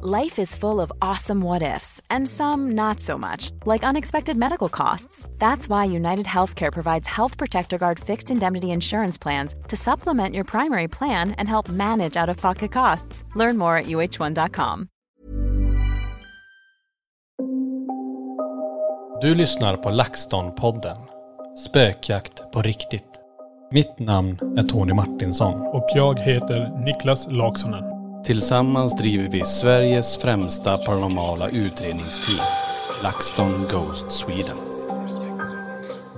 Life 0.00 0.38
is 0.38 0.54
full 0.54 0.80
of 0.80 0.90
awesome 1.00 1.40
what 1.40 1.62
ifs, 1.62 2.00
and 2.08 2.28
some 2.28 2.72
not 2.72 3.00
so 3.00 3.18
much, 3.18 3.50
like 3.66 3.84
unexpected 3.84 4.36
medical 4.36 4.68
costs. 4.68 5.28
That's 5.38 5.68
why 5.68 5.84
United 5.84 6.26
Healthcare 6.26 6.72
provides 6.72 7.06
Health 7.08 7.36
Protector 7.36 7.78
Guard 7.78 8.00
fixed 8.00 8.30
indemnity 8.30 8.70
insurance 8.70 9.18
plans 9.18 9.54
to 9.68 9.76
supplement 9.76 10.34
your 10.34 10.44
primary 10.44 10.88
plan 10.88 11.32
and 11.32 11.48
help 11.48 11.68
manage 11.68 12.16
out 12.16 12.28
of 12.28 12.36
pocket 12.40 12.72
costs. 12.72 13.24
Learn 13.36 13.58
more 13.58 13.76
at 13.76 13.86
uh1.com. 13.86 14.88
Du 19.22 19.34
lyssnar 19.34 19.76
på 19.76 19.90
LaxTon-podden. 19.90 20.96
Spökjakt 21.56 22.52
på 22.52 22.62
riktigt. 22.62 23.20
Mitt 23.72 23.98
namn 23.98 24.38
är 24.56 24.62
Tony 24.62 24.92
Martinsson. 24.92 25.60
Och 25.60 25.88
jag 25.94 26.18
heter 26.18 26.84
Niklas 26.84 27.26
Laksonen. 27.30 27.91
Tillsammans 28.26 28.96
driver 28.96 29.28
vi 29.28 29.44
Sveriges 29.44 30.16
främsta 30.16 30.78
paranormala 30.78 31.48
utredningsteam. 31.48 32.46
LaxTon 33.02 33.48
Ghost 33.50 34.12
Sweden. 34.12 34.56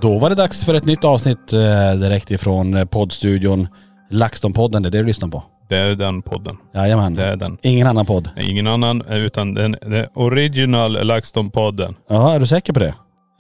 Då 0.01 0.19
var 0.19 0.29
det 0.31 0.35
dags 0.37 0.65
för 0.65 0.75
ett 0.75 0.85
nytt 0.85 1.05
avsnitt 1.05 1.53
eh, 1.53 1.93
direkt 1.95 2.31
ifrån 2.31 2.75
eh, 2.75 2.85
poddstudion 2.85 3.69
LaxTon-podden. 4.11 4.83
Det 4.83 4.89
är 4.89 4.91
det 4.91 4.99
du 4.99 5.05
lyssnar 5.05 5.29
på. 5.29 5.43
Det 5.69 5.77
är 5.77 5.95
den 5.95 6.23
podden. 6.23 6.57
Jajamän. 6.75 7.15
Det 7.15 7.25
är 7.25 7.37
den. 7.37 7.57
Ingen 7.63 7.87
annan 7.87 8.07
podd. 8.07 8.31
Nej, 8.37 8.51
Ingen 8.51 8.67
annan 8.67 9.03
utan 9.03 9.55
den, 9.55 9.77
den 9.83 10.07
original 10.15 10.97
LaxTon-podden. 10.97 11.95
Ja, 12.09 12.35
är 12.35 12.41
du 12.41 12.47
säker 12.47 12.73
på 12.73 12.79
det? 12.81 12.95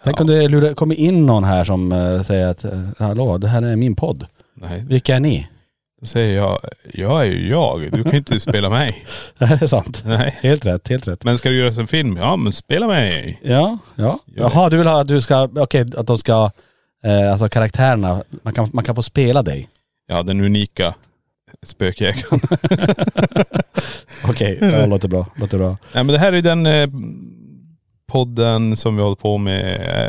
Tänk 0.05 0.17
Ja. 0.17 0.21
om 0.21 0.27
det 0.27 0.49
lurar- 0.49 0.75
kommer 0.75 0.95
in 0.95 1.27
någon 1.27 1.45
här 1.45 1.65
som 1.65 1.93
eh, 1.93 2.23
säger 2.23 2.47
att 2.47 2.65
eh, 2.65 2.81
hallå, 2.99 3.39
det 3.39 3.49
här 3.49 3.63
är 3.63 3.77
min 3.77 3.97
podd. 3.97 4.27
Nej, 4.61 4.85
Vilka 4.89 5.17
är 5.17 5.21
ni? 5.21 5.47
Då 6.05 6.09
säger 6.09 6.37
jag, 6.37 6.59
jag 6.93 7.21
är 7.21 7.25
ju 7.31 7.49
jag. 7.49 7.93
Du 7.93 8.03
kan 8.03 8.15
inte 8.15 8.41
spela 8.41 8.71
mig. 8.71 9.05
Det 9.39 9.47
här 9.47 9.63
är 9.63 9.67
sant. 9.67 10.03
Nej. 10.07 10.39
Helt 10.43 10.67
rätt, 10.67 10.89
helt 10.89 11.09
rätt. 11.09 11.25
Men 11.25 11.39
ska 11.39 11.49
du 11.49 11.57
göra 11.57 11.81
en 11.81 11.87
film? 11.87 12.17
Ja 12.17 12.37
men 12.37 12.53
spela 12.53 12.87
mig. 12.87 13.41
Ja, 13.43 13.79
ja. 13.95 14.19
Det. 14.27 14.41
Jaha, 14.41 14.71
du 14.71 14.77
vill 14.77 14.87
ha 14.87 15.01
att 15.01 15.09
du 15.09 15.21
ska, 15.21 15.49
okej, 15.57 15.87
att 15.97 16.07
de 16.07 16.19
ska, 16.19 16.51
eh, 17.05 17.31
alltså 17.31 17.49
karaktärerna, 17.49 18.23
man 18.43 18.55
kan, 18.55 18.69
man 18.73 18.85
kan 18.85 18.95
få 18.95 19.03
spela 19.03 19.43
dig. 19.43 19.69
Ja 20.07 20.23
den 20.23 20.41
unika 20.41 20.95
spökjägaren. 21.63 22.41
Okej, 24.29 24.59
ja, 24.61 24.87
låter 24.87 25.09
bra, 25.09 25.27
låter 25.37 25.59
bra. 25.59 25.77
Nej 25.93 26.05
men 26.05 26.07
det 26.07 26.19
här 26.19 26.33
är 26.33 26.43
den 26.43 26.67
eh, 26.67 26.89
podden 28.07 28.77
som 28.77 28.97
vi 28.97 29.03
håller 29.03 29.17
på 29.17 29.39
med. 29.39 29.65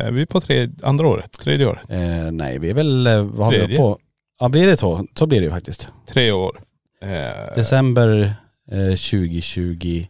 Eh, 0.06 0.12
vi 0.12 0.22
är 0.22 0.26
på 0.26 0.42
tre, 0.42 0.70
andra 0.84 1.08
året, 1.08 1.32
tredje 1.32 1.66
året. 1.66 1.90
Eh, 1.90 2.32
nej, 2.32 2.60
vi 2.60 2.70
är 2.70 2.74
väl, 2.74 3.08
eh, 3.08 3.22
vad 3.22 3.46
har 3.46 3.52
vi 3.52 3.58
Tredje. 3.60 3.78
på? 3.78 4.00
Ja, 4.40 4.50
blir 4.50 4.68
det 4.68 4.78
så? 4.78 5.08
Så 5.14 5.26
blir 5.26 5.40
det 5.40 5.46
ju 5.46 5.52
faktiskt. 5.52 5.90
Tre 6.08 6.32
år. 6.32 6.60
Eh, 7.02 7.56
December 7.56 8.34
eh, 8.72 8.96
2021 8.96 10.10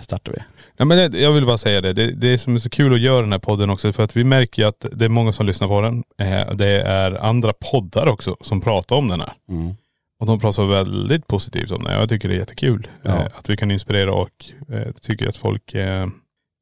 startar 0.00 0.32
vi. 0.32 0.38
Ja, 0.76 0.84
men 0.84 1.12
det, 1.12 1.20
jag 1.20 1.32
vill 1.32 1.46
bara 1.46 1.58
säga 1.58 1.80
det. 1.80 1.92
det. 1.92 2.12
Det 2.12 2.38
som 2.38 2.54
är 2.54 2.58
så 2.58 2.70
kul 2.70 2.94
att 2.94 3.00
göra 3.00 3.20
den 3.20 3.32
här 3.32 3.38
podden 3.38 3.70
också 3.70 3.92
för 3.92 4.02
att 4.02 4.16
vi 4.16 4.24
märker 4.24 4.62
ju 4.62 4.68
att 4.68 4.86
det 4.92 5.04
är 5.04 5.08
många 5.08 5.32
som 5.32 5.46
lyssnar 5.46 5.68
på 5.68 5.80
den. 5.80 6.04
Eh, 6.18 6.50
det 6.54 6.82
är 6.82 7.12
andra 7.12 7.52
poddar 7.52 8.06
också 8.06 8.36
som 8.40 8.60
pratar 8.60 8.96
om 8.96 9.08
den 9.08 9.20
här. 9.20 9.32
Mm. 9.48 9.74
Och 10.20 10.26
de 10.26 10.40
pratar 10.40 10.64
väldigt 10.64 11.26
positivt 11.26 11.70
om 11.70 11.84
den. 11.84 11.92
Jag 11.92 12.08
tycker 12.08 12.28
det 12.28 12.34
är 12.34 12.38
jättekul. 12.38 12.88
Ja. 13.02 13.10
Eh, 13.10 13.26
att 13.34 13.50
vi 13.50 13.56
kan 13.56 13.70
inspirera 13.70 14.14
och 14.14 14.44
eh, 14.68 14.92
tycker 14.92 15.28
att 15.28 15.36
folk 15.36 15.74
eh, 15.74 16.06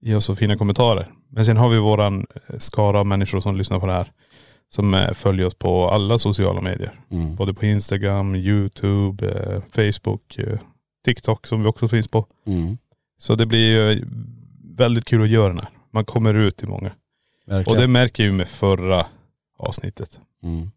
ger 0.01 0.17
oss 0.17 0.25
så 0.25 0.37
fina 0.37 0.57
kommentarer. 0.57 1.07
Men 1.31 1.45
sen 1.45 1.57
har 1.57 1.69
vi 1.69 1.79
våran 1.79 2.27
skara 2.59 2.99
av 2.99 3.07
människor 3.07 3.41
som 3.41 3.57
lyssnar 3.57 3.81
på 3.81 3.87
det 3.87 3.93
här. 3.93 4.13
Som 4.75 4.95
eh, 4.95 5.13
följer 5.13 5.47
oss 5.47 5.55
på 5.55 5.89
alla 5.89 6.19
sociala 6.19 6.61
medier. 6.61 7.01
Mm. 7.11 7.37
Både 7.37 7.55
på 7.55 7.67
Instagram, 7.67 8.35
YouTube, 8.35 9.31
eh, 9.31 9.63
Facebook, 9.71 10.39
eh, 10.39 10.59
TikTok 11.05 11.47
som 11.47 11.63
vi 11.63 11.69
också 11.69 11.89
finns 11.89 12.09
på. 12.09 12.27
Mm. 12.47 12.79
Så 13.19 13.35
det 13.35 13.47
blir 13.47 13.93
ju 13.93 14.05
väldigt 14.77 15.05
kul 15.05 15.23
att 15.23 15.29
göra 15.29 15.49
den 15.49 15.59
här. 15.59 15.69
Man 15.91 16.05
kommer 16.05 16.35
ut 16.35 16.57
till 16.57 16.69
många. 16.69 16.89
Och 17.47 17.53
Verkligen. 17.53 17.81
det 17.81 17.87
märker 17.87 18.23
ju 18.23 18.33
med 18.33 18.49
förra 18.49 19.07
avsnittet. 19.59 20.21
Mm. 20.43 20.71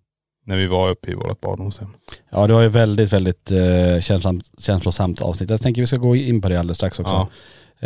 När 0.45 0.57
vi 0.57 0.67
var 0.67 0.89
uppe 0.89 1.11
i 1.11 1.13
vårt 1.13 1.41
barndomshem. 1.41 1.89
Ja 2.29 2.47
det 2.47 2.53
var 2.53 2.61
ju 2.61 2.67
väldigt, 2.67 3.13
väldigt 3.13 3.51
eh, 3.51 3.99
känslosamt, 4.01 4.51
känslosamt 4.57 5.21
avsnitt. 5.21 5.49
Jag 5.49 5.61
tänker 5.61 5.81
vi 5.81 5.87
ska 5.87 5.97
gå 5.97 6.15
in 6.15 6.41
på 6.41 6.49
det 6.49 6.59
alldeles 6.59 6.77
strax 6.77 6.99
också. 6.99 7.13
Ja. 7.13 7.29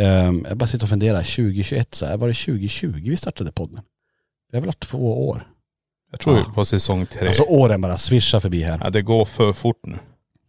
Ehm, 0.02 0.46
jag 0.48 0.56
bara 0.56 0.66
sitter 0.66 0.84
och 0.84 0.90
funderar, 0.90 1.22
2021 1.22 1.94
så 1.94 2.06
här, 2.06 2.16
var 2.16 2.28
det 2.28 2.34
2020 2.34 3.00
vi 3.10 3.16
startade 3.16 3.52
podden? 3.52 3.80
Vi 4.50 4.56
har 4.56 4.60
väl 4.60 4.68
haft 4.68 4.80
två 4.80 5.28
år? 5.28 5.46
Jag 6.10 6.20
tror 6.20 6.36
Ja. 6.38 6.44
på 6.54 6.64
säsong 6.64 7.06
tre. 7.06 7.28
Alltså 7.28 7.42
åren 7.42 7.80
bara 7.80 7.96
svischar 7.96 8.40
förbi 8.40 8.62
här. 8.62 8.80
ja, 8.84 8.90
det 8.90 9.02
går 9.02 9.24
för 9.24 9.52
fort 9.52 9.80
nu. 9.86 9.96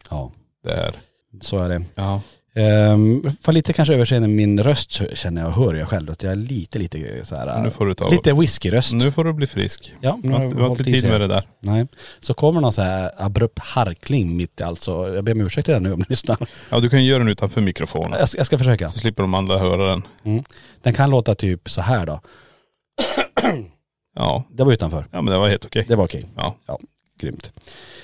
Ja, 0.10 0.32
Det 0.64 0.72
är. 0.74 0.92
så 1.42 1.58
är 1.58 1.70
det. 1.70 1.84
Ja. 1.96 2.22
Um, 2.56 3.36
får 3.42 3.52
lite 3.52 3.74
kanske 3.74 3.94
överseende 3.94 4.28
med 4.28 4.38
min 4.38 4.64
röst 4.64 5.02
känner 5.14 5.42
jag 5.42 5.52
hör 5.52 5.74
jag 5.74 5.88
själv 5.88 6.12
att 6.12 6.24
jag 6.24 6.32
är 6.32 6.36
lite, 6.36 6.80
lite 6.80 7.26
så 7.26 7.36
här, 7.36 7.64
Nu 7.64 7.72
får 7.72 7.86
du 7.86 7.94
ta 7.94 8.10
lite 8.10 8.34
whiskyröst. 8.34 8.94
Nu 8.94 9.12
får 9.12 9.24
du 9.24 9.34
bli 9.34 9.48
frisk. 9.48 9.94
Ja, 10.02 10.20
Du 10.24 10.30
nu 10.30 10.34
har, 10.36 10.50
du 10.50 10.62
har 10.62 10.70
inte 10.70 10.84
tid 10.84 11.04
med 11.10 11.22
det 11.22 11.28
där. 11.28 11.48
Nej. 11.60 11.88
Så 12.20 12.34
kommer 12.34 12.62
någon 12.62 12.74
så 12.74 12.82
här 12.82 13.12
abrupt 13.18 13.60
harkling 13.60 14.38
mitt 14.38 14.62
i 14.62 14.64
allt 14.64 14.82
så 14.82 14.92
jag 15.16 15.24
ber 15.24 15.32
om 15.32 15.42
ursäkt 15.42 15.66
till 15.66 15.74
den 15.74 15.84
nu 15.84 15.94
om 15.94 16.00
ni 16.00 16.06
lyssnar. 16.10 16.38
Ja 16.70 16.80
du 16.80 16.90
kan 16.90 17.06
göra 17.06 17.20
den 17.20 17.28
utanför 17.28 17.62
mikrofonen. 17.62 18.20
Jag 18.20 18.30
jag 18.38 18.46
ska 18.46 18.58
försöka. 18.58 18.90
Så 18.90 19.00
slipper 19.00 19.24
de 19.24 19.34
andra 19.34 19.58
höra 19.58 19.90
den. 19.90 20.04
Den 20.82 20.94
kan 20.94 21.10
låta 21.10 21.36
typ 21.36 21.70
så 21.70 21.82
här 21.82 22.06
då. 22.06 22.22
Ja. 24.16 24.44
Det 24.52 24.64
var 24.64 24.74
utanför. 24.74 25.06
Ja 25.12 25.22
men 25.22 25.32
det 25.34 25.40
var 25.40 25.50
helt 25.50 25.66
okej. 25.66 25.86
Det 25.88 25.96
var 25.96 26.06
okej. 26.06 26.26
Ja. 26.38 26.56
Ja, 26.66 26.80
grymt. 27.20 27.52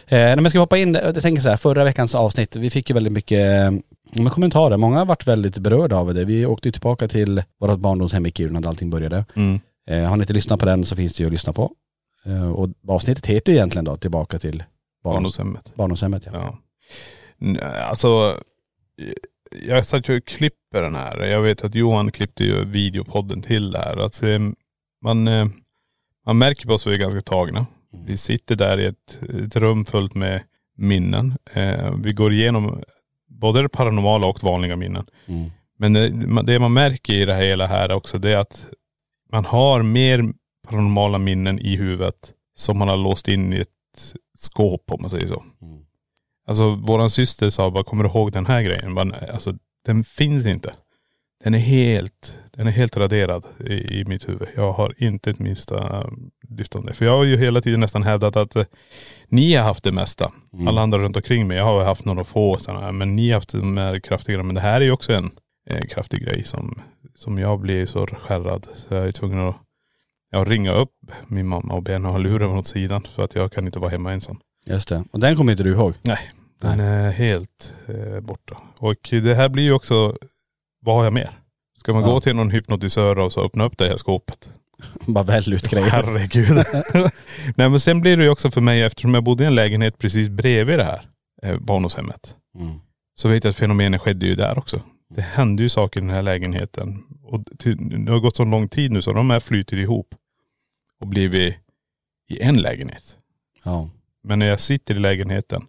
Eh, 0.07 0.18
nej, 0.18 0.35
men 0.35 0.50
ska 0.50 0.59
vi 0.59 0.62
hoppa 0.62 0.78
in, 0.78 0.94
jag 0.94 1.22
tänker 1.22 1.41
så 1.41 1.50
här, 1.50 1.57
förra 1.57 1.84
veckans 1.84 2.16
avsnitt, 2.16 2.56
vi 2.56 2.69
fick 2.69 2.90
ju 2.90 2.94
väldigt 2.94 3.13
mycket 3.13 3.72
eh, 4.16 4.29
kommentarer. 4.29 4.78
Många 4.78 4.97
har 4.97 5.06
varit 5.06 5.28
väldigt 5.28 5.57
berörda 5.57 5.95
av 5.95 6.13
det. 6.13 6.25
Vi 6.25 6.45
åkte 6.45 6.68
ju 6.68 6.72
tillbaka 6.72 7.07
till 7.07 7.44
vårt 7.59 7.79
barndomshem 7.79 8.25
i 8.25 8.31
Kiruna 8.31 8.62
där 8.62 8.69
allting 8.69 8.90
började. 8.90 9.25
Mm. 9.35 9.59
Eh, 9.90 10.09
har 10.09 10.18
ni 10.18 10.22
inte 10.23 10.34
lyssnat 10.34 10.59
på 10.59 10.66
den 10.66 10.85
så 10.85 10.95
finns 10.95 11.13
det 11.13 11.22
ju 11.23 11.25
att 11.28 11.31
lyssna 11.31 11.53
på. 11.53 11.72
Eh, 12.25 12.51
och 12.51 12.69
avsnittet 12.88 13.25
heter 13.25 13.51
ju 13.51 13.57
egentligen 13.57 13.85
då 13.85 13.97
Tillbaka 13.97 14.39
till 14.39 14.63
barndoms, 15.03 15.38
Barndomshemmet. 15.38 15.75
barndomshemmet. 15.75 16.24
Ja. 16.25 16.31
Ja. 16.34 16.57
N- 17.41 17.59
Alltså, 17.89 18.38
jag 19.68 19.85
satt 19.85 20.09
ju 20.09 20.18
och 20.18 20.25
klippte 20.25 20.79
den 20.81 20.95
här. 20.95 21.25
Jag 21.25 21.41
vet 21.41 21.63
att 21.63 21.75
Johan 21.75 22.12
klippte 22.12 22.44
ju 22.44 22.66
videopodden 22.66 23.41
till 23.41 23.72
det 23.72 23.79
här. 23.79 24.25
Eh, 24.34 24.39
man, 25.03 25.28
eh, 25.28 25.45
man 26.27 26.38
märker 26.38 26.67
på 26.67 26.73
oss 26.73 26.88
att 26.88 26.91
vi 26.93 26.95
är 26.95 26.99
ganska 26.99 27.21
tagna. 27.21 27.65
Vi 28.05 28.17
sitter 28.17 28.55
där 28.55 28.77
i 28.79 28.85
ett, 28.85 29.19
ett 29.45 29.55
rum 29.55 29.85
fullt 29.85 30.15
med 30.15 30.43
minnen. 30.77 31.38
Eh, 31.53 31.95
vi 32.03 32.13
går 32.13 32.33
igenom 32.33 32.83
både 33.29 33.61
det 33.61 33.69
paranormala 33.69 34.27
och 34.27 34.43
vanliga 34.43 34.75
minnen. 34.75 35.05
Mm. 35.25 35.49
Men 35.77 35.93
det, 35.93 36.11
man- 36.13 36.45
det 36.45 36.59
man 36.59 36.73
märker 36.73 37.13
i 37.13 37.25
det 37.25 37.33
här 37.33 37.41
hela 37.41 37.68
här 37.68 37.91
också 37.91 38.18
det 38.18 38.31
är 38.31 38.38
att 38.38 38.68
man 39.31 39.45
har 39.45 39.83
mer 39.83 40.33
paranormala 40.68 41.18
minnen 41.18 41.59
i 41.59 41.75
huvudet 41.75 42.33
som 42.56 42.77
man 42.77 42.88
har 42.88 42.97
låst 42.97 43.27
in 43.27 43.53
i 43.53 43.57
ett 43.57 44.13
skåp 44.38 44.91
om 44.91 44.97
man 45.01 45.09
säger 45.09 45.27
så. 45.27 45.44
Mm. 45.62 45.79
Alltså 46.47 46.75
våran 46.75 47.09
syster 47.09 47.50
sa 47.50 47.71
bara, 47.71 47.83
kommer 47.83 48.03
du 48.03 48.09
ihåg 48.09 48.31
den 48.31 48.45
här 48.45 48.62
grejen? 48.62 48.94
Men, 48.94 49.13
alltså 49.33 49.53
den 49.85 50.03
finns 50.03 50.45
inte. 50.45 50.74
Den 51.44 51.53
är 51.53 51.59
helt, 51.59 52.38
den 52.57 52.68
är 52.68 52.71
helt 52.71 52.98
raderad 52.98 53.45
i, 53.59 54.00
i 54.00 54.06
mitt 54.07 54.30
huvud. 54.30 54.48
Jag 54.56 54.74
har 54.74 54.94
inte 54.98 55.30
ett 55.30 55.39
minsta 55.39 56.09
lyft 56.50 56.75
om 56.75 56.86
det. 56.86 56.94
För 56.94 57.06
jag 57.06 57.18
har 57.18 57.24
ju 57.24 57.38
hela 57.38 57.62
tiden 57.62 57.80
nästan 57.80 58.04
hävdat 58.04 58.36
att 58.36 58.56
eh, 58.56 58.65
ni 59.27 59.56
har 59.56 59.63
haft 59.63 59.83
det 59.83 59.92
mesta. 59.92 60.31
Mm. 60.54 60.68
Alla 60.68 60.81
andra 60.81 61.00
runt 61.00 61.15
omkring 61.15 61.48
mig, 61.48 61.57
jag 61.57 61.65
har 61.65 61.83
haft 61.83 62.06
några 62.06 62.24
få 62.24 62.57
sådana, 62.57 62.92
men 62.92 63.15
ni 63.15 63.30
har 63.30 63.36
haft 63.36 63.51
de 63.51 63.77
här 63.77 64.00
kraftigare. 64.00 64.44
Men 64.44 64.56
det 64.56 64.62
här 64.62 64.81
är 64.81 64.86
ju 64.86 64.92
också 64.92 65.13
en 65.13 65.30
eh, 65.69 65.86
kraftig 65.86 66.21
grej 66.21 66.44
som, 66.44 66.81
som 67.15 67.39
jag 67.39 67.59
blir 67.59 67.86
så 67.86 68.07
skärrad. 68.07 68.68
Så 68.74 68.94
jag 68.94 69.07
är 69.07 69.12
tvungen 69.12 69.39
att 69.39 69.56
ja, 70.31 70.44
ringa 70.44 70.71
upp 70.71 70.94
min 71.27 71.48
mamma 71.48 71.74
och 71.74 71.83
be 71.83 71.94
henne 71.94 72.07
ha 72.07 72.18
luren 72.18 72.50
åt 72.50 72.68
sidan. 72.68 73.01
För 73.15 73.24
att 73.24 73.36
jag 73.36 73.51
kan 73.51 73.65
inte 73.65 73.80
vara 73.80 73.92
hemma 73.92 74.13
ensam. 74.13 74.39
Just 74.65 74.88
det. 74.88 75.03
Och 75.12 75.19
den 75.19 75.36
kommer 75.36 75.51
inte 75.51 75.63
du 75.63 75.71
ihåg? 75.71 75.94
Den 76.62 76.80
är 76.80 77.12
helt 77.12 77.75
eh, 77.88 78.19
borta. 78.19 78.57
Och 78.77 78.95
det 79.10 79.36
här 79.36 79.50
blir 79.50 79.63
ju 79.63 79.74
också 79.74 80.18
vad 80.81 80.95
har 80.95 81.03
jag 81.03 81.13
mer? 81.13 81.31
Ska 81.88 81.94
man 81.94 82.04
gå 82.04 82.22
till 82.22 82.36
någon 82.36 82.51
hypnotisör 82.51 83.19
och 83.19 83.34
så 83.34 83.42
öppna 83.42 83.63
upp 83.63 83.78
det 83.78 83.88
här 83.88 83.98
skåpet? 83.98 84.51
Bara 85.06 85.24
välj 85.24 85.54
ut 85.54 85.69
grejer. 85.69 85.89
Herregud. 85.89 86.57
Nej 87.56 87.69
men 87.69 87.80
sen 87.80 88.01
blir 88.01 88.18
det 88.18 88.24
ju 88.24 88.30
också 88.30 88.51
för 88.51 88.62
mig, 88.62 88.81
eftersom 88.81 89.13
jag 89.13 89.24
bodde 89.24 89.44
i 89.44 89.48
en 89.48 89.56
lägenhet 89.56 89.98
precis 89.98 90.30
bredvid 90.30 90.80
det 90.80 90.84
här 90.84 91.10
eh, 91.44 91.60
barndomshemmet. 91.60 92.36
Mm. 92.60 92.80
Så 93.16 93.30
vet 93.30 93.44
jag 93.44 93.51
att 93.51 93.57
fenomenet 93.57 94.01
skedde 94.01 94.25
ju 94.25 94.36
där 94.36 94.57
också. 94.57 94.81
Det 95.10 95.22
hände 95.22 95.63
ju 95.63 95.69
saker 95.69 96.00
i 96.00 96.01
den 96.01 96.10
här 96.10 96.22
lägenheten. 96.22 97.04
Och 97.24 97.44
till, 97.60 98.06
det 98.06 98.12
har 98.12 98.19
gått 98.19 98.36
så 98.36 98.45
lång 98.45 98.68
tid 98.68 98.92
nu 98.92 99.01
så 99.01 99.13
de 99.13 99.30
här 99.30 99.39
flyter 99.39 99.78
ihop 99.78 100.16
och 101.00 101.07
blivit 101.07 101.56
i 102.30 102.42
en 102.42 102.62
lägenhet. 102.62 103.18
Ja. 103.63 103.89
Men 104.24 104.39
när 104.39 104.48
jag 104.48 104.60
sitter 104.60 104.95
i 104.95 105.00
lägenheten 105.00 105.62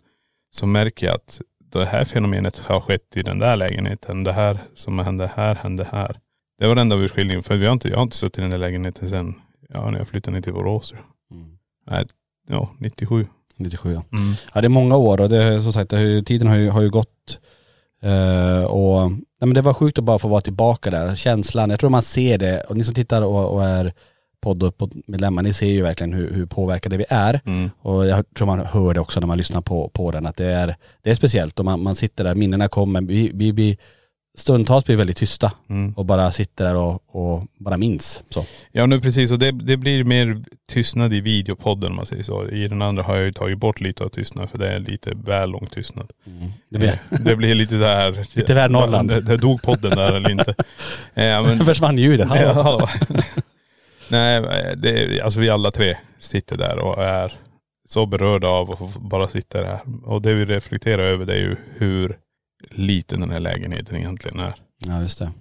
så 0.50 0.67
märker 0.67 1.06
jag 1.06 1.15
att 1.15 1.41
det 1.73 1.85
här 1.85 2.05
fenomenet 2.05 2.59
har 2.59 2.81
skett 2.81 3.17
i 3.17 3.23
den 3.23 3.38
där 3.38 3.56
lägenheten. 3.56 4.25
Det 4.25 4.32
här 4.32 4.59
som 4.75 4.99
hände 4.99 5.31
här 5.35 5.55
hände 5.55 5.87
här. 5.93 6.19
Det 6.59 6.67
var 6.67 6.75
den 6.75 6.82
enda 6.82 6.97
urskiljningen. 6.97 7.43
För 7.43 7.56
vi 7.56 7.67
har 7.67 7.73
inte, 7.73 7.88
jag 7.88 7.97
har 7.97 8.03
inte 8.03 8.17
suttit 8.17 8.38
i 8.38 8.41
den 8.41 8.50
där 8.50 8.59
lägenheten 8.59 9.09
sen, 9.09 9.35
ja 9.69 9.91
när 9.91 9.99
jag 9.99 10.09
flyttade 10.09 10.35
ner 10.35 10.43
till 10.43 10.53
Borås. 10.53 10.94
Mm. 11.31 11.59
Nej, 11.91 12.06
ja 12.49 12.70
97. 12.79 13.25
97 13.56 13.93
ja. 13.93 14.03
Ja 14.55 14.61
det 14.61 14.67
är 14.67 14.69
många 14.69 14.97
år 14.97 15.20
och 15.20 15.29
det 15.29 15.62
som 15.62 15.73
sagt, 15.73 15.91
det 15.91 15.97
har 15.97 16.05
ju, 16.05 16.23
tiden 16.23 16.49
har 16.49 16.56
ju, 16.56 16.70
har 16.70 16.81
ju 16.81 16.91
gått. 16.91 17.38
Eh, 18.03 18.62
och 18.62 19.11
nej, 19.11 19.20
men 19.38 19.55
det 19.55 19.62
var 19.62 19.75
sjukt 19.75 19.99
att 19.99 20.05
bara 20.05 20.19
få 20.19 20.29
vara 20.29 20.41
tillbaka 20.41 20.91
där. 20.91 21.15
Känslan, 21.15 21.70
jag 21.70 21.81
tror 21.81 21.91
man 21.91 22.03
ser 22.03 22.38
det, 22.38 22.61
och 22.61 22.76
ni 22.76 22.85
som 22.85 22.94
tittar 22.94 23.23
och, 23.23 23.55
och 23.55 23.65
är 23.65 23.94
podd 24.40 24.62
uppåt 24.62 24.90
medlemmar, 25.06 25.43
ni 25.43 25.52
ser 25.52 25.67
ju 25.67 25.82
verkligen 25.82 26.12
hur, 26.12 26.35
hur 26.35 26.46
påverkade 26.46 26.96
vi 26.96 27.05
är. 27.08 27.40
Mm. 27.46 27.70
Och 27.81 28.06
jag 28.06 28.25
tror 28.35 28.46
man 28.46 28.67
hör 28.67 28.94
det 28.94 29.00
också 29.00 29.20
när 29.20 29.26
man 29.26 29.38
lyssnar 29.38 29.61
på, 29.61 29.88
på 29.88 30.11
den, 30.11 30.26
att 30.26 30.37
det 30.37 30.46
är, 30.46 30.76
det 31.02 31.11
är 31.11 31.14
speciellt 31.14 31.58
och 31.58 31.64
man, 31.64 31.82
man 31.82 31.94
sitter 31.96 32.25
där, 32.25 32.35
minnena 32.35 32.69
kommer, 32.69 33.00
vi, 33.02 33.31
vi 33.35 33.52
blir 33.52 33.76
stundtals 34.38 34.85
blir 34.85 34.96
väldigt 34.96 35.17
tysta 35.17 35.52
Mm. 35.70 35.93
och 35.93 36.05
bara 36.05 36.32
sitter 36.32 36.64
där 36.64 36.75
och, 36.76 37.02
och 37.08 37.44
bara 37.58 37.76
minns. 37.76 38.23
Så. 38.31 38.44
Ja 38.73 38.87
nu 38.87 39.00
precis 39.00 39.32
och 39.32 39.38
det, 39.38 39.50
det 39.52 39.76
blir 39.76 40.05
mer 40.05 40.43
tystnad 40.69 41.12
i 41.12 41.20
videopodden 41.20 41.91
om 41.91 41.96
man 41.96 42.06
säger 42.06 42.23
så. 42.23 42.49
I 42.49 42.69
den 42.69 42.82
andra 42.82 43.02
har 43.02 43.17
jag 43.17 43.25
ju 43.25 43.32
tagit 43.32 43.58
bort 43.58 43.81
lite 43.81 44.05
av 44.05 44.08
tystnad 44.08 44.50
för 44.50 44.58
det 44.58 44.73
är 44.73 44.79
lite 44.79 45.11
väl 45.25 45.50
lång 45.50 45.67
tystnad. 45.67 46.11
Det 46.70 46.79
blir, 46.79 46.88
Eh, 46.88 47.19
det 47.20 47.37
blir 47.37 47.55
lite 47.55 47.79
så 47.79 47.84
här. 47.84 48.26
Lite 48.37 48.55
väl 48.55 48.70
Norrland. 48.70 49.08
Det, 49.11 49.20
det 49.20 49.37
dog 49.37 49.62
podden 49.62 49.91
där 49.91 50.12
eller 50.12 50.31
inte. 50.31 50.55
Eh, 51.14 51.43
men, 51.43 51.64
försvann 51.64 51.99
ljudet. 51.99 52.29
Ja. 52.34 52.88
Nej, 54.10 54.43
det, 54.76 55.20
alltså 55.20 55.40
vi 55.40 55.50
alla 55.50 55.70
tre 55.70 55.96
sitter 56.19 56.56
där 56.56 56.78
och 56.78 57.02
är 57.02 57.40
så 57.88 58.06
berörda 58.06 58.49
av 58.49 58.70
att 58.70 58.96
bara 58.96 59.28
sitta 59.28 59.60
där. 59.60 59.81
Och 60.05 60.22
det 60.22 60.34
vi 60.34 60.44
reflekterar 60.44 61.02
över 61.02 61.26
det 61.26 61.34
är 61.34 61.40
ju 61.40 61.56
hur 61.76 62.19
liten 62.70 63.20
den 63.20 63.31
här 63.31 63.40
lägenheten 63.40 63.96
egentligen 63.96 64.38
är. 64.38 64.55
Ja 64.87 65.00
just 65.00 65.19
det. 65.19 65.32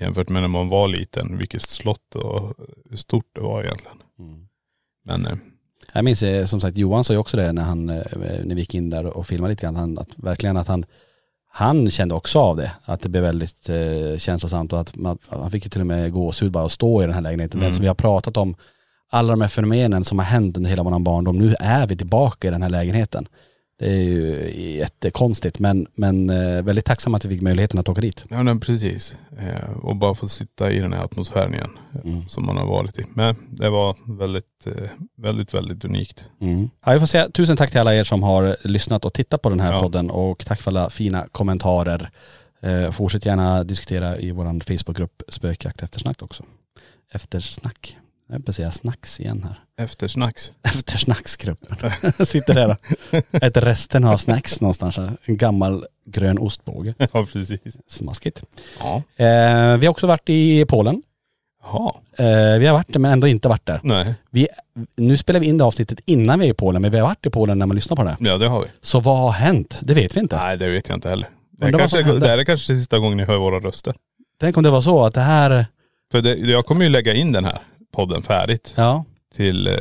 Jämfört 0.00 0.28
med 0.28 0.42
när 0.42 0.48
man 0.48 0.68
var 0.68 0.88
liten, 0.88 1.38
vilket 1.38 1.62
slott 1.62 2.14
och 2.14 2.54
hur 2.90 2.96
stort 2.96 3.26
det 3.32 3.40
var 3.40 3.62
egentligen. 3.62 3.96
Men 5.04 5.26
eh, 5.26 5.36
Jag 5.92 6.04
minns 6.04 6.22
eh, 6.22 6.44
som 6.44 6.60
sagt 6.60 6.76
Johan 6.76 7.04
sa 7.04 7.12
ju 7.12 7.18
också 7.18 7.36
det 7.36 7.52
när 7.52 7.62
han, 7.62 7.88
eh, 7.88 8.02
när 8.44 8.54
vi 8.54 8.60
gick 8.60 8.74
in 8.74 8.90
där 8.90 9.06
och 9.06 9.26
filmade 9.26 9.52
lite 9.52 9.62
grann, 9.62 9.76
han, 9.76 9.98
att 9.98 10.18
verkligen 10.18 10.56
att 10.56 10.68
han, 10.68 10.84
han 11.58 11.90
kände 11.90 12.14
också 12.14 12.38
av 12.38 12.56
det, 12.56 12.72
att 12.84 13.00
det 13.00 13.08
blev 13.08 13.22
väldigt 13.22 13.68
eh, 13.68 14.18
känslosamt 14.18 14.72
och 14.72 14.80
att 14.80 14.96
man, 14.96 15.18
han 15.28 15.50
fick 15.50 15.64
ju 15.64 15.70
till 15.70 15.80
och 15.80 15.86
med 15.86 16.12
gåshud 16.12 16.52
bara 16.52 16.64
att 16.64 16.72
stå 16.72 17.02
i 17.02 17.06
den 17.06 17.14
här 17.14 17.20
lägenheten. 17.20 17.60
Den 17.60 17.72
som 17.72 17.82
vi 17.82 17.88
har 17.88 17.94
pratat 17.94 18.36
om, 18.36 18.56
alla 19.10 19.30
de 19.30 19.40
här 19.40 19.48
fenomenen 19.48 20.04
som 20.04 20.18
har 20.18 20.26
hänt 20.26 20.56
under 20.56 20.70
hela 20.70 20.82
vår 20.82 20.98
barndom, 20.98 21.38
nu 21.38 21.54
är 21.60 21.86
vi 21.86 21.96
tillbaka 21.96 22.48
i 22.48 22.50
den 22.50 22.62
här 22.62 22.68
lägenheten. 22.68 23.28
Det 23.78 23.90
är 23.92 24.02
ju 24.02 24.50
jättekonstigt 24.76 25.58
men, 25.58 25.86
men 25.94 26.30
eh, 26.30 26.62
väldigt 26.62 26.84
tacksam 26.84 27.14
att 27.14 27.24
vi 27.24 27.28
fick 27.28 27.42
möjligheten 27.42 27.80
att 27.80 27.88
åka 27.88 28.00
dit. 28.00 28.24
ja 28.30 28.42
men 28.42 28.60
precis. 28.60 29.18
Eh, 29.38 29.70
och 29.70 29.96
bara 29.96 30.14
få 30.14 30.28
sitta 30.28 30.70
i 30.72 30.78
den 30.78 30.92
här 30.92 31.04
atmosfären 31.04 31.54
igen. 31.54 31.70
eh, 32.04 32.26
Som 32.28 32.46
man 32.46 32.56
har 32.56 32.66
varit 32.66 32.98
i. 32.98 33.04
Men 33.14 33.34
det 33.50 33.70
var 33.70 33.96
väldigt, 34.18 34.66
väldigt, 35.16 35.54
väldigt 35.54 35.84
unikt. 35.84 36.30
Mm. 36.40 36.70
Ja, 36.84 36.92
jag 36.92 37.00
får 37.00 37.06
säga 37.06 37.30
tusen 37.30 37.56
tack 37.56 37.70
till 37.70 37.80
alla 37.80 37.94
er 37.94 38.04
som 38.04 38.22
har 38.22 38.56
lyssnat 38.64 39.04
och 39.04 39.12
tittat 39.14 39.42
på 39.42 39.48
den 39.48 39.60
här 39.60 39.72
Ja. 39.72 39.80
podden 39.80 40.10
och 40.10 40.46
tack 40.46 40.60
för 40.62 40.70
alla 40.70 40.90
fina 40.90 41.26
kommentarer. 41.32 42.10
Fortsätt 42.92 43.26
gärna 43.26 43.64
diskutera 43.64 44.18
i 44.18 44.30
vår 44.30 44.64
Facebookgrupp 44.76 45.22
Spökjakt 45.28 45.82
eftersnack 45.82 46.22
också. 46.22 46.44
Eftersnack. 47.12 47.96
Jag 48.28 48.34
höll 48.34 48.42
på 48.42 48.50
att 48.50 48.56
säga 48.56 48.70
snacks 48.70 49.20
igen 49.20 49.42
här. 49.48 49.84
Eftersnacks. 49.84 50.52
Eftersnacksgruppen. 50.62 51.76
Sitter 52.26 52.54
där 52.54 52.70
och 52.70 53.42
äter 53.42 53.60
resten 53.60 54.04
av 54.04 54.16
snacks 54.16 54.60
någonstans. 54.60 54.96
här. 54.96 55.16
En 55.24 55.36
gammal 55.36 55.86
grön 56.06 56.38
ostbåge. 56.38 56.94
Ja 57.12 57.26
precis. 57.32 57.60
Smaskigt. 57.88 58.42
Ja. 58.80 58.96
Eh, 59.24 59.76
vi 59.76 59.86
har 59.86 59.88
också 59.90 60.06
varit 60.06 60.28
i 60.30 60.64
Polen. 60.64 61.02
Jaha. 61.62 61.92
Eh, 62.18 62.58
vi 62.58 62.66
har 62.66 62.72
varit 62.74 62.92
där 62.92 63.00
men 63.00 63.12
ändå 63.12 63.26
inte 63.26 63.48
varit 63.48 63.66
där. 63.66 63.80
Nej. 63.82 64.14
Vi, 64.30 64.48
nu 64.96 65.16
spelar 65.16 65.40
vi 65.40 65.46
in 65.46 65.58
det 65.58 65.64
avsnittet 65.64 66.00
innan 66.04 66.38
vi 66.38 66.46
är 66.46 66.50
i 66.50 66.54
Polen 66.54 66.82
men 66.82 66.90
vi 66.90 66.98
har 66.98 67.06
varit 67.06 67.26
i 67.26 67.30
Polen 67.30 67.58
när 67.58 67.66
man 67.66 67.74
lyssnar 67.74 67.96
på 67.96 68.04
det. 68.04 68.16
Ja 68.20 68.38
det 68.38 68.48
har 68.48 68.62
vi. 68.62 68.68
Så 68.80 69.00
vad 69.00 69.18
har 69.18 69.30
hänt? 69.30 69.80
Det 69.82 69.94
vet 69.94 70.16
vi 70.16 70.20
inte. 70.20 70.36
Nej 70.36 70.56
det 70.56 70.68
vet 70.68 70.88
jag 70.88 70.96
inte 70.96 71.08
heller. 71.08 71.28
Det, 71.50 71.64
här 71.64 71.72
kanske, 71.78 72.02
det 72.02 72.28
här 72.28 72.38
är 72.38 72.44
kanske 72.44 72.74
sista 72.76 72.98
gången 72.98 73.16
ni 73.16 73.24
hör 73.24 73.36
våra 73.38 73.58
röster. 73.58 73.94
Tänk 74.40 74.56
om 74.56 74.62
det 74.62 74.70
var 74.70 74.80
så 74.80 75.04
att 75.04 75.14
det 75.14 75.20
här, 75.20 75.66
För 76.12 76.20
det, 76.22 76.34
jag 76.34 76.66
kommer 76.66 76.84
ju 76.84 76.90
lägga 76.90 77.14
in 77.14 77.32
den 77.32 77.44
här 77.44 77.58
podden 77.96 78.22
färdigt 78.22 78.74
ja 78.76 79.04
till 79.34 79.66
eh, 79.66 79.74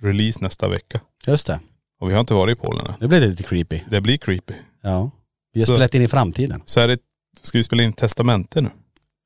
release 0.00 0.38
nästa 0.42 0.68
vecka. 0.68 1.00
just 1.26 1.46
det. 1.46 1.60
Och 2.00 2.08
vi 2.10 2.12
har 2.14 2.20
inte 2.20 2.34
varit 2.34 2.58
i 2.58 2.60
Polen 2.60 2.86
än. 2.86 3.08
Det 3.10 3.20
lite 3.20 3.42
creepy. 3.42 3.80
Det 3.90 4.00
blir 4.00 4.16
creepy. 4.16 4.54
Ja. 4.82 5.10
Vi 5.52 5.60
har 5.60 5.66
Så- 5.66 5.72
spelat 5.74 5.94
in 5.94 6.02
i 6.02 6.08
framtiden. 6.08 6.62
Så 6.64 6.80
är 6.80 6.88
det, 6.88 6.98
ska 7.42 7.58
vi 7.58 7.64
spela 7.64 7.82
in 7.82 7.92
testamente 7.92 8.60
nu? 8.60 8.70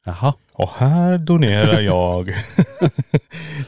Jaha. 0.04 0.34
Och 0.52 0.70
här 0.76 1.19
donerar 1.19 1.81
jag. 1.81 2.28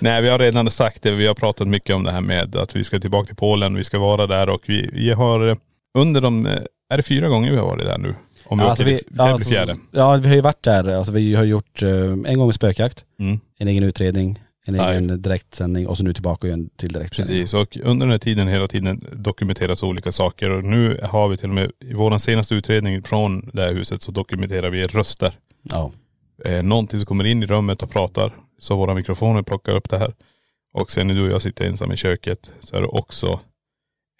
Nej 0.01 0.23
vi 0.23 0.29
har 0.29 0.39
redan 0.39 0.71
sagt 0.71 1.03
det, 1.03 1.11
vi 1.11 1.27
har 1.27 1.35
pratat 1.35 1.69
mycket 1.69 1.95
om 1.97 2.03
det 2.05 2.13
här 2.13 2.21
med 2.21 2.57
att 2.57 2.77
vi 2.77 2.85
ska 2.85 3.01
tillbaka 3.01 3.27
till 3.27 3.37
Polen, 3.37 3.75
vi 3.75 3.85
ska 3.85 3.99
vara 3.99 4.27
där 4.27 4.49
och 4.49 4.63
vi, 4.67 4.91
vi 4.93 5.11
har 5.13 5.49
eh, 5.49 5.57
under 5.99 6.21
de, 6.21 6.47
eh, 6.47 6.59
är 6.91 6.97
det 6.97 7.03
fyra 7.03 7.29
gånger 7.29 7.51
vi 7.51 7.57
har 7.59 7.67
varit 7.67 7.85
där 7.85 7.99
nu? 7.99 8.15
Om 8.45 8.59
vi 8.59 8.65
åker 8.65 8.85
vi, 8.85 8.97
till, 8.97 9.05
det 9.09 9.15
blir 9.15 9.25
alltså, 9.25 9.51
fjärde. 9.51 9.77
ja 9.91 10.17
vi 10.17 10.29
har 10.29 10.35
ju 10.35 10.41
varit 10.41 10.63
där, 10.63 10.89
alltså 10.89 11.13
vi 11.13 11.35
har 11.35 11.45
gjort 11.45 11.83
eh, 11.83 11.91
en 12.25 12.39
gång 12.39 12.53
spökjakt, 12.53 13.05
Mm. 13.19 13.41
en 13.59 13.69
egen 13.69 13.83
utredning, 13.83 14.39
en 14.69 14.75
Nej. 14.75 14.91
egen 14.93 15.23
direktsändning 15.23 15.87
och 15.89 15.97
så 15.97 16.05
nu 16.05 16.13
tillbaka 16.13 16.47
igen 16.47 16.71
till 16.77 16.93
direktsändning. 16.93 17.39
Precis 17.39 17.55
och 17.55 17.77
under 17.77 18.07
den 18.07 18.11
här 18.13 18.19
tiden 18.19 18.49
hela 18.49 18.69
tiden 18.69 19.07
dokumenteras 19.13 19.83
olika 19.83 20.13
saker 20.13 20.51
och 20.51 20.65
nu 20.65 21.01
har 21.03 21.29
vi 21.29 21.37
till 21.37 21.49
och 21.49 21.55
med 21.55 21.71
i 21.81 21.95
vår 21.95 22.19
senaste 22.19 22.55
utredning 22.55 23.03
från 23.03 23.51
det 23.53 23.63
här 23.63 23.75
huset 23.75 24.03
så 24.03 24.13
dokumenterar 24.13 24.71
vi 24.71 24.87
röster. 24.87 25.35
Ja. 25.63 25.93
Eh, 26.45 26.63
någonting 26.63 27.01
som 27.01 27.07
kommer 27.07 27.25
in 27.25 27.43
i 27.43 27.47
rummet 27.47 27.83
och 27.83 27.91
pratar 27.91 28.35
så 28.59 28.77
våra 28.77 28.95
mikrofoner 28.95 29.43
plockar 29.43 29.73
upp 29.75 29.91
det 29.91 29.99
här. 29.99 30.15
Och 30.73 30.91
sen 30.91 31.07
när 31.07 31.15
du 31.15 31.23
och 31.23 31.31
jag 31.31 31.43
sitter 31.43 31.65
ensam 31.67 31.93
i 31.93 31.97
köket 31.97 32.53
så 32.61 32.77
är 32.77 32.81
det 32.81 32.87
också 32.87 33.41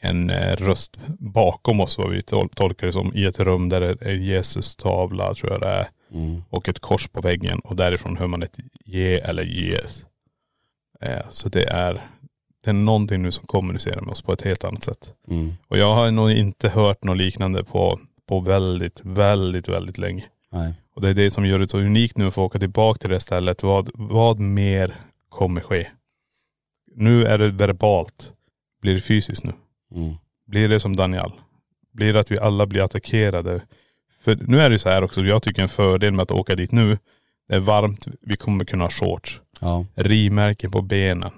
en 0.01 0.31
eh, 0.31 0.57
röst 0.57 0.97
bakom 1.19 1.81
oss 1.81 1.99
vad 1.99 2.11
vi 2.11 2.21
tol- 2.21 2.55
tolkar 2.55 2.87
det 2.87 2.93
som 2.93 3.13
i 3.15 3.25
ett 3.25 3.41
rum 3.41 3.69
där 3.69 3.81
det 3.81 3.97
är 4.01 4.15
Jesus 4.15 4.77
tavla 4.77 5.35
tror 5.35 5.53
jag 5.53 5.61
det 5.61 5.69
är. 5.69 5.89
Mm. 6.15 6.43
Och 6.51 6.69
ett 6.69 6.79
kors 6.79 7.09
på 7.09 7.21
väggen 7.21 7.59
och 7.61 7.77
därifrån 7.77 8.17
hör 8.17 8.27
man 8.27 8.43
ett 8.43 8.57
ge 8.85 9.15
eller 9.15 9.43
jes. 9.45 10.05
Eh, 11.03 11.29
så 11.31 11.49
det 11.49 11.65
är, 11.65 12.01
det 12.65 12.71
är 12.71 12.75
någonting 12.75 13.23
nu 13.23 13.33
som 13.33 13.47
kommunicerar 13.47 14.01
med 14.01 14.11
oss 14.11 14.23
på 14.23 14.33
ett 14.33 14.43
helt 14.43 14.65
annat 14.65 14.83
sätt. 14.83 15.15
Mm. 15.29 15.53
Och 15.69 15.79
jag 15.79 15.95
har 15.95 16.11
nog 16.11 16.31
inte 16.31 16.69
hört 16.69 17.05
något 17.05 17.17
liknande 17.17 17.65
på, 17.65 18.01
på 18.29 18.41
väldigt, 18.41 19.01
väldigt, 19.03 19.69
väldigt 19.69 19.99
länge. 19.99 20.25
Nej. 20.51 20.75
Och 20.95 21.03
det 21.03 21.09
är 21.09 21.15
det 21.15 21.31
som 21.31 21.47
gör 21.47 21.59
det 21.59 21.69
så 21.69 21.79
unikt 21.79 22.17
nu 22.17 22.27
att 22.27 22.35
få 22.35 22.45
åka 22.45 22.59
tillbaka 22.59 22.99
till 22.99 23.11
det 23.11 23.21
stället. 23.21 23.63
Vad, 23.63 23.91
vad 23.95 24.41
mer 24.41 25.01
kommer 25.29 25.61
ske? 25.61 25.89
Nu 26.95 27.25
är 27.25 27.39
det 27.39 27.49
verbalt. 27.49 28.33
Blir 28.81 28.95
det 28.95 29.01
fysiskt 29.01 29.45
nu? 29.45 29.53
Mm. 29.95 30.15
Blir 30.47 30.69
det 30.69 30.81
som 30.81 30.97
Daniel? 30.97 31.33
Blir 31.93 32.13
det 32.13 32.21
att 32.21 32.31
vi 32.31 32.39
alla 32.39 32.67
blir 32.67 32.83
attackerade? 32.83 33.63
För 34.21 34.39
nu 34.41 34.61
är 34.61 34.71
det 34.71 34.79
så 34.79 34.89
här 34.89 35.03
också, 35.03 35.25
jag 35.25 35.43
tycker 35.43 35.63
en 35.63 35.69
fördel 35.69 36.13
med 36.13 36.23
att 36.23 36.31
åka 36.31 36.55
dit 36.55 36.73
nu, 36.73 36.99
det 37.49 37.55
är 37.55 37.61
varmt, 37.61 38.07
vi 38.21 38.37
kommer 38.37 38.65
kunna 38.65 38.85
ha 38.85 38.91
shorts, 38.91 39.41
Ja. 39.61 39.87
rimärken 39.95 40.71
på 40.71 40.83
benen, 40.83 41.31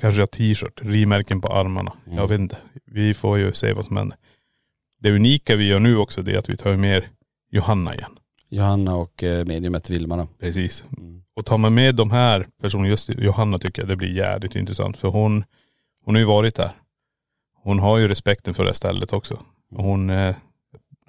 kanske 0.00 0.20
ha 0.20 0.26
t-shirt, 0.26 0.80
rimärken 0.82 1.40
på 1.40 1.48
armarna. 1.48 1.92
Mm. 2.06 2.18
Jag 2.18 2.28
vet 2.28 2.40
inte. 2.40 2.56
Vi 2.86 3.14
får 3.14 3.38
ju 3.38 3.52
se 3.52 3.72
vad 3.72 3.84
som 3.84 3.96
händer. 3.96 4.18
Det 5.00 5.10
unika 5.12 5.56
vi 5.56 5.68
gör 5.68 5.78
nu 5.78 5.96
också 5.96 6.22
det 6.22 6.32
är 6.34 6.38
att 6.38 6.48
vi 6.48 6.56
tar 6.56 6.76
med 6.76 7.04
Johanna 7.50 7.94
igen. 7.94 8.18
Johanna 8.48 8.96
och 8.96 9.22
eh, 9.22 9.44
mediumet 9.44 9.90
Vilma 9.90 10.16
då. 10.16 10.28
Precis. 10.40 10.84
Mm. 10.98 11.22
Och 11.36 11.44
tar 11.46 11.58
man 11.58 11.74
med 11.74 11.94
de 11.94 12.10
här 12.10 12.46
personerna, 12.62 12.88
just 12.88 13.08
Johanna 13.08 13.58
tycker 13.58 13.82
jag 13.82 13.88
det 13.88 13.96
blir 13.96 14.12
jävligt 14.16 14.56
intressant 14.56 14.96
för 14.96 15.08
hon, 15.08 15.44
hon 16.04 16.14
har 16.14 16.20
ju 16.20 16.26
varit 16.26 16.54
där. 16.54 16.70
Hon 17.62 17.78
har 17.78 17.98
ju 17.98 18.08
respekten 18.08 18.54
för 18.54 18.64
det 18.64 18.74
stället 18.74 19.12
också. 19.12 19.38
Och 19.70 19.84
hon, 19.84 20.10
eh, 20.10 20.36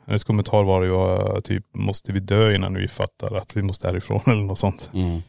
hennes 0.06 0.24
kommentar 0.24 0.64
var 0.64 0.84
ju 0.84 0.94
eh, 0.94 1.40
typ, 1.40 1.66
måste 1.74 2.12
vi 2.12 2.20
dö 2.20 2.56
innan 2.56 2.74
vi 2.74 2.88
fattar 2.88 3.38
att 3.38 3.58
vi 3.58 3.62
måste 3.62 3.88
härifrån 3.88 4.22
eller 4.26 4.44
något 4.44 4.60
sånt. 4.60 4.90
Mm. 4.94 5.22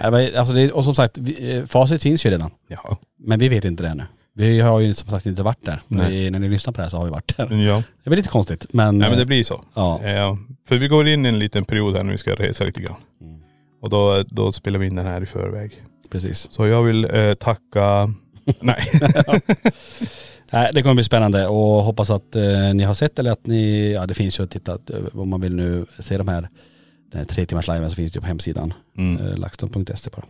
Men, 0.00 0.36
Alltså 0.36 0.54
det, 0.54 0.72
och 0.72 0.84
som 0.84 0.94
sagt, 0.94 1.18
vi, 1.18 1.56
eh, 1.56 1.64
facit 1.64 2.02
finns 2.02 2.26
ju 2.26 2.30
redan. 2.30 2.50
Ja. 2.68 2.98
Men 3.18 3.38
vi 3.38 3.48
vet 3.48 3.64
inte 3.64 3.82
det 3.82 3.88
ännu. 3.88 4.04
Vi 4.38 4.60
har 4.60 4.80
ju 4.80 4.94
som 4.94 5.08
sagt 5.08 5.26
inte 5.26 5.42
varit 5.42 5.64
där. 5.64 5.80
Vi, 5.88 6.30
när 6.30 6.38
ni 6.38 6.48
lyssnar 6.48 6.72
på 6.72 6.76
det 6.76 6.82
här 6.82 6.90
så 6.90 6.96
har 6.96 7.04
vi 7.04 7.10
varit 7.10 7.36
där. 7.36 7.54
Ja. 7.66 7.82
Det 8.04 8.10
är 8.10 8.16
lite 8.16 8.28
konstigt 8.28 8.66
men.. 8.70 8.98
Nej 8.98 9.10
men 9.10 9.18
det 9.18 9.26
blir 9.26 9.44
så. 9.44 9.64
Ja. 9.74 10.02
Eh, 10.04 10.36
för 10.68 10.76
vi 10.76 10.88
går 10.88 11.08
in 11.08 11.26
i 11.26 11.28
en 11.28 11.38
liten 11.38 11.64
period 11.64 11.96
här 11.96 12.02
när 12.02 12.12
vi 12.12 12.18
ska 12.18 12.34
resa 12.34 12.64
lite 12.64 12.80
grann. 12.80 12.96
Mm. 13.20 13.40
Och 13.82 13.90
då, 13.90 14.22
då 14.22 14.52
spelar 14.52 14.78
vi 14.78 14.86
in 14.86 14.94
den 14.94 15.06
här 15.06 15.22
i 15.22 15.26
förväg. 15.26 15.82
Precis. 16.10 16.46
Så 16.50 16.66
jag 16.66 16.82
vill 16.82 17.04
eh, 17.04 17.34
tacka.. 17.34 18.14
Nej. 18.60 18.84
Nej, 20.56 20.70
det 20.72 20.82
kommer 20.82 20.94
bli 20.94 21.04
spännande 21.04 21.46
och 21.46 21.84
hoppas 21.84 22.10
att 22.10 22.36
eh, 22.36 22.74
ni 22.74 22.82
har 22.82 22.94
sett 22.94 23.18
eller 23.18 23.30
att 23.30 23.46
ni, 23.46 23.92
ja 23.92 24.06
det 24.06 24.14
finns 24.14 24.38
ju 24.40 24.44
att 24.44 24.50
titta, 24.50 24.72
eh, 24.72 25.18
om 25.20 25.28
man 25.28 25.40
vill 25.40 25.54
nu 25.54 25.86
se 25.98 26.16
de 26.18 26.28
här, 26.28 26.48
den 27.12 27.18
här 27.18 27.24
tre 27.24 27.46
timmars 27.46 27.68
liven 27.68 27.90
så 27.90 27.96
finns 27.96 28.12
det 28.12 28.16
ju 28.16 28.20
på 28.20 28.26
hemsidan, 28.26 28.74
Mm. 28.98 29.26
eh, 29.26 29.36
laxton.se 29.38 30.10
bara. 30.16 30.24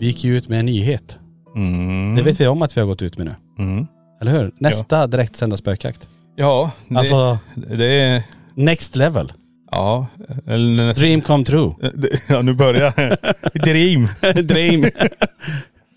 Vi 0.00 0.06
gick 0.06 0.24
ju 0.24 0.36
ut 0.36 0.48
med 0.48 0.60
en 0.60 0.66
nyhet. 0.66 1.18
Mm. 1.56 2.14
Det 2.16 2.22
vet 2.22 2.40
vi 2.40 2.46
om 2.46 2.62
att 2.62 2.76
vi 2.76 2.80
har 2.80 2.88
gått 2.88 3.02
ut 3.02 3.18
med 3.18 3.26
nu. 3.26 3.64
Mm. 3.64 3.86
Eller 4.20 4.32
hur? 4.32 4.52
Nästa 4.58 5.06
direktsända 5.06 5.56
spökjakt. 5.56 6.08
Ja, 6.36 6.70
det, 6.88 6.98
Alltså 6.98 7.38
det 7.54 7.84
är.. 7.84 8.22
next 8.54 8.96
level. 8.96 9.32
Ja, 9.70 10.06
eller 10.46 10.86
nästan.. 10.86 11.02
Dream 11.02 11.20
come 11.20 11.44
true. 11.44 11.74
Ja 12.28 12.42
nu 12.42 12.54
börjar. 12.54 13.16
Dream. 13.64 14.08
Dream. 14.46 14.84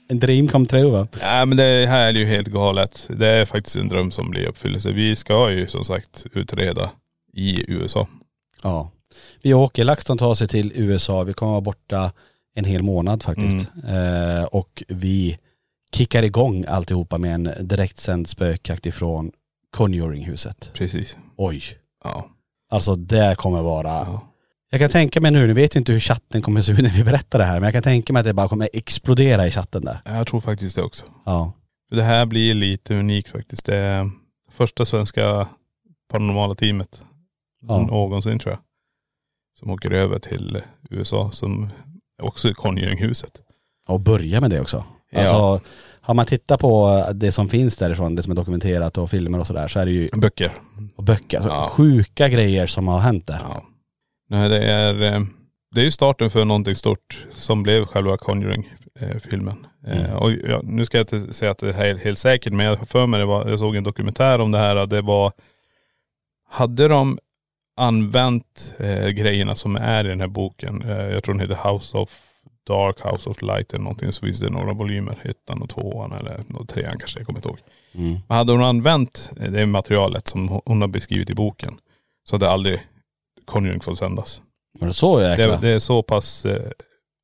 en 0.09 0.19
dream 0.19 0.47
come 0.47 0.65
true 0.65 0.91
va? 0.91 1.07
Nej 1.21 1.45
men 1.45 1.57
det 1.57 1.85
här 1.89 2.07
är 2.07 2.13
ju 2.13 2.25
helt 2.25 2.47
galet. 2.47 3.09
Det 3.17 3.27
är 3.27 3.45
faktiskt 3.45 3.75
en 3.75 3.89
dröm 3.89 4.11
som 4.11 4.29
blir 4.29 4.47
uppfyllelse. 4.47 4.91
Vi 4.91 5.15
ska 5.15 5.51
ju 5.51 5.67
som 5.67 5.83
sagt 5.85 6.25
utreda 6.33 6.91
i 7.33 7.71
USA. 7.71 8.07
Ja. 8.63 8.91
Vi 9.41 9.53
åker, 9.53 9.83
LaxTon 9.83 10.17
tar 10.17 10.35
sig 10.35 10.47
till 10.47 10.71
USA, 10.75 11.23
vi 11.23 11.33
kommer 11.33 11.51
vara 11.51 11.61
borta 11.61 12.11
en 12.55 12.65
hel 12.65 12.83
månad 12.83 13.23
faktiskt. 13.23 13.69
Eh, 13.87 14.43
och 14.43 14.83
vi 14.87 15.37
kickar 15.95 16.23
igång 16.23 16.65
alltihopa 16.67 17.17
med 17.17 17.33
en 17.35 17.67
direktsänd 17.67 18.27
spökjakt 18.29 18.85
ifrån 18.85 19.31
Conjuringhuset. 19.71 20.71
Precis. 20.73 21.17
Oj. 21.37 21.61
Ja. 22.03 22.29
Alltså 22.69 22.95
det 22.95 23.35
kommer 23.37 23.61
vara.. 23.61 23.87
ja. 23.89 24.29
Jag 24.69 24.79
kan 24.79 24.89
tänka 24.89 25.21
mig 25.21 25.31
nu, 25.31 25.47
nu 25.47 25.53
vet 25.53 25.75
jag 25.75 25.81
inte 25.81 25.91
hur 25.91 25.99
chatten 25.99 26.41
kommer 26.41 26.61
se 26.61 26.71
ut 26.71 26.79
när 26.79 26.89
vi 26.89 27.03
berättar 27.03 27.39
det 27.39 27.45
här, 27.45 27.53
men 27.53 27.63
jag 27.63 27.73
kan 27.73 27.83
tänka 27.83 28.13
mig 28.13 28.19
att 28.19 28.25
det 28.25 28.33
bara 28.33 28.47
kommer 28.49 28.69
explodera 28.73 29.47
i 29.47 29.51
chatten 29.51 29.85
där. 29.85 29.99
Jag 30.05 30.27
tror 30.27 30.41
faktiskt 30.41 30.75
det 30.75 30.81
också. 30.83 31.05
Ja. 31.25 31.53
För 31.89 31.95
Det 31.95 32.03
här 32.03 32.25
blir 32.25 32.53
lite 32.53 32.95
unikt 32.95 33.29
faktiskt. 33.29 33.65
Det 33.65 33.75
är 33.75 34.11
första 34.51 34.85
svenska 34.85 35.47
paranormala 36.11 36.55
teamet 36.55 37.05
Ja. 37.67 37.79
någonsin 37.81 38.39
tror 38.39 38.51
jag. 38.53 38.59
Som 39.59 39.69
åker 39.69 39.91
över 39.91 40.19
till 40.19 40.61
USA 40.89 41.31
som 41.31 41.69
också 42.23 42.47
är 42.49 42.53
Conjuringhuset. 42.53 43.31
Och 43.87 43.99
börja 43.99 44.41
med 44.41 44.49
det 44.49 44.59
också. 44.61 44.83
Ja. 45.11 45.19
Alltså, 45.19 45.69
har 46.01 46.13
man 46.13 46.25
tittat 46.25 46.59
på 46.59 47.05
det 47.13 47.31
som 47.31 47.49
finns 47.49 47.77
därifrån, 47.77 48.15
det 48.15 48.23
som 48.23 48.31
är 48.31 48.35
dokumenterat 48.35 48.97
och 48.97 49.09
filmer 49.09 49.39
och 49.39 49.47
sådär, 49.47 49.67
så 49.67 49.79
är 49.79 49.85
det 49.85 49.91
ju 49.91 50.09
Böcker. 50.13 50.51
och 50.95 51.03
böcker, 51.03 51.37
alltså 51.37 51.49
Ja. 51.51 51.69
sjuka 51.71 52.29
grejer 52.29 52.67
som 52.67 52.87
har 52.87 52.99
hänt 52.99 53.27
där. 53.27 53.39
Ja. 53.49 53.63
Nej 54.29 54.49
det 54.49 54.63
är, 54.63 55.01
eh, 55.13 55.21
det 55.75 55.81
är 55.81 55.85
ju 55.85 55.91
starten 55.91 56.29
för 56.29 56.45
någonting 56.45 56.75
stort 56.75 57.25
som 57.33 57.63
blev 57.63 57.85
själva 57.85 58.17
Conjuring-filmen. 58.17 59.65
Mm. 59.87 60.05
Eh, 60.05 60.13
Och 60.13 60.31
ja, 60.31 60.61
nu 60.63 60.85
ska 60.85 60.97
jag 60.97 61.13
inte 61.13 61.33
säga 61.33 61.51
att 61.51 61.57
det 61.57 61.73
här 61.73 61.85
är 61.85 61.97
helt 61.97 62.17
säkert 62.19 62.53
men 62.53 62.65
jag 62.65 62.87
för 62.89 63.05
mig 63.07 63.19
det 63.19 63.25
var, 63.25 63.49
jag 63.49 63.59
såg 63.59 63.75
en 63.75 63.83
dokumentär 63.83 64.39
om 64.39 64.51
det 64.51 64.57
här 64.57 64.75
att 64.75 64.89
det 64.89 65.01
var, 65.01 65.31
hade 66.49 66.87
de 66.87 67.19
använt 67.75 68.75
eh, 68.79 69.07
grejerna 69.07 69.55
som 69.55 69.75
är 69.75 70.05
i 70.05 70.07
den 70.07 70.21
här 70.21 70.27
boken, 70.27 70.81
eh, 70.81 70.97
jag 70.97 71.23
tror 71.23 71.33
den 71.35 71.49
heter 71.49 71.69
House 71.71 71.97
of 71.97 72.19
Dark, 72.67 72.95
House 73.11 73.29
of 73.29 73.41
Light 73.41 73.73
eller 73.73 73.83
någonting, 73.83 74.11
så 74.11 74.25
finns 74.25 74.39
det 74.39 74.49
några 74.49 74.73
volymer, 74.73 75.17
ettan 75.23 75.61
och 75.61 75.69
tvåan 75.69 76.11
eller 76.11 76.65
trean 76.67 76.97
kanske, 76.99 77.19
jag 77.19 77.25
kommer 77.25 77.39
inte 77.39 77.49
ihåg. 77.49 77.59
Mm. 77.93 78.11
Men 78.27 78.37
hade 78.37 78.51
hon 78.51 78.63
använt 78.63 79.31
eh, 79.39 79.51
det 79.51 79.65
materialet 79.65 80.27
som 80.27 80.47
hon- 80.65 80.81
har 80.81 80.87
beskrivit 80.87 81.29
i 81.29 81.35
boken 81.35 81.77
så 82.23 82.35
hade 82.35 82.49
aldrig 82.49 82.79
Conjuring 83.45 83.79
fått 83.81 83.97
sändas. 83.97 84.41
Var 84.79 84.87
det 84.87 84.93
så 84.93 85.21
jäkla? 85.21 85.47
Det, 85.47 85.57
det 85.57 85.69
är 85.69 85.79
så 85.79 86.03
pass 86.03 86.45
eh, 86.45 86.71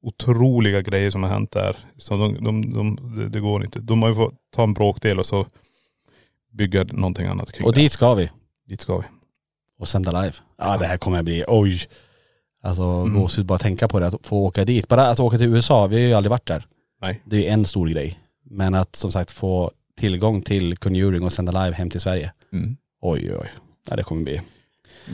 otroliga 0.03 0.81
grejer 0.81 1.09
som 1.09 1.23
har 1.23 1.29
hänt 1.29 1.51
där. 1.51 1.77
Så 1.97 2.17
de, 2.17 2.43
de, 2.43 2.73
de, 2.73 3.15
det, 3.17 3.29
det 3.29 3.39
går 3.39 3.63
inte. 3.63 3.79
De 3.79 4.01
har 4.01 4.09
ju 4.09 4.15
fått 4.15 4.33
ta 4.55 4.63
en 4.63 4.73
bråkdel 4.73 5.19
och 5.19 5.25
så 5.25 5.45
bygga 6.51 6.83
någonting 6.83 7.25
annat 7.27 7.51
kring 7.51 7.67
och 7.67 7.73
det. 7.73 7.79
dit 7.81 7.91
ska 7.93 8.13
vi. 8.13 8.29
Dit 8.67 8.81
ska 8.81 8.97
vi. 8.97 9.03
Och 9.79 9.87
sända 9.89 10.21
live. 10.21 10.33
Ja 10.57 10.77
det 10.77 10.85
här 10.85 10.97
kommer 10.97 11.19
att 11.19 11.25
bli, 11.25 11.43
oj. 11.47 11.79
Alltså 12.63 12.83
Mm. 12.83 13.13
gåshud 13.21 13.45
bara 13.45 13.59
tänka 13.59 13.87
på 13.87 13.99
det, 13.99 14.07
att 14.07 14.15
få 14.27 14.37
åka 14.45 14.65
dit. 14.65 14.87
Bara 14.87 15.01
alltså 15.07 15.23
åka 15.23 15.37
till 15.37 15.47
USA, 15.53 15.87
vi 15.87 15.95
har 15.95 16.01
ju 16.07 16.13
aldrig 16.13 16.29
varit 16.29 16.47
där. 16.47 16.65
Nej. 17.01 17.21
Det 17.25 17.47
är 17.47 17.53
en 17.53 17.65
stor 17.65 17.87
grej. 17.89 18.19
Men 18.43 18.75
att 18.75 18.95
som 18.95 19.11
sagt 19.11 19.31
få 19.31 19.71
tillgång 19.99 20.41
till 20.41 20.77
Conjuring 20.77 21.23
och 21.23 21.31
sända 21.33 21.63
live 21.63 21.75
hem 21.75 21.89
till 21.89 21.99
Sverige. 21.99 22.31
Mm. 22.53 22.77
Oj 23.01 23.35
oj. 23.35 23.49
Ja 23.89 23.95
det 23.95 24.03
kommer 24.03 24.23
bli. 24.23 24.41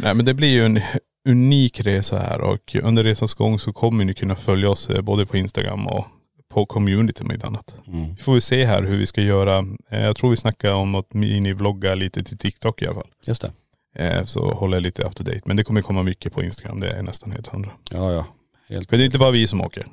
Nej 0.01 0.13
men 0.13 0.25
det 0.25 0.33
blir 0.33 0.47
ju 0.49 0.65
en 0.65 0.81
unik 1.29 1.79
resa 1.79 2.17
här 2.19 2.41
och 2.41 2.75
under 2.83 3.03
resans 3.03 3.33
gång 3.33 3.59
så 3.59 3.73
kommer 3.73 4.05
ni 4.05 4.13
kunna 4.13 4.35
följa 4.35 4.69
oss 4.69 4.89
eh, 4.89 5.01
både 5.01 5.25
på 5.25 5.37
Instagram 5.37 5.87
och 5.87 6.05
på 6.49 6.65
community 6.65 7.23
med 7.23 7.45
annat. 7.45 7.75
Mm. 7.87 8.09
Vi 8.15 8.21
får 8.21 8.33
vi 8.33 8.41
se 8.41 8.65
här 8.65 8.83
hur 8.83 8.97
vi 8.97 9.05
ska 9.05 9.21
göra. 9.21 9.57
Eh, 9.89 10.01
Jag 10.03 10.15
tror 10.15 10.29
vi 10.29 10.37
snackar 10.37 10.71
om 10.73 10.95
att 10.95 11.13
minivlogga 11.13 11.95
lite 11.95 12.23
till 12.23 12.37
TikTok 12.37 12.81
i 12.81 12.85
alla 12.85 12.95
fall. 12.95 13.07
Just 13.27 13.41
det. 13.41 13.51
Eh, 13.95 14.23
Så 14.23 14.49
håller 14.49 14.77
jag 14.77 14.81
lite 14.83 15.01
up 15.03 15.15
to 15.15 15.23
date. 15.23 15.41
Men 15.45 15.57
det 15.57 15.63
kommer 15.63 15.81
komma 15.81 16.03
mycket 16.03 16.33
på 16.33 16.43
Instagram, 16.43 16.79
det 16.79 16.89
är 16.89 17.01
nästan 17.01 17.31
helt 17.31 17.47
hundra. 17.47 17.71
Ja 17.89 18.11
ja. 18.11 18.25
Helt. 18.69 18.89
För 18.89 18.97
det 18.97 19.03
är 19.03 19.05
inte 19.05 19.17
bara 19.19 19.31
vi 19.31 19.47
som 19.47 19.61
åker. 19.61 19.85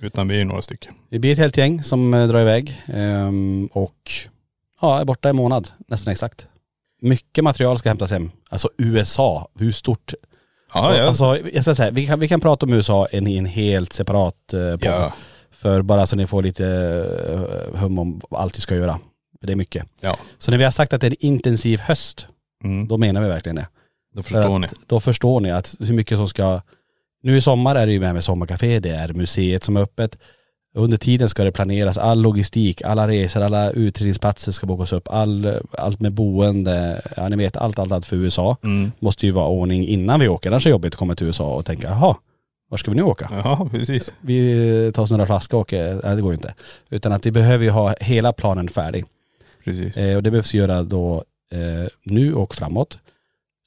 Utan 0.00 0.28
vi 0.28 0.40
är 0.40 0.44
några 0.44 0.62
stycken. 0.62 0.94
Vi 1.10 1.18
blir 1.18 1.32
ett 1.32 1.38
helt 1.38 1.56
gäng 1.56 1.82
som 1.82 2.14
eh, 2.14 2.26
drar 2.28 2.40
iväg 2.40 2.82
ehm, 2.86 3.68
och 3.72 4.10
ja, 4.80 5.00
är 5.00 5.04
borta 5.04 5.28
en 5.28 5.36
månad 5.36 5.68
nästan 5.88 6.12
exakt. 6.12 6.46
Mycket 7.02 7.44
material 7.44 7.78
ska 7.78 7.88
hämtas 7.88 8.10
hem. 8.10 8.30
Alltså 8.50 8.70
USA, 8.78 9.48
hur 9.58 9.72
stort? 9.72 10.14
Ja, 10.74 10.96
ja. 10.96 11.04
Alltså, 11.08 11.38
jag 11.52 11.62
ska 11.64 11.74
säga, 11.74 11.90
vi, 11.90 12.06
kan, 12.06 12.20
vi 12.20 12.28
kan 12.28 12.40
prata 12.40 12.66
om 12.66 12.72
USA 12.72 13.08
i 13.12 13.16
en, 13.16 13.26
i 13.26 13.36
en 13.36 13.46
helt 13.46 13.92
separat 13.92 14.52
eh, 14.54 14.70
podd. 14.70 14.78
ja. 14.84 15.12
För 15.50 15.82
bara 15.82 16.06
så 16.06 16.16
ni 16.16 16.26
får 16.26 16.42
lite 16.42 16.64
hum 17.74 17.98
om 17.98 18.20
allt 18.30 18.56
vi 18.56 18.60
ska 18.60 18.74
göra. 18.74 19.00
Det 19.40 19.52
är 19.52 19.56
mycket. 19.56 19.86
ja. 20.00 20.16
Så 20.38 20.50
när 20.50 20.58
vi 20.58 20.64
har 20.64 20.70
sagt 20.70 20.92
att 20.92 21.00
det 21.00 21.06
är 21.06 21.10
en 21.10 21.16
intensiv 21.26 21.80
höst, 21.80 22.26
Mm. 22.64 22.88
då 22.88 22.96
menar 22.98 23.22
vi 23.22 23.28
verkligen 23.28 23.56
det. 23.56 23.68
Då 24.14 24.22
För 24.22 24.34
förstår 24.34 24.54
att, 24.54 24.60
ni. 24.60 24.68
Då 24.86 25.00
förstår 25.00 25.40
ni 25.40 25.50
att 25.50 25.74
hur 25.80 25.94
mycket 25.94 26.18
som 26.18 26.28
ska.. 26.28 26.60
Nu 27.22 27.36
i 27.36 27.40
sommar 27.40 27.76
är 27.76 27.86
det 27.86 27.92
ju 27.92 28.00
med, 28.00 28.14
med 28.14 28.24
sommarcafé, 28.24 28.80
det 28.80 28.90
är 28.90 29.12
museet 29.12 29.62
som 29.62 29.76
är 29.76 29.80
öppet. 29.80 30.18
Under 30.74 30.96
tiden 30.96 31.28
ska 31.28 31.44
det 31.44 31.52
planeras 31.52 31.98
all 31.98 32.22
logistik, 32.22 32.82
alla 32.82 33.08
resor, 33.08 33.42
alla 33.42 33.70
utredningsplatser 33.70 34.52
ska 34.52 34.66
bokas 34.66 34.92
upp, 34.92 35.08
all, 35.08 35.60
allt 35.70 36.00
med 36.00 36.12
boende, 36.12 37.02
ja 37.16 37.28
ni 37.28 37.36
vet 37.36 37.56
allt, 37.56 37.78
allt, 37.78 37.92
allt 37.92 38.06
för 38.06 38.16
USA. 38.16 38.56
Mm. 38.64 38.92
Måste 38.98 39.26
ju 39.26 39.32
vara 39.32 39.48
ordning 39.48 39.86
innan 39.86 40.20
vi 40.20 40.28
åker, 40.28 40.50
annars 40.50 40.66
är 40.66 40.70
det 40.70 40.72
jobbigt 40.72 40.94
att 40.94 40.98
komma 40.98 41.14
till 41.14 41.26
USA 41.26 41.54
och 41.54 41.66
tänka, 41.66 41.88
jaha, 41.88 42.16
var 42.70 42.78
ska 42.78 42.90
vi 42.90 42.96
nu 42.96 43.02
åka? 43.02 43.28
Ja, 43.30 43.68
precis. 43.72 44.14
Vi 44.20 44.92
tar 44.94 45.02
oss 45.02 45.10
några 45.10 45.26
flaskor 45.26 45.56
och 45.58 45.60
åker, 45.60 46.00
nej 46.04 46.16
det 46.16 46.22
går 46.22 46.32
ju 46.32 46.36
inte. 46.36 46.54
Utan 46.90 47.12
att 47.12 47.26
vi 47.26 47.30
behöver 47.30 47.64
ju 47.64 47.70
ha 47.70 47.94
hela 48.00 48.32
planen 48.32 48.68
färdig. 48.68 49.04
Precis. 49.64 49.96
Eh, 49.96 50.16
och 50.16 50.22
det 50.22 50.30
behövs 50.30 50.54
göra 50.54 50.82
då 50.82 51.24
eh, 51.52 51.88
nu 52.02 52.34
och 52.34 52.54
framåt. 52.54 52.98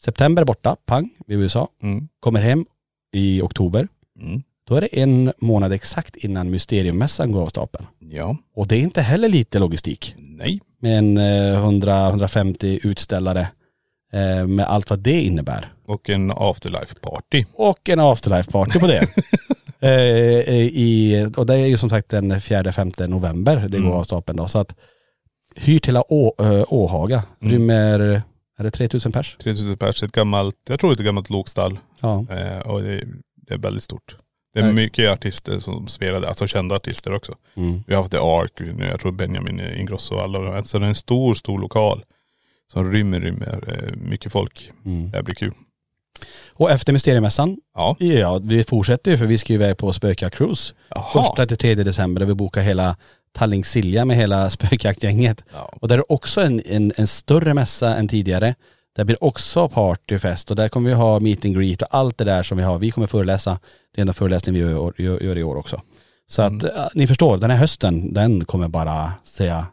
September 0.02 0.44
borta, 0.44 0.76
pang, 0.86 1.10
vi 1.28 1.34
är 1.36 1.40
i 1.40 1.42
USA. 1.42 1.68
Mm. 1.84 2.08
Kommer 2.20 2.42
hem 2.42 2.66
i 3.14 3.42
oktober. 3.42 3.88
Mm. 4.22 4.44
Då 4.68 4.76
är 4.76 4.82
det 4.82 5.00
en 5.02 5.34
månad 5.38 5.74
exakt 5.74 6.16
innan 6.16 6.50
Mysteriummässan 6.50 7.32
går 7.32 7.42
av 7.42 7.48
stapeln. 7.48 7.86
Ja. 8.00 8.38
Och 8.56 8.68
det 8.68 8.76
är 8.76 8.80
inte 8.80 9.02
heller 9.02 9.30
lite 9.30 9.60
logistik. 9.60 10.16
Nej. 10.18 10.60
Med 10.80 10.98
en 10.98 11.18
eh, 11.18 11.66
100-150 11.66 12.80
utställare 12.84 13.48
eh, 14.14 14.48
med 14.48 14.66
allt 14.66 14.90
vad 14.90 15.00
det 15.00 15.22
innebär. 15.22 15.74
Och 15.86 16.10
en 16.10 16.32
afterlife 16.36 16.96
party. 16.96 17.46
Och 17.54 17.90
en 17.90 18.00
afterlife 18.00 18.52
party 18.52 18.80
på 18.80 18.88
det. 18.88 19.08
eh, 19.80 20.50
i, 20.60 21.28
och 21.38 21.46
det 21.46 21.54
är 21.54 21.66
ju 21.66 21.78
som 21.78 21.90
sagt 21.90 22.10
den 22.10 22.34
4-5 22.34 23.08
november 23.08 23.56
det 23.56 23.78
går 23.78 23.86
Mm. 23.86 23.92
av 23.92 24.04
stapeln 24.04 24.38
då. 24.38 24.48
Så 24.48 24.60
att 24.60 24.76
hyr 25.56 25.80
till 25.80 25.98
Å, 25.98 26.36
eh, 26.40 26.64
Åhaga 26.68 27.24
Mm. 27.42 27.54
rymmer, 27.54 28.00
är 28.58 28.64
det 28.64 28.72
3000 28.72 29.12
pers? 29.12 29.38
3000 29.44 29.78
pers, 29.78 30.04
ett 30.04 30.12
gammalt, 30.12 30.56
jag 30.70 30.80
tror 30.80 30.90
det 30.90 30.94
är 30.94 31.00
ett 31.02 31.06
gammalt 31.06 31.30
lokstall. 31.30 31.80
Ja. 32.02 32.26
Eh, 32.30 32.60
och 32.60 32.82
det 32.82 32.94
är, 32.94 33.08
det 33.36 33.54
är 33.54 33.58
väldigt 33.58 33.84
stort. 33.84 34.16
Det 34.54 34.60
är 34.60 34.64
Nej. 34.64 34.74
mycket 34.74 35.12
artister 35.12 35.60
som 35.60 35.88
spelade, 35.88 36.28
alltså 36.28 36.48
kända 36.48 36.76
artister 36.76 37.14
också. 37.14 37.36
Mm. 37.56 37.84
Vi 37.88 37.94
har 37.94 38.02
haft 38.02 38.12
The 38.12 38.18
Ark, 38.18 38.52
nu, 38.60 38.86
jag 38.92 39.00
tror 39.00 39.12
Benjamin 39.12 39.60
Ingrosso 39.78 40.16
och 40.16 40.22
alla 40.22 40.40
de 40.40 40.54
här. 40.54 40.62
Så 40.62 40.80
det 40.80 40.86
är 40.86 40.90
en 40.90 40.96
stor, 40.96 41.36
stor 41.36 41.60
lokal. 41.60 42.04
Som 42.74 42.92
rymmer, 42.92 43.20
rymmer 43.20 43.64
eh, 43.68 43.96
mycket 44.10 44.32
folk. 44.32 44.72
Mm. 44.86 45.12
Det 45.12 45.24
blir 45.24 45.36
kul. 45.36 45.54
Och 46.54 46.72
efter 46.72 46.94
Mysteriemässan, 46.94 47.58
Ja. 47.76 47.96
ja 48.00 48.40
vi 48.44 48.64
fortsätter 48.64 49.12
ju 49.12 49.18
för 49.18 49.26
vi 49.26 49.38
ska 49.38 49.54
ju 49.54 49.60
iväg 49.60 49.78
på 49.78 49.92
spökjakt-cruise. 49.92 50.74
Jaha. 50.90 51.06
Första 51.14 51.46
till 51.46 51.58
tredje 51.58 51.84
december 51.84 52.20
där 52.20 52.26
vi 52.26 52.34
bokar 52.34 52.62
hela 52.62 52.98
Tallink 53.34 53.66
Silja 53.66 54.06
med 54.06 54.18
hela 54.18 54.50
spökjaktgänget. 54.50 55.44
Ja. 55.54 55.74
Och 55.82 55.88
där 55.88 55.98
är 55.98 56.12
också 56.12 56.42
en, 56.42 56.62
en, 56.66 56.94
en 56.98 57.08
större 57.08 57.54
mässa 57.54 57.96
än 57.96 58.08
tidigare. 58.08 58.56
Där 58.96 59.04
blir 59.04 59.24
också 59.24 59.70
partyfest 59.70 60.50
och 60.50 60.56
där 60.56 60.70
kommer 60.70 60.90
vi 60.90 60.96
ha 60.96 61.20
meet 61.20 61.46
and 61.46 61.56
greet 61.56 61.82
och 61.82 61.88
allt 61.92 62.18
det 62.18 62.24
där 62.24 62.44
som 62.44 62.58
vi 62.58 62.64
har. 62.64 62.80
Vi 62.80 62.92
kommer 62.92 63.08
föreläsa, 63.08 63.60
det 63.96 64.00
är 64.00 64.02
enda 64.02 64.14
föreläsningen 64.14 64.68
vi 64.68 64.72
gör, 64.72 64.94
gör, 64.98 65.20
gör 65.20 65.38
i 65.38 65.44
år 65.44 65.56
också. 65.56 65.82
Så 66.28 66.42
att 66.42 66.64
äh, 66.64 66.88
ni 66.94 67.08
förstår, 67.08 67.38
den 67.38 67.50
här 67.50 67.58
hösten, 67.58 68.14
den 68.14 68.46
kommer 68.46 68.68
bara 68.68 69.14
säga 69.24 69.66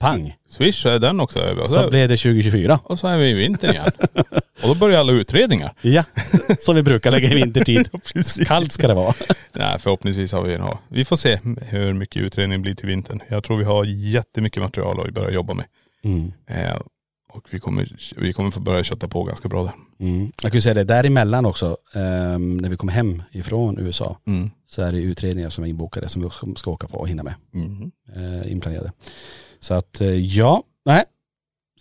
pang. 0.00 0.36
Swish 0.48 0.86
är 0.86 0.98
den 0.98 1.20
också 1.20 1.38
över. 1.38 1.62
Så 1.62 1.72
så, 1.72 1.90
blir 1.90 2.08
det 2.08 2.16
2024. 2.16 2.80
och 2.84 2.98
så 2.98 3.08
är 3.08 3.18
vi 3.18 3.30
i 3.30 3.32
vintern 3.32 3.70
igen. 3.70 3.90
och 4.62 4.68
då 4.68 4.74
börjar 4.74 5.00
alla 5.00 5.12
utredningar. 5.12 5.74
Ja, 5.82 6.04
som 6.58 6.74
vi 6.74 6.82
brukar 6.82 7.10
lägga 7.10 7.28
i 7.30 7.34
vintertid. 7.34 7.88
Kallt 8.46 8.72
ska 8.72 8.88
det 8.88 8.94
vara. 8.94 9.14
Nej 9.52 9.78
förhoppningsvis 9.78 10.32
har 10.32 10.42
vi 10.42 10.58
nog. 10.58 10.78
Vi 10.88 11.04
får 11.04 11.16
se 11.16 11.38
hur 11.62 11.92
mycket 11.92 12.22
utredning 12.22 12.62
blir 12.62 12.74
till 12.74 12.86
vintern. 12.86 13.20
Jag 13.28 13.44
tror 13.44 13.56
vi 13.58 13.64
har 13.64 13.84
jättemycket 13.84 14.62
material 14.62 15.00
att 15.08 15.14
börja 15.14 15.30
jobba 15.30 15.54
med. 15.54 15.64
Mm. 16.04 16.32
Eh, 16.46 16.76
och 17.32 17.46
vi 17.50 17.60
kommer, 17.60 17.96
vi 18.16 18.32
kommer 18.32 18.50
få 18.50 18.60
börja 18.60 18.84
kötta 18.84 19.08
på 19.08 19.24
ganska 19.24 19.48
bra 19.48 19.62
där. 19.64 19.72
Mm. 20.06 20.32
Jag 20.42 20.52
kan 20.52 20.56
ju 20.56 20.60
säga 20.62 20.74
det, 20.74 20.84
däremellan 20.84 21.46
också, 21.46 21.76
ehm, 21.94 22.56
när 22.56 22.68
vi 22.68 22.76
kommer 22.76 22.92
hem 22.92 23.22
ifrån 23.32 23.78
USA, 23.78 24.18
Mm. 24.26 24.50
så 24.66 24.82
är 24.82 24.92
det 24.92 24.98
utredningar 25.02 25.50
som 25.50 25.64
är 25.64 25.68
inbokade 25.68 26.08
som 26.08 26.22
vi 26.22 26.28
också 26.28 26.54
ska 26.56 26.70
åka 26.70 26.86
på 26.88 26.98
och 26.98 27.08
hinna 27.08 27.22
med. 27.22 27.34
Mm. 27.54 27.90
Eh, 28.16 28.52
inplanerade. 28.52 28.92
Så 29.60 29.74
att 29.74 30.00
eh, 30.00 30.08
ja, 30.08 30.62
nej, 30.84 31.04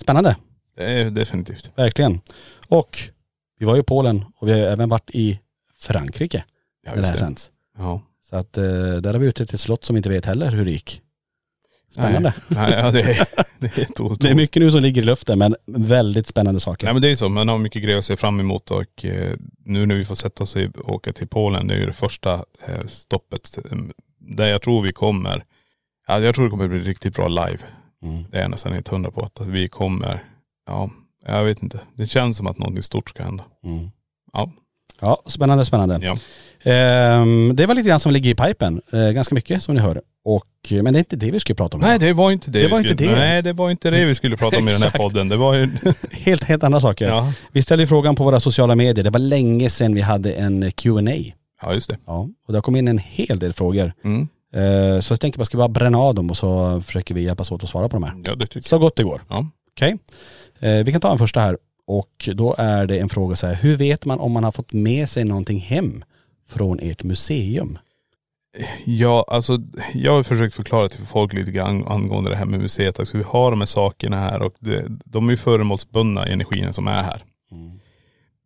spännande, 0.02 0.36
Det 0.78 0.84
är 0.84 1.10
definitivt. 1.10 1.72
verkligen. 1.76 2.20
Och 2.68 3.00
vi 3.60 3.66
var 3.66 3.76
ju 3.76 3.82
i 3.82 3.84
Polen 3.84 4.26
och 4.38 4.48
vi 4.48 4.52
har 4.52 4.60
även 4.60 4.90
varit 4.90 5.10
i 5.14 5.40
Frankrike 5.76 6.44
Ja, 6.86 6.92
när 6.96 7.02
det 7.02 7.08
här 7.08 7.14
det. 7.14 7.20
sänds. 7.20 7.52
Ja. 7.78 8.02
Så 8.22 8.36
att 8.36 8.58
eh, 8.58 8.64
där 8.94 9.14
har 9.14 9.20
vi 9.20 9.28
ute 9.28 9.46
till 9.46 9.56
ett 9.56 9.62
slott 9.62 9.86
som 9.86 9.94
vi 9.94 9.98
inte 9.98 10.10
vet 10.10 10.26
heller 10.26 10.52
hur 10.52 10.66
det 10.66 10.72
gick. 10.72 11.02
Spännande. 11.92 12.34
Nej, 12.48 12.72
nej 12.72 12.80
ja, 12.80 12.92
det 12.92 13.02
är, 13.02 13.06
det 13.60 13.78
är. 13.78 14.18
Det 14.20 14.30
är 14.30 14.36
mycket 14.36 14.62
nu 14.62 14.72
som 14.72 14.82
ligger 14.82 15.02
i 15.02 15.06
luften 15.06 15.40
men 15.40 15.56
väldigt 15.66 16.28
spännande 16.28 16.60
saker. 16.60 16.86
Nej 16.88 16.94
men 16.94 17.02
det 17.02 17.08
är 17.08 17.10
ju 17.10 17.16
så, 17.16 17.30
man 17.30 17.48
har 17.50 17.58
mycket 17.58 17.84
grejer 17.84 17.98
att 17.98 18.06
se 18.06 18.16
fram 18.16 18.40
emot 18.40 18.72
och 18.72 19.06
eh, 19.06 19.36
nu 19.66 19.86
när 19.86 19.96
vi 19.96 20.06
får 20.06 20.16
sätta 20.16 20.44
oss 20.44 20.56
och 20.56 20.90
åka 20.90 21.14
till 21.14 21.28
Polen, 21.28 21.68
det 21.68 21.74
är 21.74 21.80
ju 21.80 21.86
det 21.86 21.94
första 21.94 22.34
eh, 22.68 22.86
stoppet. 22.88 23.58
eh, 23.72 23.78
Där 24.20 24.46
jag 24.48 24.62
tror 24.62 24.82
vi 24.82 24.94
kommer, 24.94 25.44
ja, 26.08 26.20
jag 26.20 26.36
tror 26.36 26.46
det 26.46 26.52
kommer 26.52 26.68
bli 26.68 26.80
riktigt 26.80 27.16
bra 27.16 27.28
live. 27.28 27.60
Mm. 28.04 28.24
Det 28.32 28.38
är 28.38 28.42
jag 28.42 28.52
nästan 28.52 28.72
helt 28.74 28.88
hundra 28.88 29.12
på 29.12 29.22
att 29.26 29.48
vi 29.48 29.70
kommer, 29.70 30.24
ja, 30.68 30.90
jag 31.26 31.44
vet 31.44 31.64
inte. 31.64 31.80
Det 31.98 32.08
känns 32.08 32.38
som 32.38 32.48
att 32.48 32.58
någonting 32.58 32.84
stort 32.84 33.10
ska 33.10 33.24
hända. 33.24 33.44
Mm. 33.66 33.90
Ja. 34.34 34.52
Ja, 35.02 35.22
spännande, 35.26 35.66
spännande. 35.66 36.00
Ja. 36.04 36.18
Ehm, 36.72 37.56
det 37.56 37.66
var 37.66 37.76
lite 37.76 37.90
grann 37.90 38.00
som 38.00 38.12
ligger 38.12 38.30
i 38.32 38.36
pipen, 38.36 38.82
eh, 38.94 39.00
ganska 39.12 39.36
mycket 39.36 39.64
som 39.64 39.76
ni 39.76 39.82
hör. 39.82 40.02
Och, 40.26 40.46
men 40.72 40.84
det 40.94 40.98
är 40.98 41.00
inte 41.00 41.16
det 41.16 41.32
vi 41.32 41.40
skulle 41.40 41.56
prata 41.56 41.78
om 41.78 41.82
Nej 41.82 42.00
det 42.00 42.14
var 42.14 42.32
inte 42.32 42.52
det 42.52 42.60
Det 42.60 42.66
vi 42.66 42.72
var 42.72 42.78
inte 42.80 42.94
skulle, 42.94 43.12
det. 43.12 43.16
Nej 43.18 43.42
det 43.42 43.54
var 43.54 43.72
inte 43.72 43.90
det 43.90 44.06
vi 44.06 44.16
skulle 44.16 44.38
prata 44.38 44.58
om 44.58 44.68
i 44.68 44.72
den 44.72 44.82
här 44.82 44.90
podden. 44.98 45.30
Det 45.30 45.38
var 45.38 45.54
ju, 45.54 45.70
Helt, 46.12 46.44
helt 46.44 46.64
andra 46.64 46.80
saker. 46.80 47.08
ja. 47.08 47.34
Vi 47.52 47.62
ställde 47.62 47.88
frågan 47.88 48.16
på 48.16 48.24
våra 48.24 48.40
sociala 48.40 48.76
medier. 48.76 49.04
Det 49.04 49.10
var 49.10 49.20
länge 49.20 49.70
sedan 49.70 49.94
vi 49.96 50.02
hade 50.02 50.34
en 50.34 50.72
Q&A. 50.72 51.12
ja 51.62 51.74
just 51.74 51.90
det. 51.90 51.98
Ja, 52.06 52.20
och 52.48 52.54
det 52.54 52.58
har 52.58 52.62
kommit 52.62 52.80
in 52.80 52.88
en 52.88 52.98
hel 52.98 53.40
del 53.40 53.54
frågor. 53.54 53.94
Mm. 54.04 54.28
Eh, 54.56 55.00
så 55.00 55.12
jag 55.14 55.20
tänker 55.20 55.38
bara, 55.40 55.46
ska 55.46 55.58
vi 55.58 55.60
bara 55.60 55.68
bränna 55.68 55.98
av 55.98 56.16
dem 56.16 56.30
och 56.30 56.38
så 56.38 56.82
försöker 56.82 57.16
vi 57.16 57.22
hjälpas 57.22 57.52
åt 57.52 57.64
att 57.64 57.70
svara 57.70 57.90
på 57.90 57.96
de 57.96 58.04
här. 58.04 58.14
Ja 58.26 58.36
det 58.36 58.48
tycker 58.48 58.70
Så 58.70 58.78
gott 58.80 58.96
det 58.96 59.04
går. 59.04 59.22
jag. 59.30 59.38
Ja. 59.38 59.48
Okej. 59.72 59.92
Eh, 59.92 59.98
vi 60.60 60.92
kan 60.92 61.02
ta 61.02 61.12
en 61.12 61.18
första 61.18 61.40
här. 61.40 61.58
Och 61.88 62.30
då 62.34 62.56
är 62.58 62.86
det 62.86 63.00
en 63.00 63.10
fråga 63.10 63.36
så 63.36 63.48
här, 63.48 63.56
hur 63.56 63.76
vet 63.76 64.06
man 64.06 64.20
om 64.20 64.32
man 64.32 64.44
har 64.44 64.52
fått 64.52 64.74
med 64.74 65.10
sig 65.10 65.24
någonting 65.24 65.60
hem 65.60 66.04
från 66.50 66.80
ert 66.80 67.04
museum? 67.04 67.78
Ja, 68.86 69.26
alltså 69.28 69.60
jag 69.94 70.12
har 70.12 70.24
försökt 70.24 70.54
förklara 70.54 70.90
till 70.90 71.06
folk 71.06 71.34
lite 71.34 71.52
grann 71.52 71.88
angående 71.88 72.30
det 72.30 72.36
här 72.36 72.46
med 72.46 72.60
museet. 72.60 73.00
Alltså, 73.00 73.18
vi 73.18 73.24
har 73.24 73.52
de 73.52 73.62
här 73.62 73.66
sakerna 73.66 74.16
här 74.16 74.42
och 74.42 74.54
det, 74.60 74.86
de 75.06 75.28
är 75.28 75.32
ju 75.32 75.38
föremålsbundna 75.38 76.26
energierna 76.26 76.74
som 76.74 76.88
är 76.88 77.04
här. 77.04 77.24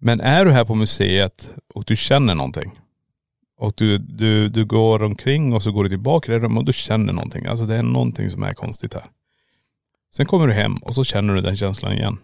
Men 0.02 0.22
är 0.22 0.46
du 0.46 0.52
här 0.52 0.66
på 0.66 0.76
museet 0.76 1.54
och 1.74 1.84
du 1.88 1.96
känner 1.96 2.36
någonting 2.36 2.72
och 3.58 3.74
du, 3.76 3.98
du, 3.98 4.50
du 4.50 4.66
går 4.66 5.04
omkring 5.04 5.54
och 5.54 5.64
så 5.64 5.72
går 5.72 5.84
du 5.84 5.90
tillbaka 5.90 6.32
i 6.32 6.36
det 6.36 6.46
rummet 6.46 6.60
och 6.60 6.66
du 6.66 6.74
känner 6.74 7.14
någonting. 7.14 7.46
Alltså 7.46 7.66
det 7.66 7.76
är 7.76 7.84
någonting 7.84 8.30
som 8.30 8.44
är 8.44 8.54
konstigt 8.54 8.94
här. 8.94 9.04
Sen 10.16 10.26
kommer 10.26 10.48
du 10.48 10.54
hem 10.54 10.78
och 10.78 10.96
så 10.96 11.04
känner 11.04 11.34
du 11.34 11.42
den 11.42 11.58
känslan 11.58 11.94
igen. 11.94 12.18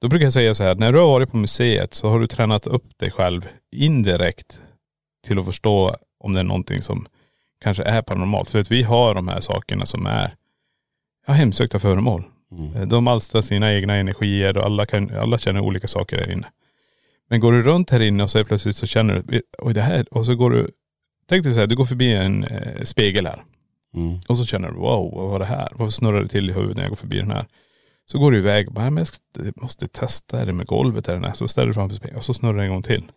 Då 0.00 0.08
brukar 0.08 0.26
jag 0.26 0.32
säga 0.32 0.54
så 0.54 0.62
här, 0.64 0.74
när 0.74 0.92
du 0.92 0.98
har 0.98 1.06
varit 1.06 1.30
på 1.30 1.36
museet 1.36 1.94
så 1.94 2.08
har 2.08 2.20
du 2.20 2.26
tränat 2.26 2.66
upp 2.66 2.98
dig 2.98 3.10
själv 3.10 3.48
indirekt 3.72 4.62
till 5.26 5.38
att 5.38 5.44
förstå 5.44 5.96
om 6.20 6.32
det 6.34 6.40
är 6.40 6.44
någonting 6.44 6.82
som 6.82 7.06
kanske 7.60 7.82
är 7.82 8.02
paranormalt. 8.02 8.50
För 8.50 8.58
att 8.58 8.70
vi 8.70 8.82
har 8.82 9.14
de 9.14 9.28
här 9.28 9.40
sakerna 9.40 9.86
som 9.86 10.06
är 10.06 10.34
ja, 11.26 11.32
hemsökta 11.32 11.78
föremål. 11.78 12.24
Mm. 12.52 12.88
De 12.88 13.08
alstrar 13.08 13.42
sina 13.42 13.74
egna 13.74 13.94
energier 13.94 14.56
och 14.56 14.64
alla, 14.64 14.86
kan, 14.86 15.10
alla 15.10 15.38
känner 15.38 15.60
olika 15.60 15.88
saker 15.88 16.16
här 16.16 16.32
inne. 16.32 16.46
Men 17.28 17.40
går 17.40 17.52
du 17.52 17.62
runt 17.62 17.90
här 17.90 18.00
inne 18.00 18.22
och 18.22 18.30
så 18.30 18.44
plötsligt 18.44 18.76
så 18.76 18.86
känner 18.86 19.22
du, 19.26 19.42
oj 19.58 19.74
det 19.74 19.82
här, 19.82 20.14
och 20.14 20.26
så 20.26 20.34
går 20.34 20.50
du, 20.50 20.70
tänk 21.28 21.44
dig 21.44 21.54
så 21.54 21.60
här, 21.60 21.66
du 21.66 21.76
går 21.76 21.84
förbi 21.84 22.14
en 22.14 22.44
eh, 22.44 22.82
spegel 22.82 23.26
här. 23.26 23.42
Mm. 23.94 24.18
Och 24.28 24.36
så 24.38 24.44
känner 24.46 24.68
du, 24.68 24.74
wow 24.74 25.14
vad 25.14 25.28
var 25.30 25.38
det 25.38 25.44
här? 25.44 25.68
Varför 25.72 25.90
snurrar 25.92 26.22
det 26.22 26.28
till 26.28 26.50
i 26.50 26.52
huvudet 26.52 26.76
när 26.76 26.82
jag 26.84 26.90
går 26.90 26.96
förbi 26.96 27.16
den 27.18 27.30
här? 27.30 27.46
Så 28.04 28.18
går 28.18 28.30
du 28.32 28.38
iväg 28.38 28.68
och 28.68 28.74
bara, 28.74 28.84
"Ja, 28.84 28.90
men 28.90 28.98
jag 29.00 29.06
ska- 29.06 29.20
jag 29.44 29.62
måste 29.62 29.88
testa, 29.88 30.40
är 30.40 30.46
det 30.46 30.52
med 30.52 30.66
golvet 30.66 31.08
eller 31.08 31.20
nej? 31.20 31.30
Så 31.34 31.48
ställer 31.48 31.66
du 31.68 31.74
framför 31.74 31.96
spegeln 31.96 32.16
och 32.18 32.24
så 32.24 32.34
snurrar 32.34 32.58
det 32.58 32.64
en 32.64 32.70
gång 32.70 32.82
till. 32.82 33.12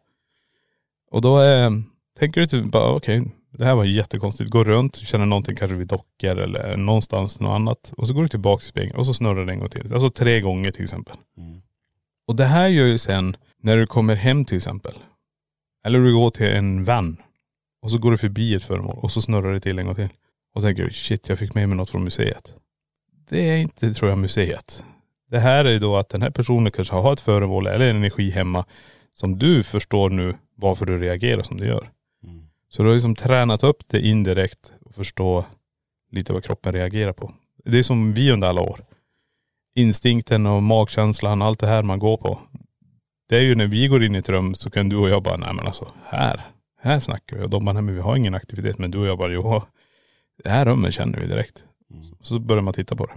Och 1.12 1.22
då 1.22 1.42
eh, 1.42 1.72
tänker 2.20 2.42
du 2.42 2.48
typ 2.48 2.72
bara, 2.72 2.92
okej, 2.92 3.24
det 3.52 3.66
här 3.66 3.76
var 3.76 3.84
jättekonstigt. 3.86 4.50
Gå 4.52 4.64
runt, 4.64 4.96
känner 4.96 5.26
någonting 5.26 5.56
kanske 5.56 5.76
vid 5.78 5.88
dockor 5.88 6.38
eller 6.38 6.78
någonstans 6.78 7.40
något 7.40 7.50
annat. 7.56 7.94
Och 7.98 8.08
så 8.08 8.14
går 8.14 8.22
du 8.22 8.28
tillbaka 8.28 8.60
till 8.60 8.70
spegeln 8.70 8.96
och 8.96 9.06
så 9.06 9.14
snurrar 9.14 9.46
det 9.46 9.52
en 9.54 9.60
gång 9.60 9.70
till. 9.70 9.94
Alltså 9.94 10.10
tre 10.10 10.42
gånger 10.42 10.72
till 10.72 10.84
exempel. 10.84 11.16
Mm. 11.38 11.62
Och 12.28 12.36
det 12.36 12.46
här 12.46 12.68
gör 12.68 12.86
ju 12.86 12.98
sen 12.98 13.36
när 13.62 13.78
du 13.78 13.88
kommer 13.88 14.16
hem 14.16 14.46
till 14.46 14.58
exempel. 14.58 14.94
Eller 15.86 16.00
du 16.00 16.14
går 16.14 16.30
till 16.32 16.46
en 16.46 16.84
vän. 16.84 17.18
Och 17.82 17.92
så 17.92 17.98
går 17.98 18.12
du 18.12 18.18
förbi 18.18 18.56
ett 18.56 18.64
föremål 18.64 19.00
och 19.02 19.12
så 19.12 19.22
snurrar 19.22 19.54
det 19.54 19.60
till 19.60 19.80
en 19.80 19.86
gång 19.86 19.96
till. 19.96 20.10
Och 20.54 20.62
tänker 20.62 20.89
shit 20.89 21.30
jag 21.30 21.39
fick 21.39 21.56
med 21.56 21.70
mig 21.70 21.78
något 21.78 21.89
från 21.89 22.04
museet. 22.04 22.56
Det 23.30 23.50
är 23.50 23.58
inte 23.58 23.94
tror 23.94 24.10
jag 24.10 24.18
museet. 24.18 24.84
Det 25.30 25.39
här 25.39 25.66
är 25.66 25.72
ju 25.72 25.80
då 25.80 25.98
att 25.98 26.10
den 26.10 26.22
här 26.22 26.30
personen 26.30 26.72
kanske 26.72 26.96
har 26.96 27.13
ett 27.13 27.20
föremål 27.20 27.68
eller 27.68 27.89
en 27.89 27.96
energi 27.96 28.30
hemma 28.30 28.66
som 29.13 29.39
du 29.39 29.63
förstår 29.63 30.10
nu 30.10 30.36
varför 30.56 30.86
du 30.86 31.00
reagerar 31.00 31.44
som 31.44 31.58
du 31.58 31.66
gör. 31.66 31.89
Mm. 32.24 32.48
Så 32.70 32.84
du 32.84 32.89
har 32.89 32.94
liksom 32.94 33.16
tränat 33.16 33.63
upp 33.63 33.88
det 33.88 34.00
indirekt 34.00 34.74
och 34.86 34.96
förstå 34.96 35.46
lite 36.12 36.34
vad 36.34 36.44
kroppen 36.44 36.74
reagerar 36.74 37.13
på. 37.13 37.32
Det 37.66 37.80
är 37.80 37.84
som 37.84 38.13
vi 38.13 38.32
under 38.32 38.48
alla 38.48 38.62
år. 38.62 38.86
Instinkten 39.76 40.46
och 40.46 40.63
magkänslan, 40.63 41.42
allt 41.42 41.60
det 41.60 41.68
här 41.68 41.84
man 41.84 42.00
går 42.00 42.18
på. 42.18 42.39
Det 43.30 43.38
är 43.38 43.42
ju 43.42 43.56
när 43.56 43.68
vi 43.68 43.88
går 43.88 44.04
in 44.04 44.16
i 44.16 44.18
ett 44.18 44.30
rum 44.30 44.56
så 44.56 44.70
kan 44.70 44.89
du 44.89 44.96
och 44.96 45.10
jag 45.10 45.24
bara, 45.24 45.38
nej 45.38 45.54
men 45.54 45.66
alltså 45.66 45.88
här, 46.06 46.42
här 46.82 47.00
snackar 47.00 47.38
vi. 47.38 47.44
Och 47.44 47.50
de 47.50 47.66
bara, 47.66 47.74
nej 47.74 47.82
men 47.82 47.96
vi 47.96 48.02
har 48.02 48.16
ingen 48.16 48.36
aktivitet. 48.36 48.78
Men 48.78 48.92
du 48.92 48.98
och 48.98 49.08
jag 49.08 49.18
bara, 49.18 49.32
jo, 49.32 49.62
det 50.43 50.50
här 50.50 50.65
rummet 50.65 50.93
känner 50.93 51.19
vi 51.19 51.28
direkt. 51.28 51.63
Så 52.22 52.39
börjar 52.39 52.63
man 52.63 52.74
titta 52.74 52.96
på 52.96 53.06
det. 53.06 53.13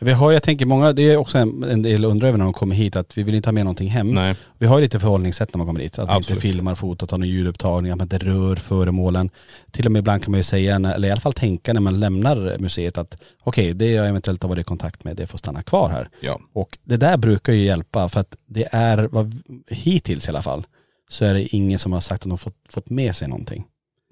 Vi 0.00 0.12
har, 0.12 0.32
jag 0.32 0.42
tänker 0.42 0.66
många, 0.66 0.92
det 0.92 1.02
är 1.02 1.16
också 1.16 1.38
en, 1.38 1.64
en 1.64 1.82
del 1.82 2.04
undrar 2.04 2.28
över 2.28 2.38
när 2.38 2.44
de 2.44 2.52
kommer 2.52 2.74
hit 2.74 2.96
att 2.96 3.18
vi 3.18 3.22
vill 3.22 3.34
inte 3.34 3.48
ha 3.48 3.52
med 3.52 3.64
någonting 3.64 3.88
hem. 3.88 4.10
Nej. 4.10 4.34
Vi 4.58 4.66
har 4.66 4.78
ju 4.78 4.82
lite 4.82 5.00
förhållningssätt 5.00 5.54
när 5.54 5.58
man 5.58 5.66
kommer 5.66 5.80
dit. 5.80 5.98
Att 5.98 6.08
man 6.08 6.16
inte 6.16 6.36
filmar, 6.36 6.74
fotar, 6.74 7.06
tar 7.06 7.18
någon 7.18 7.28
ljudupptagning, 7.28 7.92
att 7.92 7.98
man 7.98 8.04
inte 8.04 8.18
rör 8.18 8.56
föremålen. 8.56 9.30
Till 9.70 9.86
och 9.86 9.92
med 9.92 10.00
ibland 10.00 10.22
kan 10.22 10.30
man 10.30 10.38
ju 10.38 10.44
säga, 10.44 10.74
eller 10.74 11.08
i 11.08 11.10
alla 11.10 11.20
fall 11.20 11.32
tänka 11.32 11.72
när 11.72 11.80
man 11.80 12.00
lämnar 12.00 12.58
museet 12.58 12.98
att 12.98 13.18
okej, 13.42 13.74
det 13.74 13.90
jag 13.90 14.08
eventuellt 14.08 14.42
har 14.42 14.48
varit 14.48 14.60
i 14.60 14.64
kontakt 14.64 15.04
med, 15.04 15.16
det 15.16 15.26
får 15.26 15.38
stanna 15.38 15.62
kvar 15.62 15.90
här. 15.90 16.08
Ja. 16.20 16.40
Och 16.52 16.78
det 16.84 16.96
där 16.96 17.16
brukar 17.16 17.52
ju 17.52 17.64
hjälpa 17.64 18.08
för 18.08 18.20
att 18.20 18.36
det 18.46 18.68
är, 18.72 19.08
vad, 19.12 19.42
hittills 19.68 20.26
i 20.26 20.30
alla 20.30 20.42
fall, 20.42 20.66
så 21.08 21.24
är 21.24 21.34
det 21.34 21.42
ingen 21.42 21.78
som 21.78 21.92
har 21.92 22.00
sagt 22.00 22.22
att 22.22 22.28
de 22.28 22.38
fått, 22.38 22.56
fått 22.68 22.90
med 22.90 23.16
sig 23.16 23.28
någonting. 23.28 23.64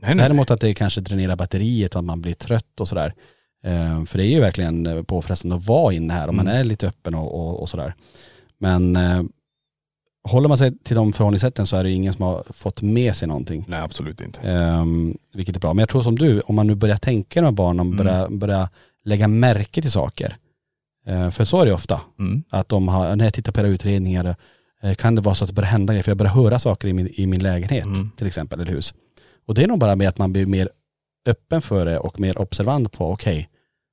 Nej, 0.07 0.15
nej. 0.15 0.25
Däremot 0.25 0.51
att 0.51 0.61
det 0.61 0.75
kanske 0.75 1.01
dränerar 1.01 1.37
batteriet 1.37 1.95
och 1.95 1.99
att 1.99 2.05
man 2.05 2.21
blir 2.21 2.35
trött 2.35 2.81
och 2.81 2.89
sådär. 2.89 3.15
Eh, 3.65 4.05
för 4.05 4.19
det 4.19 4.25
är 4.27 4.31
ju 4.31 4.41
verkligen 4.41 4.87
eh, 4.87 5.03
påfrestande 5.03 5.57
att 5.57 5.67
vara 5.67 5.93
inne 5.95 6.15
här 6.15 6.29
om 6.29 6.37
man 6.37 6.47
Mm. 6.49 6.61
är 6.61 6.65
lite 6.65 6.89
öppen 6.89 7.15
och, 7.15 7.35
och, 7.35 7.61
och 7.63 7.69
sådär. 7.69 7.95
Men 8.59 8.97
eh, 8.97 9.23
håller 10.29 10.49
man 10.49 10.59
sig 10.59 10.79
till 10.79 10.97
de 10.97 11.13
förhållningssätten 11.13 11.67
så 11.67 11.77
är 11.77 11.85
det 11.85 11.91
ingen 11.91 12.13
som 12.13 12.25
har 12.25 12.45
fått 12.51 12.83
med 12.83 13.17
sig 13.17 13.29
någonting. 13.29 13.65
nej 13.69 13.81
absolut 13.81 14.21
inte. 14.21 14.41
Eh, 14.51 14.85
vilket 15.35 15.57
är 15.57 15.61
bra. 15.61 15.75
Men 15.75 15.83
jag 15.83 15.89
tror 15.89 16.03
som 16.03 16.19
du, 16.19 16.41
om 16.41 16.55
man 16.55 16.67
nu 16.67 16.75
börjar 16.75 16.97
tänka 16.97 17.43
här 17.45 17.51
barnen, 17.51 17.87
Mm. 17.87 17.97
börjar, 17.97 18.29
börjar 18.29 18.69
lägga 19.05 19.29
märke 19.29 19.83
till 19.83 19.91
saker. 19.91 20.37
Eh, 21.07 21.31
för 21.31 21.45
så 21.45 21.61
är 21.61 21.67
det 21.67 21.73
ofta. 21.73 22.01
Mm. 22.19 22.43
Att 22.51 22.69
de 22.69 22.89
har, 22.89 23.17
när 23.17 23.25
jag 23.25 23.35
tittar 23.35 23.53
på 23.53 23.61
era 23.61 23.67
utredningar, 23.69 24.37
eh, 24.83 24.95
kan 24.95 25.15
det 25.15 25.21
vara 25.21 25.35
så 25.35 25.45
att 25.45 25.49
det 25.49 25.55
börjar 25.55 25.71
hända 25.71 25.93
grejer, 25.93 26.03
för 26.03 26.11
jag 26.11 26.19
börjar 26.19 26.33
höra 26.33 26.59
saker 26.59 26.89
i 26.89 26.93
min, 26.93 27.09
i 27.15 27.27
min 27.27 27.43
lägenhet 27.43 27.85
Mm. 27.87 28.11
till 28.17 28.27
exempel, 28.27 28.61
eller 28.61 28.73
hus. 28.73 28.95
Och 29.47 29.55
det 29.55 29.63
är 29.63 29.69
nog 29.69 29.79
bara 29.79 29.97
med 29.97 30.09
att 30.09 30.19
man 30.19 30.33
blir 30.33 30.47
mer 30.47 30.69
öppen 31.27 31.63
för 31.63 31.87
det 31.87 31.99
och 31.99 32.21
mer 32.21 32.39
observant 32.39 32.93
på, 32.93 33.13
okej, 33.13 33.49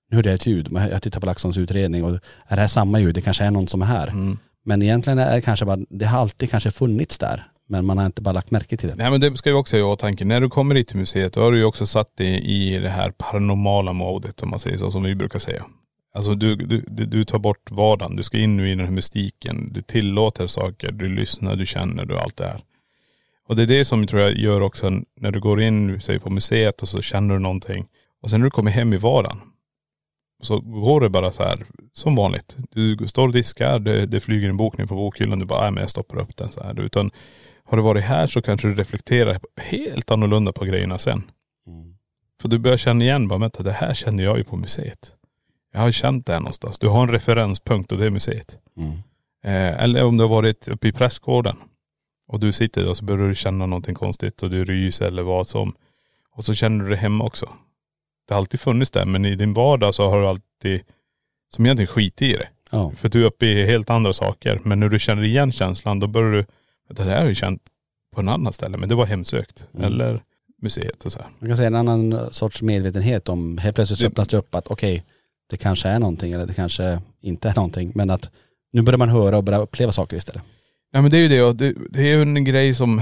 nu 0.09 0.15
hörde 0.15 0.29
jag 0.29 0.35
ett 0.35 0.45
ljud, 0.45 0.69
jag 0.91 1.01
tittar 1.01 1.19
på 1.19 1.25
LaxTons 1.25 1.57
utredning 1.57 2.03
och 2.03 2.11
är 2.47 2.55
det 2.55 2.61
här 2.61 2.67
samma 2.67 2.99
ljud? 2.99 3.15
Det 3.15 3.21
kanske 3.21 3.43
är 3.43 3.51
någon 3.51 3.67
som 3.67 3.81
är 3.81 3.85
här. 3.85 4.07
Mm. 4.07 4.37
Men 4.63 4.81
egentligen 4.81 5.19
är 5.19 5.35
det 5.35 5.41
kanske 5.41 5.65
bara, 5.65 5.79
det 5.89 6.05
har 6.05 6.19
alltid 6.19 6.51
kanske 6.51 6.71
funnits 6.71 7.17
där, 7.17 7.47
Men 7.69 7.85
man 7.85 7.97
har 7.97 8.05
inte 8.05 8.21
bara 8.21 8.31
lagt 8.31 8.51
märke 8.51 8.77
till 8.77 8.89
det. 8.89 8.95
Nej 8.95 9.11
men 9.11 9.21
det 9.21 9.37
ska 9.37 9.49
vi 9.49 9.55
också 9.55 9.75
ha 9.75 9.79
i 9.79 9.83
åtanke. 9.83 10.25
När 10.25 10.41
du 10.41 10.49
kommer 10.49 10.75
hit 10.75 10.87
till 10.87 10.97
museet 10.97 11.33
då 11.33 11.41
har 11.41 11.51
du 11.51 11.57
ju 11.57 11.63
också 11.63 11.85
satt 11.85 12.17
dig 12.17 12.41
i 12.45 12.79
det 12.79 12.89
här 12.89 13.11
paranormala 13.11 13.93
modet 13.93 14.43
om 14.43 14.49
man 14.49 14.59
säger 14.59 14.77
så, 14.77 14.91
som 14.91 15.03
vi 15.03 15.15
brukar 15.15 15.39
säga. 15.39 15.65
Alltså 16.13 16.35
du, 16.35 16.55
du, 16.55 16.83
du, 16.87 17.05
du 17.05 17.25
tar 17.25 17.39
bort 17.39 17.71
vardagen, 17.71 18.15
du 18.15 18.23
ska 18.23 18.37
in 18.37 18.57
nu 18.57 18.67
i 18.67 18.75
den 18.75 18.85
här 18.85 18.91
mystiken. 18.93 19.69
Du 19.73 19.81
tillåter 19.81 20.47
saker, 20.47 20.91
du 20.91 21.07
lyssnar, 21.07 21.55
du 21.55 21.65
känner, 21.65 22.05
du 22.05 22.17
allt 22.17 22.37
det 22.37 22.45
här. 22.45 22.61
Och 23.51 23.57
det 23.57 23.63
är 23.63 23.67
det 23.67 23.85
som 23.85 24.07
tror 24.07 24.21
jag 24.21 24.37
gör 24.37 24.61
också 24.61 24.89
när 25.19 25.31
du 25.31 25.39
går 25.39 25.61
in, 25.61 26.01
säg 26.01 26.19
på 26.19 26.29
museet 26.29 26.81
och 26.81 26.87
så 26.87 27.01
känner 27.01 27.33
du 27.33 27.39
någonting. 27.39 27.85
Och 28.21 28.29
sen 28.29 28.39
när 28.39 28.45
du 28.45 28.51
kommer 28.51 28.71
hem 28.71 28.93
i 28.93 28.97
vardagen 28.97 29.37
så 30.41 30.59
går 30.59 31.01
det 31.01 31.09
bara 31.09 31.31
så 31.31 31.43
här 31.43 31.65
som 31.93 32.15
vanligt. 32.15 32.55
Du 32.69 32.97
står 33.07 33.27
och 33.27 33.33
diskar, 33.33 33.79
det, 33.79 34.05
det 34.05 34.19
flyger 34.19 34.49
en 34.49 34.57
bok 34.57 34.77
ner 34.77 34.85
på 34.85 34.95
bokhyllan, 34.95 35.39
du 35.39 35.45
bara, 35.45 35.61
nej 35.61 35.71
men 35.71 35.81
jag 35.81 35.89
stoppar 35.89 36.17
upp 36.17 36.37
den 36.37 36.51
så 36.51 36.63
här. 36.63 36.79
Utan 36.79 37.11
har 37.63 37.77
du 37.77 37.83
varit 37.83 38.03
här 38.03 38.27
så 38.27 38.41
kanske 38.41 38.67
du 38.67 38.75
reflekterar 38.75 39.39
helt 39.57 40.11
annorlunda 40.11 40.53
på 40.53 40.65
grejerna 40.65 40.97
sen. 40.97 41.23
För 42.41 42.49
du 42.49 42.59
börjar 42.59 42.77
känna 42.77 43.03
igen, 43.03 43.27
bara 43.27 43.39
vänta 43.39 43.63
det 43.63 43.71
här 43.71 43.93
känner 43.93 44.23
jag 44.23 44.37
ju 44.37 44.43
på 44.43 44.55
museet. 44.55 45.15
Jag 45.73 45.79
har 45.79 45.91
känt 45.91 46.25
det 46.25 46.33
här 46.33 46.39
någonstans. 46.39 46.79
Du 46.79 46.87
har 46.87 47.03
en 47.03 47.11
referenspunkt 47.11 47.91
och 47.91 47.97
det 47.97 48.05
är 48.05 48.09
museet. 48.11 48.57
Mm. 48.77 48.91
Eh, 49.43 49.83
eller 49.83 50.03
om 50.03 50.17
du 50.17 50.23
har 50.23 50.29
varit 50.29 50.67
uppe 50.67 50.87
i 50.87 50.91
prästgården 50.91 51.55
och 52.31 52.39
du 52.39 52.53
sitter 52.53 52.89
och 52.89 52.97
så 52.97 53.05
börjar 53.05 53.27
du 53.27 53.35
känna 53.35 53.65
någonting 53.65 53.95
konstigt 53.95 54.43
och 54.43 54.49
du 54.49 54.65
ryser 54.65 55.05
eller 55.05 55.23
vad 55.23 55.47
som. 55.47 55.73
Och 56.31 56.45
så 56.45 56.53
känner 56.53 56.83
du 56.85 56.89
det 56.89 56.97
hemma 56.97 57.23
också. 57.23 57.49
Det 58.27 58.33
har 58.33 58.39
alltid 58.39 58.59
funnits 58.59 58.91
där 58.91 59.05
men 59.05 59.25
i 59.25 59.35
din 59.35 59.53
vardag 59.53 59.95
så 59.95 60.09
har 60.09 60.21
du 60.21 60.27
alltid 60.27 60.81
som 61.53 61.65
egentligen 61.65 61.87
skit 61.87 62.21
i 62.21 62.33
det. 62.33 62.47
Ja. 62.69 62.91
För 62.91 63.09
du 63.09 63.21
är 63.21 63.25
uppe 63.25 63.45
i 63.45 63.65
helt 63.65 63.89
andra 63.89 64.13
saker. 64.13 64.59
Men 64.63 64.79
när 64.79 64.89
du 64.89 64.99
känner 64.99 65.23
igen 65.23 65.51
känslan 65.51 65.99
då 65.99 66.07
börjar 66.07 66.31
du, 66.31 66.45
det 66.89 67.03
här 67.03 67.19
har 67.19 67.27
jag 67.27 67.35
känt 67.35 67.61
på 68.15 68.21
en 68.21 68.29
annan 68.29 68.53
ställe 68.53 68.77
men 68.77 68.89
det 68.89 68.95
var 68.95 69.05
hemsökt. 69.05 69.67
Mm. 69.73 69.85
Eller 69.85 70.21
museet 70.61 71.05
och 71.05 71.11
så 71.11 71.19
här. 71.19 71.29
Man 71.39 71.49
kan 71.49 71.57
säga 71.57 71.67
en 71.67 71.75
annan 71.75 72.33
sorts 72.33 72.61
medvetenhet 72.61 73.29
om, 73.29 73.57
helt 73.57 73.75
plötsligt 73.75 73.99
så 73.99 74.07
öppnas 74.07 74.27
det 74.27 74.37
upp 74.37 74.55
att 74.55 74.67
okej, 74.67 75.03
det 75.49 75.57
kanske 75.57 75.89
är 75.89 75.99
någonting 75.99 76.33
eller 76.33 76.45
det 76.45 76.53
kanske 76.53 77.01
inte 77.21 77.49
är 77.49 77.55
någonting. 77.55 77.91
Men 77.95 78.09
att 78.09 78.29
nu 78.71 78.81
börjar 78.81 78.97
man 78.97 79.09
höra 79.09 79.37
och 79.37 79.43
börja 79.43 79.59
uppleva 79.59 79.91
saker 79.91 80.17
istället. 80.17 80.43
Ja 80.91 81.01
men 81.01 81.11
det 81.11 81.17
är 81.17 81.21
ju 81.21 81.27
det 81.27 81.41
och 81.41 81.55
det, 81.55 81.73
det 81.89 81.99
är 82.01 82.15
ju 82.15 82.21
en 82.21 82.43
grej 82.43 82.73
som 82.73 83.01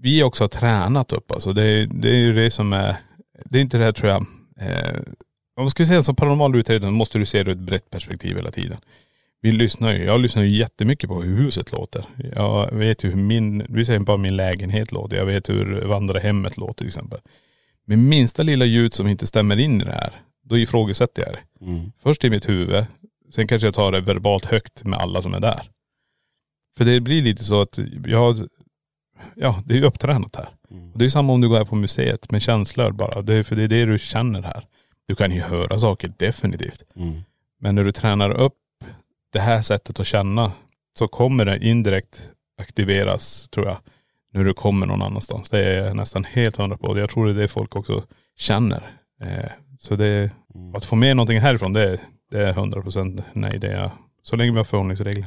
vi 0.00 0.22
också 0.22 0.44
har 0.44 0.48
tränat 0.48 1.12
upp 1.12 1.30
alltså. 1.32 1.52
Det, 1.52 1.64
är- 1.64 1.86
det 1.86 2.08
är 2.08 2.16
ju 2.16 2.32
det 2.32 2.50
som 2.50 2.72
är, 2.72 2.96
det 3.44 3.58
är 3.58 3.62
inte 3.62 3.78
det 3.78 3.84
här 3.84 3.92
tror 3.92 4.10
jag, 4.10 4.26
eh, 4.60 5.00
om 5.56 5.62
man 5.64 5.70
ska 5.70 5.84
säga 5.84 6.02
som 6.02 6.16
paranormal 6.16 6.56
utredning 6.56 6.92
måste 6.92 7.18
du 7.18 7.26
se 7.26 7.42
det 7.42 7.50
ur 7.50 7.54
ett 7.56 7.60
brett 7.66 7.90
perspektiv 7.90 8.36
hela 8.36 8.50
tiden. 8.50 8.78
Vi 9.40 9.52
lyssnar 9.52 9.94
ju, 9.94 10.04
jag 10.04 10.20
lyssnar 10.20 10.42
ju 10.42 10.48
jättemycket 10.56 11.08
på 11.08 11.22
hur 11.22 11.36
huset 11.36 11.72
låter. 11.72 12.04
Jag 12.36 12.72
vet 12.74 13.04
ju 13.04 13.08
hur 13.10 13.16
min, 13.16 13.66
vi 13.68 13.84
säger 13.84 14.00
bara 14.00 14.16
min 14.16 14.36
lägenhet 14.36 14.92
låter. 14.92 15.16
Jag 15.16 15.26
vet 15.26 15.48
hur 15.48 15.80
vandrarhemmet 15.84 16.56
låter 16.56 16.74
till 16.78 16.86
exempel. 16.86 17.20
Med 17.86 17.98
minsta 17.98 18.42
lilla 18.42 18.64
ljud 18.64 18.94
som 18.94 19.08
inte 19.08 19.26
stämmer 19.26 19.56
in 19.60 19.80
i 19.80 19.84
det 19.84 19.92
här, 19.92 20.12
då 20.44 20.58
ifrågasätter 20.58 21.22
jag 21.22 21.32
det. 21.34 21.64
Mm. 21.66 21.92
Först 22.02 22.24
i 22.24 22.30
mitt 22.30 22.48
huvud, 22.48 22.84
sen 23.34 23.46
kanske 23.46 23.66
jag 23.66 23.74
tar 23.74 23.92
det 23.92 24.00
verbalt 24.00 24.44
högt 24.44 24.84
med 24.84 24.98
alla 24.98 25.22
som 25.22 25.34
är 25.34 25.40
där. 25.40 25.62
För 26.76 26.84
det 26.84 27.00
blir 27.00 27.22
lite 27.22 27.44
så 27.44 27.60
att 27.60 27.78
jag, 28.06 28.38
ja 29.36 29.62
det 29.66 29.74
är 29.74 29.78
ju 29.78 29.84
upptränat 29.84 30.36
här. 30.36 30.48
Och 30.92 30.98
det 30.98 31.04
är 31.04 31.08
samma 31.08 31.32
om 31.32 31.40
du 31.40 31.48
går 31.48 31.56
här 31.56 31.64
på 31.64 31.74
museet 31.76 32.30
med 32.30 32.42
känslor 32.42 32.90
bara. 32.92 33.22
Det 33.22 33.34
är, 33.34 33.42
för 33.42 33.56
det 33.56 33.62
är 33.62 33.68
det 33.68 33.84
du 33.84 33.98
känner 33.98 34.42
här. 34.42 34.64
Du 35.08 35.14
kan 35.14 35.32
ju 35.32 35.40
höra 35.40 35.78
saker 35.78 36.12
definitivt. 36.18 36.82
Mm. 36.96 37.20
Men 37.60 37.74
när 37.74 37.84
du 37.84 37.92
tränar 37.92 38.30
upp 38.30 38.54
det 39.32 39.40
här 39.40 39.62
sättet 39.62 40.00
att 40.00 40.06
känna 40.06 40.52
så 40.98 41.08
kommer 41.08 41.44
det 41.44 41.64
indirekt 41.66 42.30
aktiveras 42.60 43.48
tror 43.50 43.66
jag. 43.66 43.76
När 44.32 44.44
du 44.44 44.54
kommer 44.54 44.86
någon 44.86 45.02
annanstans. 45.02 45.50
Det 45.50 45.64
är 45.64 45.84
jag 45.86 45.96
nästan 45.96 46.24
helt 46.24 46.56
hundra 46.56 46.76
på. 46.76 46.98
Jag 46.98 47.10
tror 47.10 47.26
det 47.26 47.32
är 47.32 47.34
det 47.34 47.48
folk 47.48 47.76
också 47.76 48.04
känner. 48.36 48.90
Eh, 49.20 49.50
så 49.78 49.96
det, 49.96 50.30
att 50.76 50.84
få 50.84 50.96
med 50.96 51.16
någonting 51.16 51.40
härifrån 51.40 51.72
det, 51.72 51.90
är- 51.90 52.00
det 52.30 52.48
är 52.48 52.52
hundra 52.52 52.82
procent 52.82 53.20
nej. 53.32 53.58
Det 53.58 53.72
är, 53.72 53.90
så 54.22 54.36
länge 54.36 54.50
vi 54.50 54.56
har 54.56 54.64
förhållningsregler. 54.64 55.26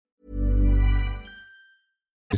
Eh, 2.31 2.37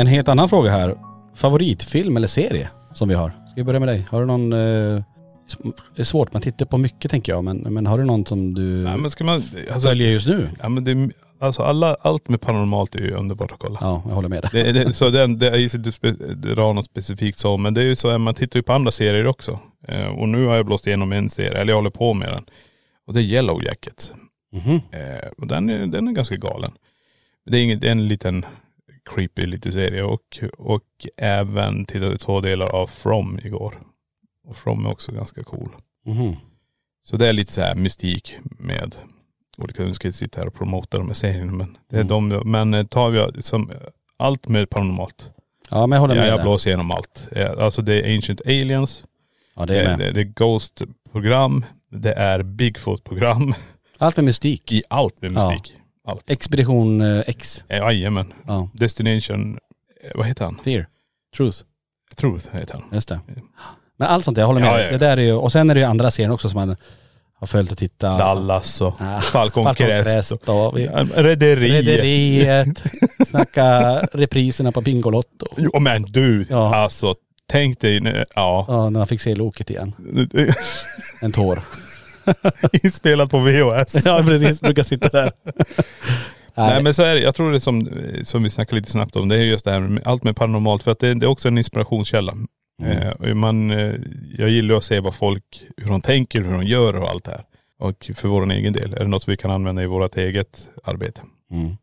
en 0.00 0.06
helt 0.06 0.28
annan 0.28 0.48
fråga 0.48 0.70
här. 0.70 0.94
Favoritfilm 1.34 2.16
eller 2.16 2.28
serie 2.28 2.70
som 2.94 3.08
vi 3.08 3.14
har? 3.14 3.28
Ska 3.28 3.54
vi 3.54 3.64
börja 3.64 3.80
med 3.80 3.88
dig? 3.88 4.06
Har 4.10 4.20
du 4.20 4.26
någon, 4.26 4.52
eh, 4.52 5.02
det 5.96 6.02
är 6.02 6.04
svårt, 6.04 6.32
man 6.32 6.42
tittar 6.42 6.66
på 6.66 6.78
mycket 6.78 7.10
tänker 7.10 7.32
jag, 7.32 7.44
men, 7.44 7.58
men 7.58 7.86
har 7.86 7.98
du 7.98 8.04
någon 8.04 8.26
som 8.26 8.54
du 8.54 8.62
Nej 8.62 8.96
men 8.98 9.10
ska 9.10 9.24
man, 9.24 9.34
alltså, 9.34 9.88
följer 9.88 10.10
just 10.10 10.26
nu? 10.26 10.48
ja, 10.62 10.68
men 10.68 10.84
det, 10.84 11.10
alltså 11.40 11.62
alla, 11.62 11.94
allt 11.94 12.28
med 12.28 12.40
paranormalt 12.40 12.94
är 12.94 13.02
ju 13.02 13.10
underbart 13.10 13.52
att 13.52 13.58
kolla. 13.58 13.78
Ja, 13.80 14.02
jag 14.06 14.14
håller 14.14 14.28
med 14.28 14.42
dig. 14.42 14.50
Det, 14.52 14.72
det, 14.72 14.92
så 14.92 15.10
det, 15.10 15.26
det 15.26 15.48
är 15.48 15.76
inte 15.76 15.92
spe, 15.92 16.10
dra 16.34 16.72
något 16.72 16.84
specifikt 16.84 17.38
så, 17.38 17.56
men 17.56 17.74
det 17.74 17.80
är 17.80 17.84
ju 17.84 17.96
så 17.96 18.08
att 18.08 18.20
man 18.20 18.34
tittar 18.34 18.58
ju 18.58 18.62
på 18.62 18.72
andra 18.72 18.90
serier 18.90 19.26
också. 19.26 19.58
Eh, 19.88 20.08
och 20.08 20.28
nu 20.28 20.46
har 20.46 20.56
jag 20.56 20.66
blåst 20.66 20.86
igenom 20.86 21.12
en 21.12 21.30
serie, 21.30 21.58
eller 21.58 21.72
jag 21.72 21.76
håller 21.76 21.90
på 21.90 22.14
med 22.14 22.28
den. 22.28 22.44
Och 23.06 23.14
det 23.14 23.20
är 23.20 23.24
Yellow 23.24 23.64
Jacket. 23.64 24.12
Mhm. 24.52 24.80
Eh, 24.90 25.28
och 25.38 25.46
den 25.46 25.70
är, 25.70 25.86
den 25.86 26.08
är 26.08 26.12
ganska 26.12 26.36
galen. 26.36 26.72
Det 27.46 27.58
är, 27.58 27.62
inget, 27.62 27.80
det 27.80 27.86
är 27.86 27.92
en 27.92 28.08
liten 28.08 28.44
creepy 29.14 29.46
liten 29.46 29.72
serie 29.72 30.02
och, 30.02 30.38
och 30.58 31.06
även 31.16 31.84
tittade 31.84 32.18
två 32.18 32.40
delar 32.40 32.66
av 32.66 32.86
From 32.86 33.40
igår. 33.44 33.80
Och 34.46 34.56
From 34.56 34.86
är 34.86 34.90
också 34.90 35.12
ganska 35.12 35.44
cool. 35.44 35.68
Mhm. 36.06 36.36
Så 37.02 37.16
det 37.16 37.28
är 37.28 37.32
lite 37.32 37.52
så 37.52 37.60
här 37.60 37.74
mystik 37.74 38.36
med 38.42 38.96
olika, 39.64 39.82
nu 39.82 39.94
ska 39.94 40.06
jag 40.08 40.14
sitta 40.14 40.40
här 40.40 40.46
och 40.46 40.54
promota 40.54 40.98
de 40.98 41.06
här 41.06 41.14
serierna 41.14 41.52
men 41.52 41.76
det 41.90 41.96
är 41.96 42.00
Mm. 42.00 42.28
de, 42.28 42.50
men 42.50 42.74
eh, 42.74 42.86
tar 42.86 43.10
vi 43.10 43.42
som 43.42 43.72
allt 44.16 44.48
med 44.48 44.70
paranormalt. 44.70 45.30
Ja 45.70 45.86
men 45.86 45.96
jag 45.96 46.00
håller 46.00 46.14
Ja, 46.14 46.20
med 46.20 46.30
jag 46.30 46.38
där. 46.38 46.42
blåser 46.42 46.70
igenom 46.70 46.90
allt. 46.90 47.28
Eh, 47.32 47.50
Alltså 47.58 47.82
det 47.82 47.94
är 48.02 48.14
Ancient 48.16 48.40
Aliens, 48.46 49.02
Ja 49.56 49.66
det 49.66 49.80
är 49.80 49.84
är, 49.84 49.96
med. 49.96 49.98
det, 49.98 50.12
det 50.12 50.20
är 50.20 50.24
Ghost-program, 50.24 51.64
det 51.90 52.12
är 52.12 52.42
Bigfoot-program, 52.42 53.54
Allt 53.98 54.16
med 54.16 54.24
mystik. 54.24 54.72
i 54.72 54.82
allt 54.90 55.22
med 55.22 55.32
Ja. 55.32 55.50
mystik. 55.50 55.74
Allt. 56.04 56.30
Expedition 56.30 57.00
eh, 57.00 57.22
X. 57.26 57.64
Eh, 57.68 57.78
Jajamän. 57.78 58.32
Ja. 58.46 58.68
Destination, 58.74 59.58
eh, 60.04 60.10
vad 60.14 60.26
heter 60.26 60.44
han? 60.44 60.58
Fear. 60.64 60.86
Truth. 61.36 61.58
Truth 62.16 62.56
heter 62.56 62.74
han. 62.74 62.82
Just 62.92 63.08
det. 63.08 63.20
Men 63.96 64.08
allt 64.08 64.24
sånt, 64.24 64.38
jag 64.38 64.46
håller 64.46 64.60
med. 64.60 64.68
Ja, 64.70 64.78
ja, 64.78 64.84
ja. 64.84 64.90
Det 64.90 64.98
där 64.98 65.16
är 65.16 65.22
ju, 65.22 65.32
och 65.32 65.52
sen 65.52 65.70
är 65.70 65.74
det 65.74 65.80
ju 65.80 65.86
andra 65.86 66.10
serier 66.10 66.30
också 66.30 66.48
som 66.48 66.60
man 66.66 66.76
har 67.40 67.46
följt 67.46 67.72
och 67.72 67.78
tittat. 67.78 68.18
Dallas 68.18 68.80
och 68.80 68.94
Ah, 69.00 69.20
Falcon, 69.20 69.64
Falcon 69.64 69.86
Crest. 69.86 70.32
Och 70.32 70.80
Ja, 70.80 71.06
Rederiet. 71.14 71.86
Rederiet. 71.86 72.82
Snacka 73.26 73.98
repriserna 74.12 74.72
på 74.72 74.80
Bingolotto. 74.80 75.46
Jo 75.56 75.80
men 75.80 76.02
du, 76.02 76.46
Ja. 76.50 76.74
alltså 76.76 77.14
tänk 77.52 77.80
dig, 77.80 78.00
när- 78.00 78.26
ja. 78.34 78.64
Ja, 78.68 78.90
när 78.90 79.00
man 79.00 79.06
fick 79.06 79.20
se 79.20 79.34
Loket 79.34 79.70
igen. 79.70 79.92
En 81.22 81.32
tår. 81.32 81.62
Inspelat 82.82 83.30
på 83.30 83.38
VHS. 83.38 84.02
Ja 84.06 84.22
precis, 84.26 84.60
brukar 84.60 84.82
sitta 84.82 85.08
där. 85.08 85.32
Nej 86.54 86.82
men 86.82 86.94
så 86.94 87.02
är 87.02 87.14
det, 87.14 87.20
jag 87.20 87.34
tror 87.34 87.52
det 87.52 87.60
som, 87.60 87.88
som 88.24 88.42
vi 88.42 88.50
snackade 88.50 88.76
lite 88.76 88.90
snabbt 88.90 89.16
om, 89.16 89.28
det 89.28 89.36
är 89.36 89.40
just 89.40 89.64
det 89.64 89.70
här 89.70 89.80
med 89.80 90.06
allt 90.06 90.22
med 90.24 90.36
paranormalt 90.36 90.82
för 90.82 90.90
att 90.90 90.98
det, 90.98 91.14
det 91.14 91.26
är 91.26 91.30
också 91.30 91.48
en 91.48 91.58
inspirationskälla. 91.58 92.34
Eh, 92.86 93.08
och 93.30 93.36
man, 93.36 93.70
eh, 93.70 93.94
jag 94.38 94.48
gillar 94.48 94.74
att 94.76 94.84
se 94.84 95.00
vad 95.00 95.14
folk, 95.14 95.62
hur 95.76 95.88
de 95.90 96.00
tänker, 96.00 96.40
hur 96.40 96.52
de 96.52 96.62
gör 96.62 96.96
och 96.96 97.08
allt 97.08 97.24
det 97.24 97.30
här. 97.30 97.44
Och 97.78 98.10
för 98.14 98.28
vår 98.28 98.50
egen 98.52 98.72
del, 98.72 98.92
är 98.92 98.98
det 99.00 99.06
något 99.08 99.28
vi 99.28 99.36
kan 99.36 99.50
använda 99.50 99.82
i 99.82 99.86
vårt 99.86 100.16
eget 100.16 100.68
arbete? 100.84 101.20
Mm. 101.50 101.76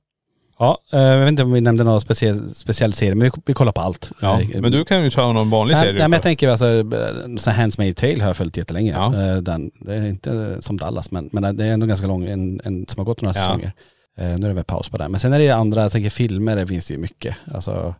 Ja, 0.59 0.77
eh, 0.93 0.99
jag 0.99 1.19
vet 1.19 1.27
inte 1.29 1.43
om 1.43 1.51
vi 1.51 1.61
nämnde 1.61 1.83
någon 1.83 2.01
speciell, 2.01 2.49
speciell 2.55 2.93
serie, 2.93 3.15
men 3.15 3.25
vi, 3.35 3.41
vi 3.45 3.53
kollar 3.53 3.71
på 3.71 3.81
allt. 3.81 4.11
Ja, 4.21 4.41
Eh, 4.41 4.61
men 4.61 4.71
du 4.71 4.85
kan 4.85 5.03
ju 5.03 5.09
ta 5.09 5.33
någon 5.33 5.49
vanlig 5.49 5.73
Nej, 5.73 5.81
serie. 5.83 5.93
nej 5.99 6.01
men 6.09 6.13
jag 6.13 6.21
tänker 6.23 6.49
alltså, 6.49 6.67
eh, 6.67 7.35
så 7.37 7.49
här 7.49 7.65
Handmaid's 7.67 7.93
Tale 7.93 8.19
har 8.19 8.27
jag 8.29 8.37
följt 8.37 8.57
jättelänge. 8.57 8.91
Ja. 8.91 9.21
Eh, 9.23 9.37
Den, 9.37 9.71
det 9.81 9.95
är 9.95 10.05
inte 10.05 10.57
som 10.61 10.77
Dallas 10.77 11.11
men, 11.11 11.29
men 11.31 11.55
det 11.57 11.65
är 11.65 11.71
ändå 11.73 11.85
ganska 11.85 12.07
lång, 12.07 12.25
en, 12.25 12.61
en 12.63 12.85
som 12.87 12.99
har 12.99 13.05
gått 13.05 13.21
några 13.21 13.39
Ja. 13.39 13.41
säsonger. 13.45 13.71
Eh, 14.17 14.25
Nu 14.25 14.33
är 14.45 14.49
det 14.49 14.53
väl 14.53 14.63
paus 14.63 14.89
på 14.89 14.97
den. 14.97 15.11
Men 15.11 15.19
sen 15.19 15.33
är 15.33 15.37
det 15.37 15.43
ju 15.45 15.51
andra, 15.51 15.81
jag 15.81 15.91
tänker 15.91 16.09
filmer, 16.09 16.55
det 16.55 16.67
finns 16.67 16.85
det 16.87 16.93
ju 16.93 16.99
mycket. 16.99 17.35
Alltså, 17.53 17.71
eh, 17.71 17.93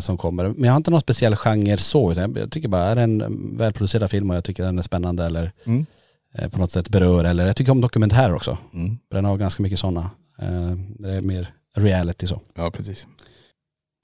som 0.00 0.18
kommer. 0.18 0.44
Men 0.48 0.64
jag 0.64 0.72
har 0.72 0.76
inte 0.76 0.90
någon 0.90 1.00
speciell 1.00 1.36
genre 1.36 1.76
så, 1.76 2.12
utan 2.12 2.22
jag- 2.22 2.42
jag 2.42 2.50
tycker 2.52 2.68
bara 2.68 2.84
är 2.86 2.96
det 2.96 3.02
en 3.02 3.56
välproducerad 3.56 4.10
film 4.10 4.30
och 4.30 4.36
jag 4.36 4.44
tycker 4.44 4.62
den 4.64 4.78
är 4.78 4.82
spännande 4.82 5.24
eller 5.26 5.52
Mm. 5.64 5.86
eh, 6.34 6.48
på 6.50 6.58
något 6.58 6.70
sätt 6.72 6.88
berör 6.88 7.24
eller 7.24 7.46
jag 7.46 7.56
tycker 7.56 7.72
om 7.72 7.80
dokumentärer 7.80 8.34
också. 8.34 8.58
Mm. 8.74 8.98
Den 9.10 9.24
har 9.24 9.36
ganska 9.36 9.62
mycket 9.62 9.78
sådana. 9.78 10.10
Eh, 10.38 10.70
Det 10.98 11.10
är 11.14 11.20
mer 11.20 11.54
reality 11.76 12.26
så. 12.26 12.40
Ja 12.54 12.70
precis. 12.70 13.06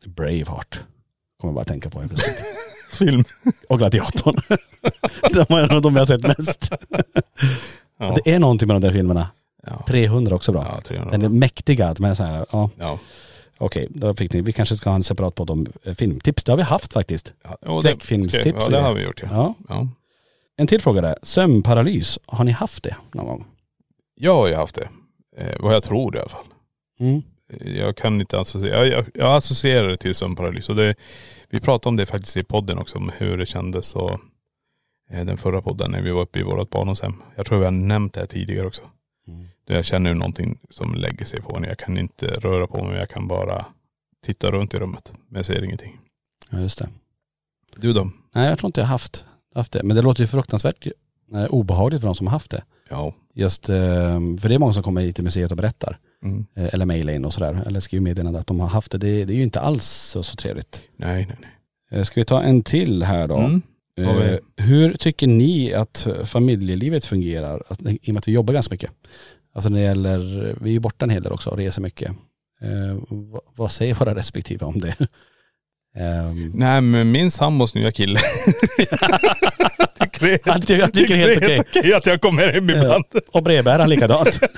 Braveheart. 0.06 0.80
Kommer 1.40 1.54
bara 1.54 1.60
att 1.60 1.68
tänka 1.68 1.90
på 1.90 1.98
helt 2.00 2.10
plötsligt. 2.12 2.44
Film. 2.92 3.24
Och 3.68 3.78
Gladiatorn. 3.78 4.36
de 5.32 5.54
är 5.54 5.72
nog 5.72 5.82
de 5.82 5.94
jag 5.94 6.00
har 6.00 6.06
sett 6.06 6.22
mest. 6.22 6.70
Ja. 7.98 8.16
Det 8.24 8.32
är 8.34 8.38
någonting 8.38 8.68
med 8.68 8.74
de 8.76 8.80
där 8.86 8.92
filmerna. 8.92 9.30
Ja. 9.66 9.84
300 9.88 10.34
också 10.34 10.52
bra. 10.52 10.66
Ja, 10.74 10.80
300. 10.80 11.10
Den 11.10 11.22
är 11.22 11.28
mäktiga, 11.28 11.94
men 11.98 12.16
så 12.16 12.22
här, 12.24 12.46
ja 12.52 12.70
Ja. 12.78 12.98
Okej, 13.58 13.86
då 13.90 14.14
fick 14.14 14.32
ni, 14.32 14.40
vi 14.40 14.52
kanske 14.52 14.76
ska 14.76 14.90
ha 14.90 14.94
en 14.96 15.02
separat 15.02 15.34
podd 15.34 15.50
om 15.50 15.66
eh, 15.82 15.94
filmtips. 15.94 16.44
Det 16.44 16.52
har 16.52 16.56
vi 16.56 16.62
haft 16.62 16.92
faktiskt. 16.92 17.34
Ja, 17.60 17.80
Skräckfilmstips 17.80 18.46
Ja 18.46 18.64
och 18.64 18.70
det 18.70 18.76
det. 18.76 18.82
har 18.82 18.94
vi 18.94 19.04
gjort 19.04 19.22
ja. 19.22 19.28
Ja. 19.32 19.54
Ja. 19.68 19.88
En 20.56 20.66
till 20.66 20.80
fråga 20.80 21.00
där. 21.00 21.16
Sömnparalys, 21.22 22.18
har 22.26 22.44
ni 22.44 22.52
haft 22.52 22.82
det 22.82 22.96
någon 23.12 23.26
gång? 23.26 23.44
Jag 24.14 24.34
har 24.34 24.48
ju 24.48 24.54
haft 24.54 24.74
det. 24.74 24.88
Eh, 25.36 25.54
vad 25.60 25.74
jag 25.74 25.82
tror 25.82 26.16
i 26.16 26.18
alla 26.18 26.28
fall. 26.28 26.44
Mm. 27.00 27.22
Jag 27.64 27.96
kan 27.96 28.20
inte 28.20 28.40
associera, 28.40 28.86
jag, 28.86 28.86
jag, 28.86 29.06
jag 29.14 29.36
associerar 29.36 29.88
det 29.88 29.96
till 29.96 30.14
sömnparalys. 30.14 30.68
Och 30.68 30.76
det, 30.76 30.94
vi 31.50 31.60
pratade 31.60 31.88
om 31.88 31.96
det 31.96 32.06
faktiskt 32.06 32.36
i 32.36 32.44
podden 32.44 32.78
också, 32.78 32.98
om 32.98 33.12
hur 33.16 33.38
det 33.38 33.46
kändes 33.46 33.94
och 33.94 34.10
eh, 35.10 35.24
den 35.24 35.36
förra 35.36 35.62
podden 35.62 35.90
när 35.90 36.02
vi 36.02 36.10
var 36.10 36.22
uppe 36.22 36.38
i 36.38 36.42
vårt 36.42 36.70
barndomshem. 36.70 37.22
Jag 37.36 37.46
tror 37.46 37.58
vi 37.58 37.64
har 37.64 37.72
nämnt 37.72 38.14
det 38.14 38.20
här 38.20 38.26
tidigare 38.26 38.66
också. 38.66 38.82
Mm. 39.28 39.46
Jag 39.66 39.84
känner 39.84 40.10
ju 40.10 40.16
någonting 40.16 40.58
som 40.70 40.94
lägger 40.94 41.24
sig 41.24 41.40
på 41.42 41.58
mig. 41.58 41.68
Jag 41.68 41.78
kan 41.78 41.98
inte 41.98 42.26
röra 42.26 42.66
på 42.66 42.84
mig, 42.84 42.98
jag 42.98 43.08
kan 43.08 43.28
bara 43.28 43.66
titta 44.24 44.50
runt 44.50 44.74
i 44.74 44.78
rummet. 44.78 45.12
Men 45.28 45.38
jag 45.38 45.46
ser 45.46 45.64
ingenting. 45.64 45.98
Ja 46.50 46.60
just 46.60 46.78
det. 46.78 46.88
Du 47.76 47.92
då? 47.92 48.10
Nej 48.34 48.48
jag 48.48 48.58
tror 48.58 48.68
inte 48.68 48.80
jag 48.80 48.88
haft, 48.88 49.24
haft 49.54 49.72
det. 49.72 49.82
Men 49.82 49.96
det 49.96 50.02
låter 50.02 50.20
ju 50.22 50.26
fruktansvärt 50.26 50.86
eh, 51.32 51.44
obehagligt 51.44 52.00
för 52.00 52.08
de 52.08 52.14
som 52.14 52.26
har 52.26 52.32
haft 52.32 52.50
det. 52.50 52.64
Ja. 52.88 53.14
Just, 53.34 53.68
eh, 53.68 53.76
för 54.40 54.48
det 54.48 54.54
är 54.54 54.58
många 54.58 54.72
som 54.72 54.82
kommer 54.82 55.00
hit 55.00 55.14
till 55.14 55.24
museet 55.24 55.50
och 55.50 55.56
berättar. 55.56 55.98
Mm. 56.22 56.46
Eh, 56.54 56.74
eller 56.74 56.86
mejla 56.86 57.12
in 57.12 57.24
och 57.24 57.32
sådär. 57.32 57.62
Eller 57.66 57.80
skriver 57.80 58.02
meddelande 58.02 58.38
att 58.38 58.46
de 58.46 58.60
har 58.60 58.68
haft 58.68 58.92
det. 58.92 58.98
Det, 58.98 59.24
det 59.24 59.32
är 59.32 59.36
ju 59.36 59.42
inte 59.42 59.60
alls 59.60 59.84
så, 59.84 60.22
så 60.22 60.36
trevligt. 60.36 60.82
Nej, 60.96 61.26
nej, 61.26 61.36
nej. 61.40 61.50
Eh, 61.90 62.04
Ska 62.04 62.20
vi 62.20 62.24
ta 62.24 62.42
en 62.42 62.62
till 62.62 63.02
här 63.02 63.28
då? 63.28 63.36
Mm. 63.36 63.62
Eh, 64.00 64.38
hur 64.56 64.94
tycker 64.94 65.26
ni 65.26 65.74
att 65.74 66.06
familjelivet 66.24 67.04
fungerar? 67.04 67.62
Att, 67.68 67.80
I 67.82 67.98
och 68.10 68.14
med 68.14 68.16
att 68.18 68.28
vi 68.28 68.32
jobbar 68.32 68.54
ganska 68.54 68.74
mycket. 68.74 68.90
Alltså 69.54 69.70
när 69.70 69.78
det 69.80 69.84
gäller, 69.86 70.18
vi 70.60 70.70
är 70.70 70.72
ju 70.72 70.80
borta 70.80 71.04
en 71.04 71.10
hel 71.10 71.22
del 71.22 71.32
också 71.32 71.50
och 71.50 71.56
reser 71.56 71.82
mycket. 71.82 72.10
Eh, 72.62 72.98
vad, 73.08 73.40
vad 73.56 73.72
säger 73.72 73.94
våra 73.94 74.14
respektive 74.14 74.66
om 74.66 74.80
det? 74.80 74.94
Ehm, 75.98 76.52
Nej 76.54 76.80
men 76.80 77.12
min 77.12 77.30
sambos 77.30 77.74
nya 77.74 77.92
kille. 77.92 78.18
tycker 80.00 80.26
det, 80.26 80.38
Han 80.46 80.60
tycker- 80.60 80.80
han 80.80 80.90
tycker 80.90 81.14
helt 81.16 81.64
okej 81.68 81.94
att 81.94 82.06
jag 82.06 82.20
kommer 82.20 82.52
hem 82.52 82.70
ibland. 82.70 83.04
och 83.32 83.42
brevbäraren 83.42 83.88
likadant. 83.90 84.40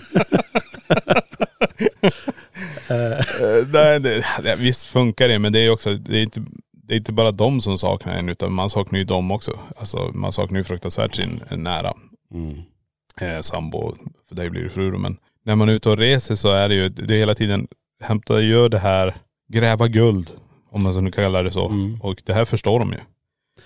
Eh, 2.91 3.67
nej, 3.73 4.01
det, 4.01 4.57
visst 4.59 4.85
funkar 4.85 5.29
det 5.29 5.39
men 5.39 5.53
det 5.53 5.59
är 5.59 5.71
också, 5.71 5.95
det 5.95 6.19
är 6.19 6.23
inte, 6.23 6.43
det 6.89 6.95
är 6.95 6.97
inte 6.99 7.13
bara 7.13 7.33
de 7.33 7.61
som 7.61 7.79
saknar 7.79 8.13
en 8.19 8.29
utan 8.29 8.53
man 8.53 8.71
saknar 8.71 8.99
ju 8.99 9.05
dem 9.05 9.31
också. 9.31 9.59
Alltså 9.77 10.11
man 10.15 10.33
saknar 10.33 10.59
ju 10.59 10.65
fruktansvärt 10.65 11.15
sin 11.15 11.41
nära 11.51 11.93
Mm. 12.35 12.59
eh, 13.21 13.41
sambo, 13.41 13.95
för 14.29 14.35
dig 14.35 14.51
blir 14.51 14.63
det 14.65 14.71
fru 14.71 14.99
men 14.99 15.17
när 15.45 15.57
man 15.57 15.69
är 15.69 15.73
ute 15.73 15.91
och 15.91 15.99
reser 15.99 16.35
så 16.35 16.49
är 16.53 16.69
det 16.69 16.75
ju, 16.75 16.89
det 16.89 17.15
är 17.15 17.19
hela 17.19 17.35
tiden, 17.35 17.69
hämta, 18.03 18.41
gör 18.41 18.69
det 18.69 18.79
här, 18.79 19.15
gräva 19.53 19.89
guld, 19.89 20.31
om 20.71 20.83
man 20.83 20.95
så 20.95 21.01
nu 21.01 21.11
kan 21.11 21.25
kalla 21.25 21.43
det 21.43 21.53
så. 21.53 21.69
Mm. 21.69 22.01
Och 22.03 22.23
det 22.27 22.35
här 22.35 22.45
förstår 22.45 22.79
de 22.79 22.89
ju. 22.93 22.99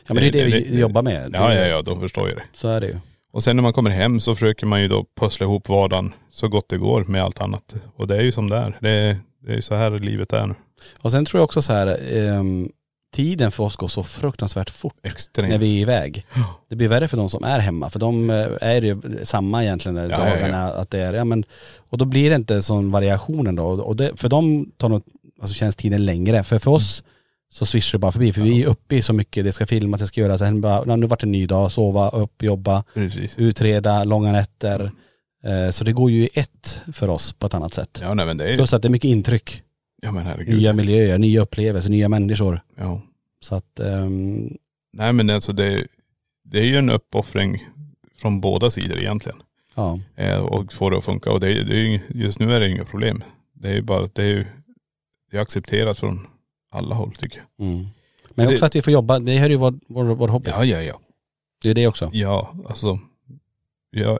Ja 0.06 0.14
men 0.14 0.16
det 0.16 0.26
är 0.28 0.32
det 0.32 0.44
vi 0.44 0.50
Det- 0.50 0.60
det- 0.74 0.80
jobbar 0.80 1.02
med. 1.02 1.30
Ja 1.34 1.54
ja 1.54 1.66
ja, 1.66 1.82
de 1.82 2.00
förstår 2.00 2.28
ju 2.28 2.34
det. 2.34 2.42
Så 2.54 2.68
är 2.68 2.80
det 2.80 2.86
ju. 2.86 2.96
Och 3.32 3.42
sen 3.42 3.56
när 3.56 3.62
man 3.62 3.72
kommer 3.72 3.90
hem 3.90 4.20
så 4.20 4.34
försöker 4.34 4.66
man 4.66 4.82
ju 4.82 4.88
då 4.88 5.06
pussla 5.20 5.44
ihop 5.46 5.68
vardagen 5.68 6.12
så 6.30 6.48
gott 6.48 6.68
det 6.68 6.78
går 6.78 7.04
med 7.04 7.22
allt 7.22 7.40
annat. 7.40 7.74
Och 7.96 8.06
det 8.06 8.16
är 8.16 8.22
ju 8.22 8.32
som 8.32 8.50
det 8.50 8.56
är. 8.56 8.78
Det 8.80 8.90
är, 8.90 9.16
ju 9.54 9.62
så 9.62 9.74
här 9.74 9.90
livet 9.98 10.32
är 10.32 10.46
nu. 10.46 10.54
Och 11.02 11.12
sen 11.12 11.24
tror 11.24 11.38
jag 11.38 11.44
också 11.44 11.62
så 11.62 11.72
här, 11.72 12.16
ehm, 12.16 12.68
tiden 13.12 13.50
för 13.50 13.64
oss 13.64 13.76
går 13.76 13.88
så 13.88 14.02
fruktansvärt 14.02 14.70
fort 14.70 14.94
Extremt. 15.02 15.48
när 15.50 15.58
vi 15.58 15.76
är 15.76 15.80
iväg. 15.80 16.26
Det 16.68 16.76
blir 16.76 16.88
värre 16.88 17.08
för 17.08 17.16
de 17.16 17.30
som 17.30 17.44
är 17.44 17.58
hemma, 17.58 17.90
för 17.90 17.98
de 17.98 18.30
eh, 18.30 18.46
är 18.60 18.82
ju 18.82 19.00
samma 19.22 19.64
egentligen 19.64 19.96
Ja, 19.96 20.02
ja, 20.10 20.18
dagarna. 20.18 20.72
Att 20.72 20.90
det 20.90 20.98
är, 21.00 21.12
ja, 21.12 21.24
men, 21.24 21.44
och 21.76 21.98
då 21.98 22.04
blir 22.04 22.30
det 22.30 22.36
inte 22.36 22.62
sån 22.62 22.90
variationen 22.90 23.54
då. 23.54 23.64
Och 23.66 23.96
det, 23.96 24.16
för 24.16 24.28
dem 24.28 24.72
tar 24.76 24.88
nog, 24.88 25.02
alltså 25.40 25.54
känns 25.54 25.76
tiden 25.76 26.04
längre. 26.04 26.44
För 26.44 26.58
för 26.58 26.70
oss 26.70 27.02
så 27.50 27.66
swishar 27.66 27.98
det 27.98 28.00
bara 28.00 28.12
förbi, 28.12 28.32
för 28.32 28.42
vi 28.42 28.62
är 28.62 28.66
uppe 28.66 28.96
i 28.96 29.02
så 29.02 29.12
mycket, 29.12 29.44
det 29.44 29.52
ska 29.52 29.66
filmas, 29.66 30.00
det 30.00 30.06
ska 30.06 30.20
göras. 30.20 30.38
Sen 30.38 30.60
bara, 30.60 30.84
ja, 30.86 30.96
nu 30.96 31.06
vart 31.06 31.20
det 31.20 31.26
en 31.26 31.32
ny 31.32 31.46
dag, 31.46 31.72
sova, 31.72 32.08
upp, 32.10 32.42
jobba, 32.42 32.84
Precis. 32.94 33.38
utreda, 33.38 34.04
långa 34.04 34.32
nätter. 34.32 34.90
Eh, 35.44 35.70
så 35.70 35.84
det 35.84 35.92
går 35.92 36.10
ju 36.10 36.24
i 36.24 36.28
ett 36.34 36.82
för 36.92 37.08
oss 37.08 37.32
på 37.32 37.46
ett 37.46 37.54
annat 37.54 37.74
sätt. 37.74 37.98
Ja 38.02 38.14
nej 38.14 38.26
men 38.26 38.36
det 38.36 38.44
är 38.44 38.56
Plus 38.56 38.74
att 38.74 38.82
det 38.82 38.88
är 38.88 38.90
mycket 38.90 39.08
intryck. 39.08 39.62
Ja 40.04 40.12
men 40.12 40.26
herregud. 40.26 40.56
Nya 40.56 40.72
miljöer, 40.72 41.18
nya 41.18 41.40
upplevelser, 41.42 41.90
nya 41.90 42.08
människor. 42.08 42.60
Ja. 42.76 43.02
Så 43.40 43.54
att, 43.54 43.80
ehm, 43.80 44.56
Nej 44.92 45.12
men 45.12 45.30
alltså 45.30 45.52
det, 45.52 45.86
det 46.44 46.58
är 46.60 46.64
ju 46.64 46.76
en 46.76 46.90
uppoffring 46.90 47.66
från 48.16 48.40
båda 48.40 48.70
sidor 48.70 48.98
egentligen. 48.98 49.38
ja. 49.74 50.00
Eh, 50.16 50.38
och 50.38 50.72
få 50.72 50.90
det 50.90 50.98
att 50.98 51.04
funka. 51.04 51.30
Och 51.32 51.40
det, 51.40 51.52
är- 51.52 51.62
det 51.64 51.76
är 51.76 52.00
just 52.08 52.40
nu 52.40 52.52
är 52.54 52.60
det 52.60 52.68
inga 52.70 52.84
problem. 52.84 53.24
Det 53.52 53.68
är 53.68 53.74
ju 53.74 53.82
bara, 53.82 54.06
det 54.12 54.22
är 54.22 54.26
ju 54.26 54.44
det 55.30 55.36
är 55.36 55.40
accepterat 55.40 55.98
från 55.98 56.26
alla 56.70 56.94
håll 56.94 57.12
tycker 57.14 57.42
jag. 57.56 57.66
Mm. 57.68 57.86
Men 58.34 58.46
Det- 58.48 58.52
också 58.54 58.64
att 58.64 58.76
vi 58.76 58.82
får 58.82 58.92
jobba, 58.92 59.18
det 59.18 59.32
här 59.38 59.46
är 59.46 59.50
ju 59.50 59.56
vår, 59.56 59.74
vår, 59.88 60.04
vår 60.04 60.28
hobby. 60.28 60.50
Ja 60.50 60.64
ja 60.64 60.82
ja. 60.82 61.00
Det 61.62 61.70
är 61.70 61.74
det 61.74 61.86
också. 61.86 62.10
Ja, 62.12 62.54
alltså. 62.68 62.98
Ja. 63.90 64.18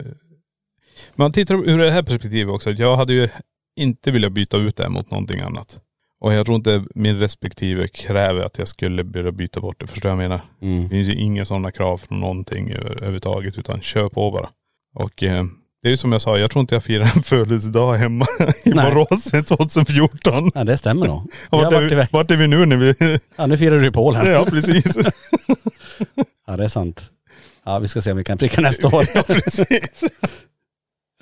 Man 1.15 1.33
tittar 1.33 1.55
ur 1.55 1.79
det 1.79 1.91
här 1.91 2.03
perspektivet 2.03 2.55
också. 2.55 2.71
Jag 2.71 2.97
hade 2.97 3.13
ju 3.13 3.29
inte 3.77 4.11
velat 4.11 4.33
byta 4.33 4.57
ut 4.57 4.77
det 4.77 4.89
mot 4.89 5.11
någonting 5.11 5.41
annat. 5.41 5.79
Och 6.21 6.33
jag 6.35 6.47
tror 6.47 6.57
inte 6.57 6.85
min 6.95 7.19
respektive 7.19 7.89
kräver 7.89 8.41
att 8.45 8.59
jag 8.59 8.69
skulle 8.69 9.05
börja 9.05 9.33
byta 9.33 9.61
bort 9.61 9.81
det. 9.81 9.87
Förstår 9.87 10.09
du 10.11 10.17
vad 10.17 10.25
jag 10.25 10.29
menar? 10.31 10.45
Det 10.61 10.67
Mm. 10.67 10.89
finns 10.91 11.09
ju 11.09 11.13
inga 11.15 11.45
sådana 11.45 11.71
krav 11.71 11.99
från 11.99 12.21
någonting 12.21 12.71
över- 12.71 12.91
överhuvudtaget. 12.97 13.59
Utan 13.59 13.81
kör 13.81 14.09
på 14.09 14.31
bara. 14.31 14.49
Och 14.95 15.23
eh, 15.23 15.45
det 15.83 15.89
är 15.89 15.91
ju 15.91 15.97
som 15.97 16.13
jag 16.13 16.23
sa, 16.23 16.39
jag 16.39 16.51
tror 16.51 16.61
inte 16.61 16.75
jag 16.75 16.85
firar 16.85 17.03
en 17.17 17.23
födelsedag 17.23 17.95
hemma 17.95 18.27
i 18.65 18.71
Nej. 18.71 18.91
Borås 18.93 19.25
2014. 19.25 20.51
Ja 20.55 20.65
det 20.65 20.79
stämmer 20.79 21.07
nog. 21.07 21.23
Vi 21.51 21.59
Vart 21.59 21.73
är, 21.73 21.81
vi, 21.97 22.07
vart 22.13 22.31
är 22.31 22.37
vi 22.37 22.47
nu 22.47 22.67
när 22.67 22.77
vi.. 22.77 23.19
Ja 23.37 23.47
nu 23.47 23.57
firar 23.59 23.81
du 23.81 23.87
i 23.87 23.91
Polen. 23.91 24.27
ja 24.27 24.45
precis. 24.45 24.97
Ja 26.47 26.57
det 26.57 26.65
är 26.65 26.69
sant. 26.69 27.11
Ja 27.65 27.79
vi 27.79 27.89
ska 27.89 28.03
se 28.03 28.11
om 28.11 28.17
vi 28.17 28.25
kan 28.25 28.39
pricka 28.39 28.61
nästa 28.61 28.89
år. 28.89 29.05
ja 29.15 29.23
precis. 29.23 29.67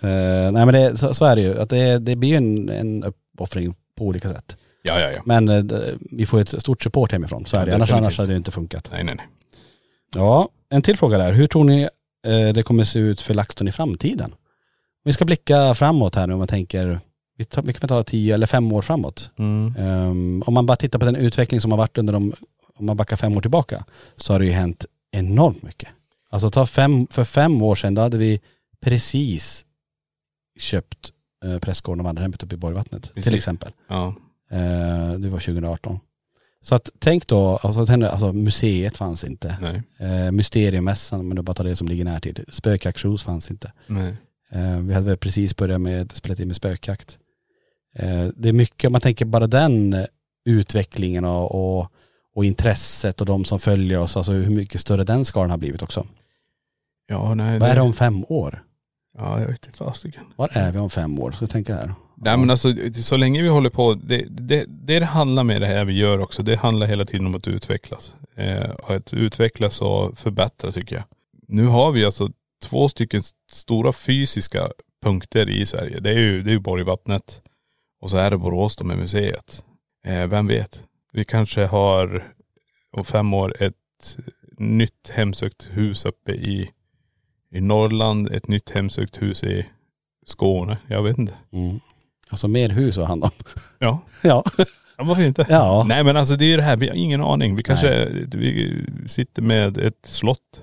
Eh, 0.03 0.53
nej 0.53 0.67
men 0.67 0.69
det, 0.75 0.97
så, 0.97 1.15
så 1.15 1.25
är 1.25 1.37
det 1.37 1.43
ju. 1.43 1.61
Att 1.61 1.71
det, 1.71 1.99
det 1.99 2.17
blir 2.17 2.29
ju 2.31 2.37
en, 2.37 2.69
en 2.69 3.05
uppoffring 3.05 3.75
på 3.99 4.05
olika 4.05 4.29
sätt. 4.29 4.57
Ja 4.83 5.01
ja 5.01 5.11
ja. 5.11 5.23
Men 5.25 5.49
eh, 5.49 5.59
det- 5.59 5.95
vi 6.11 6.27
får 6.27 6.41
ett 6.41 6.63
stort 6.63 6.83
support 6.83 7.13
hemifrån. 7.13 7.47
Så 7.47 7.57
är 7.57 7.67
det. 7.67 7.75
Annars, 7.75 7.93
annars 7.93 8.19
hade 8.19 8.33
det 8.33 8.37
inte 8.37 8.51
funkat. 8.51 8.89
Nej 8.93 9.05
nej 9.05 9.15
nej. 9.17 9.27
Ja, 10.15 10.49
en 10.71 10.83
till 10.83 10.97
fråga 10.97 11.19
där. 11.19 11.33
Hur 11.33 11.47
tror 11.47 11.65
ni 11.65 11.83
eh, 12.27 12.49
det 12.55 12.63
kommer 12.63 12.85
se 12.85 12.99
ut 12.99 13.21
för 13.21 13.35
LaxTon 13.35 13.69
i 13.69 13.73
framtiden? 13.73 14.35
Vi 15.05 15.13
ska 15.13 15.25
blicka 15.25 15.75
framåt 15.75 16.15
här 16.15 16.27
nu 16.27 16.33
om 16.33 16.39
man 16.39 16.49
tänker, 16.49 17.01
vi, 17.37 17.45
tar, 17.45 17.63
vi 17.63 17.73
kan 17.73 17.89
ta 17.89 18.05
tio 18.05 18.35
eller 18.35 18.47
fem 18.47 18.73
år 18.73 18.83
framåt. 18.83 19.31
Mm. 19.39 19.75
Ehm, 19.79 20.43
om 20.47 20.55
man 20.55 20.67
bara 20.67 20.77
tittar 20.77 20.99
på 20.99 21.05
den 21.05 21.17
utveckling 21.17 21.61
som 21.61 21.71
har 21.71 21.79
varit 21.79 21.99
under 21.99 22.13
de, 22.13 22.33
om 22.77 22.87
man 22.87 22.97
backar 22.97 23.17
fem 23.17 23.37
år 23.37 23.41
tillbaka, 23.41 23.85
så 24.17 24.33
har 24.33 24.41
det 24.41 24.47
ju 24.47 24.53
hänt 24.53 24.87
enormt 25.13 25.63
mycket. 25.63 25.89
Alltså 26.31 26.51
ta 26.51 26.67
fem, 26.67 27.07
för 27.11 27.25
fem 27.25 27.63
år 27.63 27.75
sedan, 27.75 27.95
då 27.95 28.03
hade 28.03 28.17
vi 28.19 28.41
precis 28.81 29.65
köpt 30.61 31.13
eh, 31.45 31.59
Prästgården 31.59 32.01
och 32.01 32.05
vandrarhemmet 32.05 32.43
uppe 32.43 32.55
i 32.55 32.59
Borgvattnet 32.59 33.03
Precis. 33.03 33.25
till 33.25 33.35
exempel. 33.35 33.73
Ja. 33.89 34.15
Eh, 34.51 35.13
det 35.13 35.29
var 35.29 35.39
2018. 35.39 36.01
Så 36.63 36.75
att 36.75 36.91
tänk 36.99 37.27
då, 37.27 37.57
alltså, 37.57 38.05
alltså 38.07 38.33
museet 38.33 38.97
fanns 38.97 39.25
inte. 39.25 39.57
Nej. 39.61 39.83
Eh, 40.11 40.31
Mysteriemässan, 40.31 41.29
men 41.29 41.37
då 41.37 41.43
bara 41.43 41.55
tar 41.55 41.65
det 41.65 41.77
som 41.77 41.89
ligger 41.89 42.05
nära 42.05 42.21
till. 42.21 42.45
Spökjaktsros 42.49 43.23
fanns 43.23 43.51
inte. 43.51 43.73
Nej. 43.87 44.15
Eh, 44.51 44.77
vi 44.77 44.95
hade 44.95 45.07
väl 45.07 45.17
precis 45.17 45.57
börjat 45.57 45.81
med 45.81 46.17
spelat 46.17 46.41
in 46.41 46.47
med 46.47 46.57
spökjakt. 46.57 47.19
Eh, 47.95 48.29
det 48.37 48.49
är 48.49 48.53
mycket, 48.53 48.89
om 48.89 48.93
man 48.93 49.01
tänker 49.01 49.25
bara 49.25 49.47
den 49.47 50.07
utvecklingen 50.45 51.25
och, 51.25 51.79
och, 51.81 51.93
och 52.35 52.45
intresset 52.45 53.21
och 53.21 53.27
de 53.27 53.45
som 53.45 53.61
följer 53.61 53.99
oss, 53.99 54.17
alltså 54.17 54.33
hur 54.33 54.51
mycket 54.51 54.81
större 54.81 55.05
den 55.05 55.25
skalan 55.25 55.51
har 55.51 55.59
blivit 55.59 55.83
också. 55.83 56.07
Ja 57.07 57.35
nej. 57.35 57.59
Vad 57.59 57.71
är 57.71 57.75
det 57.75 57.81
om 57.81 57.93
fem 57.93 58.25
år? 58.29 58.65
Ja, 59.21 59.41
jag 59.41 59.49
vet 59.49 59.67
inte 59.67 59.79
fasiken. 59.79 60.23
Var 60.37 60.49
är 60.53 60.73
vi 60.73 60.79
om 60.79 60.91
fem 60.91 61.19
år? 61.19 61.33
Så 61.33 61.43
jag 61.43 61.51
tänker 61.51 61.75
här. 61.75 61.95
Nej 62.15 62.37
men 62.37 62.51
alltså 62.51 62.75
så 63.03 63.17
länge 63.17 63.43
vi 63.43 63.49
håller 63.49 63.71
på, 63.71 63.95
det, 63.95 64.25
det, 64.31 64.65
det 64.69 64.99
det 64.99 65.07
handlar 65.07 65.45
med 65.45 65.61
det 65.61 65.67
här 65.67 65.85
vi 65.85 65.99
gör 65.99 66.19
också, 66.19 66.43
det 66.43 66.57
handlar 66.57 66.87
hela 66.87 67.05
tiden 67.05 67.27
om 67.27 67.35
att 67.35 67.49
utvecklas. 67.49 68.15
Eh, 68.35 68.71
och 68.71 68.91
att 68.91 69.13
utvecklas 69.13 69.81
och 69.81 70.19
förbättra 70.19 70.73
tycker 70.73 70.97
jag. 70.97 71.05
Nu 71.49 71.67
har 71.67 71.93
vi 71.93 72.05
alltså 72.05 72.29
två 72.63 72.89
stycken 72.89 73.23
stora 73.51 73.93
fysiska 73.93 74.69
punkter 75.03 75.49
i 75.49 75.67
Sverige. 75.67 76.01
Det 76.01 76.11
är 76.11 76.19
ju, 76.19 76.43
det 76.43 76.51
är 76.51 76.53
ju 76.53 76.59
Borgvattnet 76.59 77.43
och 78.01 78.11
så 78.11 78.17
är 78.17 78.31
det 78.31 78.39
Borås 78.39 78.77
då 78.77 78.85
med 78.85 78.99
museet. 78.99 79.65
Eh, 80.05 80.27
vem 80.27 80.47
vet? 80.47 80.85
Vi 81.13 81.25
kanske 81.25 81.67
har 81.67 82.33
om 82.91 83.05
fem 83.05 83.35
år 83.35 83.63
ett 83.63 84.17
nytt 84.59 85.11
hemsökt 85.15 85.69
hus 85.73 86.05
uppe 86.05 86.33
i, 86.33 86.71
i 87.55 87.61
Norrland, 87.61 88.29
ett 88.29 88.49
nytt 88.49 88.71
hemsökt 88.71 89.23
hus 89.23 89.43
i 89.43 89.67
Skåne. 90.27 90.79
Jag 90.87 91.03
vet 91.03 91.19
inte. 91.19 91.35
Mm. 91.53 91.81
Alltså 92.29 92.49
mer 92.49 92.69
hus 92.69 92.99
att 92.99 93.09
hand 93.09 93.25
om. 93.25 93.31
Ja. 93.79 94.01
Ja. 94.23 94.45
Ja 94.99 95.05
varför 95.05 95.23
inte? 95.23 95.47
Ja. 95.49 95.85
Nej 95.89 96.05
men 96.05 96.17
alltså 96.17 96.37
det 96.37 96.45
är 96.45 96.49
ju 96.49 96.57
det 96.57 96.63
här, 96.63 96.77
vi 96.77 96.89
har 96.89 96.95
ingen 96.95 97.21
aning. 97.23 97.57
Vi 97.57 97.63
kanske 97.63 98.09
vi 98.33 98.85
sitter 99.07 99.43
med 99.43 99.79
ett 99.79 100.07
slott. 100.07 100.61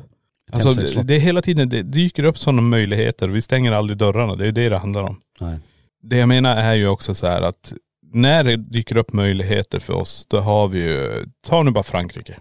Alltså 0.52 0.70
hemsökt 0.70 0.90
slott. 0.90 1.08
det 1.08 1.16
är 1.16 1.20
hela 1.20 1.42
tiden, 1.42 1.70
det 1.70 1.82
dyker 1.82 2.24
upp 2.24 2.38
sådana 2.38 2.62
möjligheter. 2.62 3.28
Vi 3.28 3.42
stänger 3.42 3.72
aldrig 3.72 3.98
dörrarna. 3.98 4.36
Det 4.36 4.48
är 4.48 4.52
det 4.52 4.70
det 4.70 4.78
handlar 4.78 5.04
om. 5.04 5.22
Nej. 5.40 5.60
Det 6.04 6.18
jag 6.18 6.30
menar 6.30 6.56
är 6.56 6.74
ju 6.74 6.88
också 6.88 7.14
så 7.16 7.28
här 7.28 7.42
att 7.42 7.74
när 8.14 8.44
det 8.44 8.56
dyker 8.56 8.98
upp 8.98 9.14
möjligheter 9.14 9.80
för 9.80 9.94
oss, 9.94 10.26
då 10.30 10.40
har 10.40 10.68
vi 10.68 10.80
ju, 10.80 11.26
ta 11.48 11.64
nu 11.64 11.72
bara 11.72 11.84
Frankrike. 11.84 12.38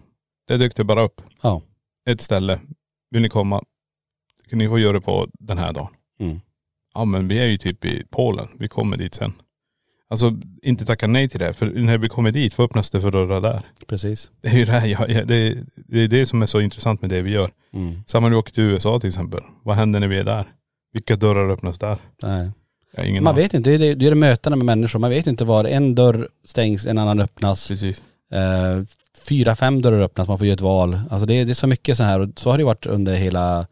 Det 0.48 0.56
dök 0.56 0.76
det 0.76 0.84
bara 0.84 1.02
upp. 1.02 1.20
Ja. 1.42 1.62
Ett 2.10 2.20
ställe. 2.20 2.60
Vill 3.10 3.22
ni 3.22 3.28
komma? 3.28 3.62
Kan 4.50 4.58
ni 4.58 4.68
få 4.68 4.78
göra 4.78 4.92
det 4.92 5.00
på 5.00 5.28
den 5.38 5.58
här 5.58 5.72
dagen? 5.72 5.88
Mm. 6.20 6.40
Ja 6.94 7.04
men 7.04 7.28
vi 7.28 7.38
är 7.38 7.46
ju 7.46 7.58
typ 7.58 7.84
i 7.84 8.02
Polen. 8.10 8.48
Vi 8.58 8.68
kommer 8.68 8.96
dit 8.96 9.14
sen. 9.14 9.32
Alltså 10.10 10.32
inte 10.62 10.84
tacka 10.84 11.06
nej 11.06 11.28
till 11.28 11.40
det. 11.40 11.52
För 11.52 11.66
när 11.66 11.98
vi 11.98 12.08
kommer 12.08 12.30
dit, 12.32 12.58
vad 12.58 12.64
öppnas 12.64 12.90
det 12.90 13.00
för 13.00 13.10
dörrar 13.10 13.40
där? 13.40 13.62
Precis. 13.86 14.30
Det 14.40 14.48
är 14.48 14.58
ju 14.58 14.64
det 14.64 14.72
här, 14.72 14.86
jag, 14.86 15.10
jag, 15.10 15.26
det, 15.26 15.58
det 15.74 16.00
är 16.00 16.08
det 16.08 16.26
som 16.26 16.42
är 16.42 16.46
så 16.46 16.60
intressant 16.60 17.00
med 17.00 17.10
det 17.10 17.22
vi 17.22 17.30
gör. 17.30 17.50
Mm. 17.72 18.02
Samma 18.06 18.26
när 18.26 18.30
vi 18.30 18.36
åker 18.36 18.52
till 18.52 18.62
USA 18.64 19.00
till 19.00 19.08
exempel. 19.08 19.40
Vad 19.64 19.76
händer 19.76 20.00
när 20.00 20.08
vi 20.08 20.18
är 20.18 20.24
där? 20.24 20.44
Vilka 20.92 21.16
dörrar 21.16 21.50
öppnas 21.50 21.78
där? 21.78 21.98
Nej. 22.22 22.50
Man 22.98 23.26
aning. 23.28 23.34
vet 23.42 23.54
inte, 23.54 23.70
det 23.70 23.74
är 23.74 23.78
det, 23.78 23.94
det 23.94 24.06
är 24.06 24.14
mötena 24.14 24.56
med 24.56 24.64
människor. 24.66 24.98
Man 24.98 25.10
vet 25.10 25.26
inte 25.26 25.44
var 25.44 25.64
en 25.64 25.94
dörr 25.94 26.28
stängs, 26.44 26.86
en 26.86 26.98
annan 26.98 27.20
öppnas. 27.20 27.68
Precis. 27.68 28.02
Eh, 28.32 28.82
fyra, 29.28 29.56
fem 29.56 29.82
dörrar 29.82 30.00
öppnas, 30.00 30.28
man 30.28 30.38
får 30.38 30.46
göra 30.46 30.54
ett 30.54 30.60
val. 30.60 31.00
Alltså 31.10 31.26
det, 31.26 31.34
är- 31.34 31.44
det 31.44 31.52
är 31.52 31.54
så 31.54 31.66
mycket 31.66 31.96
så 31.96 32.02
här 32.02 32.20
och 32.20 32.28
så 32.36 32.50
har 32.50 32.58
det 32.58 32.64
varit 32.64 32.86
under 32.86 33.14
hela 33.14 33.66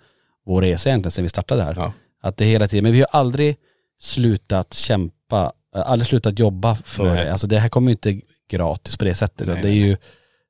vår 0.46 0.62
resa 0.62 0.88
egentligen 0.88 1.10
sedan 1.10 1.22
vi 1.22 1.28
startade 1.28 1.62
här. 1.62 1.74
Ja. 1.76 1.92
Att 2.22 2.36
det 2.36 2.44
hela 2.44 2.68
tiden, 2.68 2.84
men 2.84 2.92
vi 2.92 3.00
har 3.00 3.08
aldrig 3.10 3.56
slutat 4.00 4.74
kämpa, 4.74 5.52
eh, 5.76 5.90
aldrig 5.90 6.06
slutat 6.06 6.38
jobba 6.38 6.74
för 6.74 7.04
Nej. 7.04 7.24
det. 7.24 7.32
Alltså 7.32 7.46
det 7.46 7.58
här 7.58 7.68
kommer 7.68 7.88
ju 7.88 7.92
inte 7.92 8.20
gratis 8.48 8.96
på 8.96 9.04
det 9.04 9.14
sättet. 9.14 9.46
Nej, 9.46 9.62
det 9.62 9.68
är 9.68 9.72
ju 9.72 9.96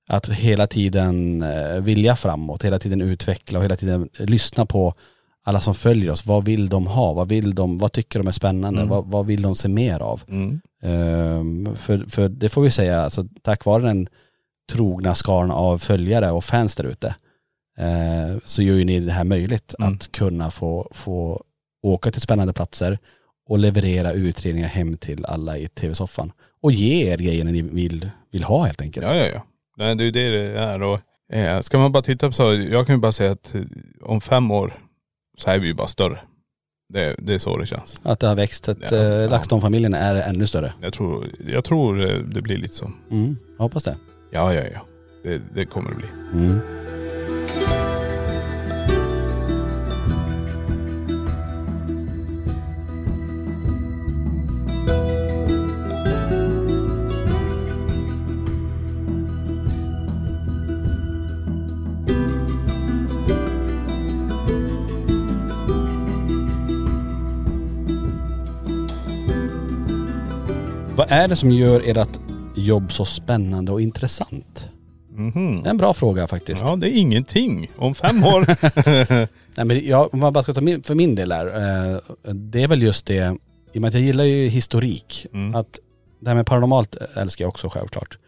att 0.09 0.29
hela 0.29 0.67
tiden 0.67 1.43
eh, 1.43 1.81
vilja 1.81 2.17
framåt, 2.17 2.65
hela 2.65 2.79
tiden 2.79 3.01
utveckla 3.01 3.59
och 3.59 3.65
hela 3.65 3.77
tiden 3.77 4.09
eh, 4.19 4.27
lyssna 4.27 4.67
på 4.67 4.95
alla 5.45 5.61
som 5.61 5.75
följer 5.75 6.11
oss. 6.11 6.27
Vad 6.27 6.45
vill 6.45 6.69
de 6.69 6.87
ha? 6.87 7.13
Vad 7.13 7.29
vill 7.29 7.55
de, 7.55 7.79
vad 7.79 7.93
tycker 7.93 8.19
de 8.19 8.29
är 8.29 8.33
spännande? 8.33 8.81
Mm. 8.81 8.91
Vad, 8.91 9.07
vad 9.07 9.27
vill 9.27 9.43
de 9.43 9.55
se 9.55 9.69
mer 9.69 10.01
av? 10.01 10.23
Mm. 10.29 10.61
Ehm, 10.83 11.77
för, 11.77 12.05
för 12.09 12.29
det 12.29 12.49
får 12.49 12.63
vi 12.63 12.71
säga, 12.71 13.03
alltså, 13.03 13.25
tack 13.43 13.65
vare 13.65 13.83
den 13.83 14.09
trogna 14.73 15.15
skaran 15.15 15.51
av 15.51 15.79
följare 15.79 16.31
och 16.31 16.45
fans 16.45 16.77
där 16.77 16.85
ute 16.85 17.15
eh, 17.79 18.37
så 18.45 18.63
gör 18.63 18.75
ju 18.75 18.85
ni 18.85 19.01
det 19.01 19.13
här 19.13 19.25
möjligt 19.25 19.75
Mm. 19.79 19.93
att 19.95 20.13
kunna 20.13 20.51
få, 20.51 20.89
få 20.95 21.45
åka 21.83 22.11
till 22.11 22.21
spännande 22.21 22.53
platser 22.53 22.99
och 23.49 23.59
leverera 23.59 24.13
utredningar 24.13 24.69
hem 24.69 24.97
till 24.97 25.25
alla 25.25 25.59
i 25.59 25.69
tv-soffan. 25.69 26.33
Och 26.63 26.73
ge 26.73 27.13
er 27.13 27.19
grejerna 27.19 27.51
ni 27.51 27.63
vill, 27.63 28.11
vill 28.33 28.45
ha 28.45 28.65
helt 28.65 28.81
enkelt. 28.81 29.07
Ja 29.07 29.17
ja 29.17 29.27
ja. 29.27 29.45
Nej, 29.77 29.95
det 29.95 30.03
är 30.03 30.05
ju 30.05 30.11
det 30.11 30.31
det 30.31 30.59
är. 30.61 30.83
Och, 30.83 31.01
eh, 31.33 31.61
ska 31.61 31.79
man 31.79 31.93
bara 31.93 32.03
titta 32.03 32.27
på 32.27 32.33
så, 32.33 32.55
jag 32.55 32.87
kan 32.87 32.95
ju 32.95 33.01
bara 33.01 33.13
säga 33.13 33.33
att 33.33 33.55
eh, 33.55 33.63
om 34.03 34.21
fem 34.21 34.51
år 34.51 34.75
så 35.39 35.51
är 35.51 35.59
vi 35.59 35.67
ju 35.67 35.75
bara 35.75 35.89
större. 35.89 36.19
Det, 36.89 37.15
det 37.19 37.35
är 37.35 37.39
så 37.39 37.57
det 37.59 37.67
känns. 37.67 38.01
Att 38.03 38.21
det 38.21 38.27
har 38.27 38.35
växt, 38.35 38.69
att 38.69 38.91
Ja, 38.91 38.97
ja. 38.97 39.29
LaxTon-familjen 39.29 39.95
är 39.95 40.15
ännu 40.29 40.47
större. 40.47 40.73
Jag 40.81 40.93
tror, 40.93 41.27
jag 41.49 41.65
tror 41.65 42.01
eh, 42.11 42.19
det 42.19 42.43
blir 42.43 42.57
lite 42.57 42.75
så. 42.75 42.91
Mm, 43.11 43.37
jag 43.57 43.63
hoppas 43.63 43.85
det. 43.85 43.97
Ja 44.33 44.55
ja 44.55 44.63
ja. 44.75 44.81
Det, 45.23 45.43
det 45.55 45.65
kommer 45.67 45.91
det 45.91 45.97
bli. 45.97 46.07
Mm. 46.33 46.59
Vad 71.05 71.13
är 71.19 71.29
det 71.29 71.37
som 71.37 71.51
gör 71.51 71.83
ert 71.85 72.21
jobb 72.57 72.93
så 72.93 73.05
spännande 73.05 73.73
och 73.73 73.81
intressant? 73.81 74.69
Mhm. 75.11 75.63
Det 75.63 75.69
är 75.69 75.71
en 75.71 75.77
bra 75.77 75.95
fråga 75.95 76.27
faktiskt. 76.27 76.63
Ja 76.67 76.77
det 76.77 76.89
är 76.91 76.97
ingenting. 76.99 77.71
Om 77.77 77.95
fem 77.95 78.25
år. 78.25 78.47
Nej 79.57 79.67
men 79.67 79.87
jag, 79.87 80.15
om 80.15 80.21
man 80.21 80.33
bara 80.33 80.43
ska 80.43 80.55
ta 80.55 80.61
min, 80.61 80.83
för 80.83 80.95
min 80.95 81.15
del 81.15 81.33
här, 81.33 81.47
eh, 81.47 82.01
det 82.35 82.63
är 82.63 82.69
väl 82.69 82.83
just 82.83 83.07
det, 83.07 83.37
i 83.73 83.79
och 83.79 83.81
med 83.81 83.89
att 83.89 83.95
jag 83.95 84.03
gillar 84.03 84.25
ju 84.25 84.49
historik, 84.49 85.27
Mm. 85.33 85.55
att 85.55 85.79
det 86.21 86.29
här 86.31 86.35
med 86.35 86.47
paranormalt 86.47 86.97
älskar 87.17 87.45
jag 87.45 87.49
också 87.49 87.69
självklart. 87.69 88.19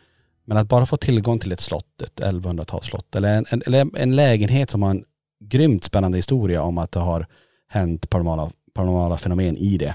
Men 0.47 0.57
att 0.57 0.69
bara 0.69 0.87
få 0.87 0.97
tillgång 0.97 1.39
till 1.39 1.53
ett 1.53 1.61
slott, 1.61 2.03
ett 2.03 2.21
1100-talsslott, 2.21 3.17
eller 3.17 3.35
en, 3.39 3.47
en, 3.49 3.63
eller 3.67 3.97
en 3.97 4.17
lägenhet 4.17 4.71
som 4.71 4.83
har 4.83 4.91
en 4.91 5.05
grymt 5.45 5.85
spännande 5.85 6.19
historia 6.19 6.63
om 6.63 6.79
att 6.79 6.93
det 6.93 7.01
har 7.01 7.27
hänt 7.69 8.11
paranormala, 8.11 8.51
paranormala 8.75 9.17
fenomen 9.17 9.57
i 9.57 9.79
det. 9.79 9.95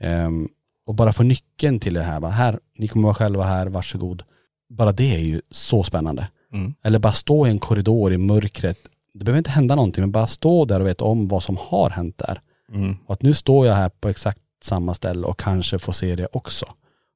Ehm, 0.00 0.48
och 0.88 0.94
bara 0.94 1.12
få 1.12 1.22
nyckeln 1.22 1.80
till 1.80 1.94
det 1.94 2.02
här, 2.02 2.20
bara, 2.20 2.30
här, 2.30 2.60
ni 2.78 2.88
kommer 2.88 3.04
vara 3.04 3.14
själva 3.14 3.44
här, 3.44 3.66
varsågod. 3.66 4.22
Bara 4.68 4.92
det 4.92 5.14
är 5.14 5.18
ju 5.18 5.40
så 5.50 5.82
spännande. 5.82 6.28
Mm. 6.52 6.74
Eller 6.82 6.98
bara 6.98 7.12
stå 7.12 7.46
i 7.46 7.50
en 7.50 7.58
korridor 7.58 8.12
i 8.12 8.18
mörkret. 8.18 8.78
Det 9.14 9.24
behöver 9.24 9.38
inte 9.38 9.50
hända 9.50 9.74
någonting, 9.74 10.02
men 10.02 10.12
bara 10.12 10.26
stå 10.26 10.64
där 10.64 10.80
och 10.80 10.86
veta 10.86 11.04
om 11.04 11.28
vad 11.28 11.42
som 11.42 11.56
har 11.60 11.90
hänt 11.90 12.18
där. 12.18 12.40
Mm. 12.72 12.96
Och 13.06 13.12
att 13.12 13.22
nu 13.22 13.34
står 13.34 13.66
jag 13.66 13.74
här 13.74 13.88
på 13.88 14.08
exakt 14.08 14.40
samma 14.62 14.94
ställe 14.94 15.26
och 15.26 15.38
kanske 15.38 15.78
får 15.78 15.92
se 15.92 16.16
det 16.16 16.28
också. 16.32 16.66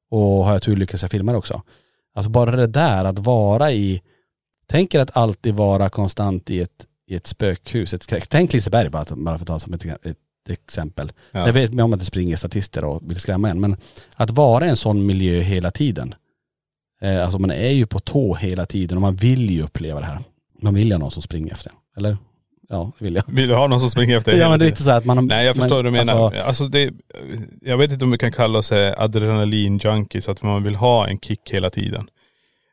Och 0.09 0.45
har 0.45 0.53
jag 0.53 0.61
tur 0.61 0.75
lyckas 0.75 1.01
jag 1.01 1.11
filma 1.11 1.31
det 1.31 1.37
också. 1.37 1.61
Alltså 2.15 2.29
bara 2.29 2.55
det 2.55 2.67
där 2.67 3.05
att 3.05 3.19
vara 3.19 3.71
i, 3.71 4.01
tänk 4.67 4.95
er 4.95 4.99
att 4.99 5.17
alltid 5.17 5.55
vara 5.55 5.89
konstant 5.89 6.49
i 6.49 6.61
ett, 6.61 6.85
i 7.07 7.15
ett 7.15 7.27
spökhus, 7.27 7.93
ett 7.93 8.03
skräck. 8.03 8.27
Tänk 8.27 8.53
Liseberg 8.53 8.89
bara, 8.89 9.05
bara 9.15 9.37
för 9.37 9.43
att 9.43 9.47
ta 9.47 9.59
som 9.59 9.73
ett, 9.73 9.85
ett 9.85 10.17
exempel. 10.49 11.11
Ja. 11.31 11.45
Jag 11.45 11.53
vet 11.53 11.73
med 11.73 11.85
om 11.85 11.93
att 11.93 11.99
det 11.99 12.05
springer 12.05 12.35
statister 12.35 12.83
och 12.83 13.01
vill 13.05 13.19
skrämma 13.19 13.49
en, 13.49 13.59
men 13.59 13.77
att 14.15 14.29
vara 14.29 14.65
i 14.65 14.69
en 14.69 14.75
sån 14.75 15.05
miljö 15.05 15.39
hela 15.39 15.71
tiden. 15.71 16.15
Eh, 17.01 17.23
alltså 17.23 17.39
man 17.39 17.51
är 17.51 17.71
ju 17.71 17.85
på 17.85 17.99
tå 17.99 18.35
hela 18.35 18.65
tiden 18.65 18.97
och 18.97 19.01
man 19.01 19.15
vill 19.15 19.49
ju 19.49 19.63
uppleva 19.63 19.99
det 19.99 20.05
här. 20.05 20.19
Man 20.61 20.73
vill 20.73 20.87
ju 20.87 20.93
ha 20.93 20.99
någon 20.99 21.11
som 21.11 21.21
springer 21.21 21.53
efter 21.53 21.69
en. 21.69 21.75
Eller? 21.97 22.17
Ja, 22.69 22.91
det 22.99 23.05
vill 23.05 23.15
jag. 23.15 23.23
Vill 23.27 23.47
du 23.47 23.55
ha 23.55 23.67
någon 23.67 23.79
som 23.79 23.89
springer 23.89 24.17
efter 24.17 24.31
dig 24.31 24.39
Ja 24.41 24.49
men 24.49 24.59
det 24.59 24.65
är 24.65 24.69
inte 24.69 24.83
så 24.83 24.91
att 24.91 25.05
man 25.05 25.27
Nej 25.27 25.45
jag 25.45 25.55
förstår 25.55 25.75
vad 25.75 25.85
du 25.85 25.91
men, 25.91 26.05
menar. 26.05 26.25
Alltså, 26.25 26.41
Alltså, 26.41 26.67
det, 26.67 26.93
jag 27.61 27.77
vet 27.77 27.91
inte 27.91 28.05
om 28.05 28.11
vi 28.11 28.17
kan 28.17 28.31
kalla 28.31 28.59
oss 28.59 28.71
eh, 28.71 28.93
adrenalin-junkies, 28.97 30.31
att 30.31 30.41
man 30.41 30.63
vill 30.63 30.75
ha 30.75 31.07
en 31.07 31.19
kick 31.19 31.51
hela 31.51 31.69
tiden. 31.69 32.07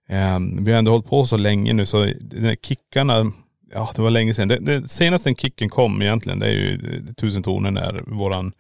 Ehm, 0.08 0.64
vi 0.64 0.72
har 0.72 0.78
ändå 0.78 0.90
hållit 0.90 1.06
på 1.06 1.24
så 1.24 1.36
länge 1.36 1.72
nu 1.72 1.86
så 1.86 2.04
de 2.20 2.56
kickarna, 2.62 3.32
ja 3.72 3.90
det 3.96 4.02
var 4.02 4.10
länge 4.10 4.34
sedan. 4.34 4.48
Det, 4.48 4.58
det 4.58 4.88
senaste 4.88 5.34
kicken 5.34 5.68
kom 5.68 6.02
egentligen, 6.02 6.38
det 6.38 6.46
är 6.46 6.50
ju 6.50 7.02
tusen 7.16 7.42
toner 7.42 7.70
när 7.70 8.02
våran 8.06 8.52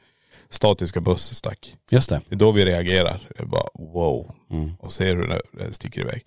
statiska 0.48 1.00
buss 1.00 1.34
stack. 1.34 1.74
just 1.90 2.10
det. 2.10 2.20
Det 2.28 2.34
är 2.34 2.38
då 2.38 2.52
vi 2.52 2.64
reagerar. 2.64 3.20
Jag 3.38 3.48
bara 3.48 3.68
wow. 3.74 4.34
Mm. 4.50 4.70
Och 4.78 4.92
ser 4.92 5.16
hur 5.16 5.26
det 5.26 5.40
det 5.52 5.74
sticker 5.74 6.00
iväg. 6.00 6.22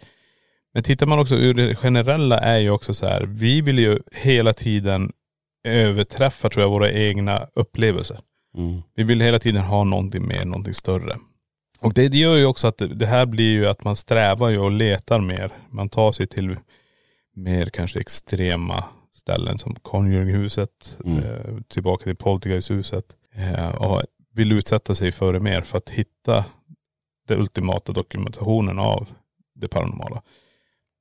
Men 0.73 0.83
tittar 0.83 1.05
man 1.05 1.19
också 1.19 1.35
ur 1.35 1.53
det 1.53 1.75
generella 1.75 2.37
är 2.37 2.59
ju 2.59 2.69
också 2.69 2.93
så 2.93 3.07
här, 3.07 3.21
vi 3.21 3.61
vill 3.61 3.79
ju 3.79 3.99
hela 4.11 4.53
tiden 4.53 5.11
överträffa 5.63 6.49
tror 6.49 6.61
jag 6.63 6.69
våra 6.69 6.91
egna 6.91 7.47
upplevelser. 7.55 8.19
Mm. 8.57 8.81
Vi 8.95 9.03
vill 9.03 9.21
hela 9.21 9.39
tiden 9.39 9.61
ha 9.61 9.83
någonting 9.83 10.27
mer, 10.27 10.45
någonting 10.45 10.73
större. 10.73 11.17
Och 11.79 11.93
det, 11.93 12.07
det 12.07 12.17
gör 12.17 12.35
ju 12.35 12.45
också 12.45 12.67
att 12.67 12.77
det, 12.77 12.87
det 12.87 13.05
här 13.05 13.25
blir 13.25 13.51
ju 13.51 13.67
att 13.67 13.83
man 13.83 13.95
strävar 13.95 14.49
ju 14.49 14.59
och 14.59 14.71
letar 14.71 15.19
mer. 15.19 15.51
Man 15.69 15.89
tar 15.89 16.11
sig 16.11 16.27
till 16.27 16.57
mer 17.35 17.65
kanske 17.65 17.99
extrema 17.99 18.83
ställen 19.11 19.57
som 19.57 19.75
Konunghuset, 19.75 20.97
Mm. 21.05 21.17
eh, 21.23 21.61
tillbaka 21.67 22.03
till 22.03 22.15
Poltergeisthuset. 22.15 23.05
Eh, 23.35 23.69
och 23.75 24.01
vill 24.33 24.51
utsätta 24.51 24.95
sig 24.95 25.11
för 25.11 25.33
det 25.33 25.39
mer 25.39 25.61
för 25.61 25.77
att 25.77 25.89
hitta 25.89 26.45
den 27.27 27.39
ultimata 27.39 27.91
dokumentationen 27.91 28.79
av 28.79 29.07
det 29.55 29.67
paranormala. 29.67 30.21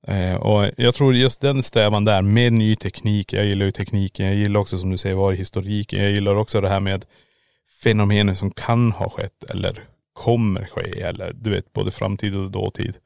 Eh, 0.07 0.35
och 0.35 0.71
jag 0.77 0.95
tror 0.95 1.15
just 1.15 1.41
den 1.41 1.63
strävan 1.63 2.05
där 2.05 2.23
med 2.23 2.53
ny 2.53 2.77
teknik, 2.77 3.33
jag 3.33 3.45
gillar 3.47 3.67
ju 3.67 3.73
tekniken, 3.73 4.27
jag 4.27 4.35
gillar 4.35 4.61
också 4.61 4.79
som 4.79 4.91
du 4.91 4.99
säger 4.99 5.17
var 5.17 5.33
historiken, 5.33 6.03
jag 6.03 6.13
gillar 6.13 6.35
också 6.35 6.61
det 6.61 6.69
här 6.69 6.81
med 6.81 7.05
fenomener 7.83 8.35
som 8.35 8.51
kan 8.51 8.93
ha 8.93 9.09
skett 9.11 9.45
eller 9.51 9.85
kommer 10.13 10.65
ske 10.65 11.01
eller 11.03 11.33
du 11.33 11.51
vet 11.51 11.73
både 11.73 11.91
framtid 11.91 12.37
och 12.37 12.51
dåtid. 12.51 12.97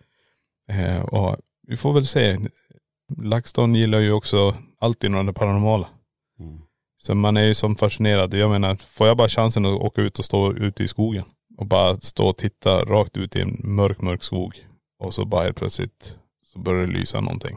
Eh, 0.68 1.00
och 1.00 1.36
vi 1.68 1.76
får 1.76 1.92
väl 1.92 2.06
se. 2.06 2.38
LaxTon 3.22 3.74
gillar 3.74 3.98
ju 4.00 4.12
också 4.12 4.54
allt 4.78 5.04
inom 5.04 5.26
det 5.26 5.32
paranormala. 5.32 5.88
Så 6.98 7.14
man 7.14 7.36
är 7.36 7.44
ju 7.44 7.54
som 7.54 7.76
fascinerad. 7.76 8.34
Jag 8.34 8.50
menar, 8.50 8.74
får 8.74 9.06
jag 9.06 9.16
bara 9.16 9.28
chansen 9.28 9.66
att 9.66 9.80
åka 9.80 10.02
ut 10.02 10.18
och 10.18 10.24
stå 10.24 10.52
ute 10.52 10.84
i 10.84 10.88
skogen 10.88 11.24
och 11.58 11.66
bara 11.66 12.00
stå 12.00 12.26
och 12.28 12.36
titta 12.36 12.84
rakt 12.84 13.16
ut 13.16 13.36
i 13.36 13.40
en 13.40 13.56
mörk, 13.58 14.00
mörk 14.00 14.22
skog 14.22 14.66
och 14.98 15.14
så 15.14 15.24
bara 15.24 15.42
helt 15.42 15.56
plötsligt 15.56 16.18
så 16.44 16.58
börjar 16.58 16.86
det 16.86 16.92
lysa 16.92 17.20
någonting. 17.20 17.56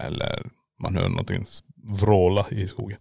Eller 0.00 0.46
man 0.82 0.96
hör 0.96 1.08
någonting 1.08 1.44
vråla 1.82 2.46
i 2.50 2.66
skogen. 2.66 2.98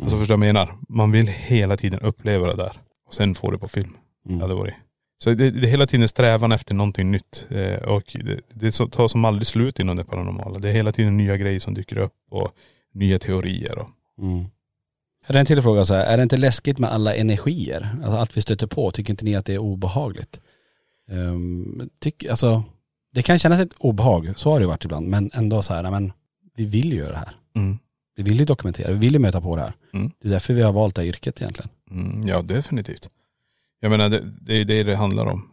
Alltså 0.00 0.18
förstår 0.18 0.34
du 0.34 0.40
vad 0.40 0.48
jag 0.48 0.54
menar? 0.54 0.68
Man 0.88 1.12
vill 1.12 1.26
hela 1.26 1.76
tiden 1.76 2.00
uppleva 2.00 2.46
det 2.46 2.56
där. 2.56 2.80
Och 3.06 3.14
sen 3.14 3.34
få 3.34 3.50
det 3.50 3.58
på 3.58 3.68
film. 3.68 3.96
Ja, 4.24 4.46
det 4.46 4.54
var 4.54 4.66
det. 4.66 4.76
Så 5.22 5.34
det, 5.34 5.50
det 5.50 5.66
är 5.66 5.70
hela 5.70 5.86
tiden 5.86 6.08
strävan 6.08 6.52
efter 6.52 6.74
någonting 6.74 7.10
nytt. 7.10 7.46
Eh, 7.50 7.74
och 7.74 8.16
det, 8.24 8.40
det 8.54 8.70
tar 8.70 9.08
som 9.08 9.24
aldrig 9.24 9.46
slut 9.46 9.78
inom 9.78 9.96
det 9.96 10.04
paranormala. 10.04 10.58
Det 10.58 10.68
är 10.68 10.72
hela 10.72 10.92
tiden 10.92 11.16
nya 11.16 11.36
grejer 11.36 11.58
som 11.58 11.74
dyker 11.74 11.98
upp 11.98 12.12
och 12.30 12.54
nya 12.94 13.18
teorier. 13.18 13.78
Och, 13.78 13.88
Mm. 14.22 14.44
Här 15.24 15.34
är 15.34 15.40
en 15.40 15.46
till 15.46 15.62
fråga 15.62 15.84
så 15.84 15.94
här, 15.94 16.04
är 16.04 16.16
det 16.16 16.22
inte 16.22 16.36
läskigt 16.36 16.78
med 16.78 16.90
alla 16.90 17.14
energier? 17.14 17.90
Alltså 17.94 18.18
allt 18.18 18.36
vi 18.36 18.40
stöter 18.40 18.66
på, 18.66 18.90
tycker 18.90 19.12
inte 19.12 19.24
ni 19.24 19.34
att 19.34 19.46
det 19.46 19.54
är 19.54 19.58
obehagligt? 19.58 20.40
Um, 21.10 21.90
tyck, 22.00 22.24
alltså, 22.24 22.62
det 23.14 23.22
kan 23.22 23.38
kännas 23.38 23.60
ett 23.60 23.72
obehag, 23.78 24.32
så 24.36 24.50
har 24.50 24.58
det 24.58 24.62
ju 24.62 24.68
varit 24.68 24.84
ibland, 24.84 25.08
men 25.08 25.30
ändå 25.34 25.62
så 25.62 25.74
här, 25.74 25.90
men 25.90 26.12
vi 26.56 26.66
vill 26.66 26.92
ju 26.92 26.98
göra 26.98 27.12
det 27.12 27.18
här. 27.18 27.34
mm. 27.56 27.78
Vi 28.16 28.22
vill 28.22 28.38
ju 28.38 28.44
dokumentera, 28.44 28.92
vi 28.92 28.98
vill 28.98 29.12
ju 29.12 29.18
möta 29.18 29.40
på 29.40 29.56
det 29.56 29.62
här. 29.62 29.72
Mm. 29.94 30.10
Det 30.20 30.28
är 30.28 30.32
därför 30.32 30.54
vi 30.54 30.62
har 30.62 30.72
valt 30.72 30.94
det 30.94 31.02
här 31.02 31.08
yrket 31.08 31.40
egentligen. 31.40 31.70
Mm, 31.90 32.28
ja 32.28 32.42
definitivt. 32.42 33.08
Jag 33.82 33.90
menar 33.90 34.08
det, 34.08 34.20
det 34.40 34.54
är 34.54 34.64
det 34.64 34.82
det 34.82 34.96
handlar 34.96 35.26
om. 35.26 35.48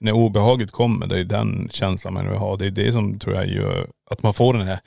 När 0.00 0.12
obehaget 0.12 0.70
kommer, 0.70 1.06
det 1.06 1.18
är 1.18 1.24
den 1.24 1.68
känslan 1.72 2.14
man 2.14 2.28
vill 2.28 2.38
ha. 2.38 2.56
Det 2.56 2.66
är 2.66 2.70
det 2.70 2.92
som 2.92 3.18
tror 3.18 3.34
jag 3.34 3.48
gör 3.48 3.86
att 4.10 4.22
man 4.22 4.34
får 4.34 4.54
den 4.54 4.66
här 4.66 4.80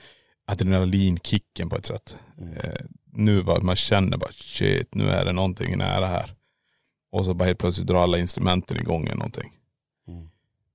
adrenalinkicken 0.48 1.70
på 1.70 1.76
ett 1.76 1.86
sätt. 1.86 2.18
Eh, 2.38 2.86
nu 3.14 3.44
bara, 3.44 3.62
man 3.62 3.76
känner 3.76 4.18
bara 4.18 4.32
shit, 4.32 4.96
nu 4.96 5.10
är 5.10 5.26
det 5.26 5.34
någonting 5.34 5.78
nära 5.78 6.08
här. 6.08 6.30
Och 7.12 7.26
så 7.26 7.34
bara 7.34 7.46
helt 7.46 7.60
plötsligt 7.60 7.88
drar 7.88 8.04
alla 8.04 8.18
instrumenten 8.18 8.78
igång 8.78 9.06
eller 9.06 9.16
någonting. 9.16 9.52
Mm. 10.08 10.30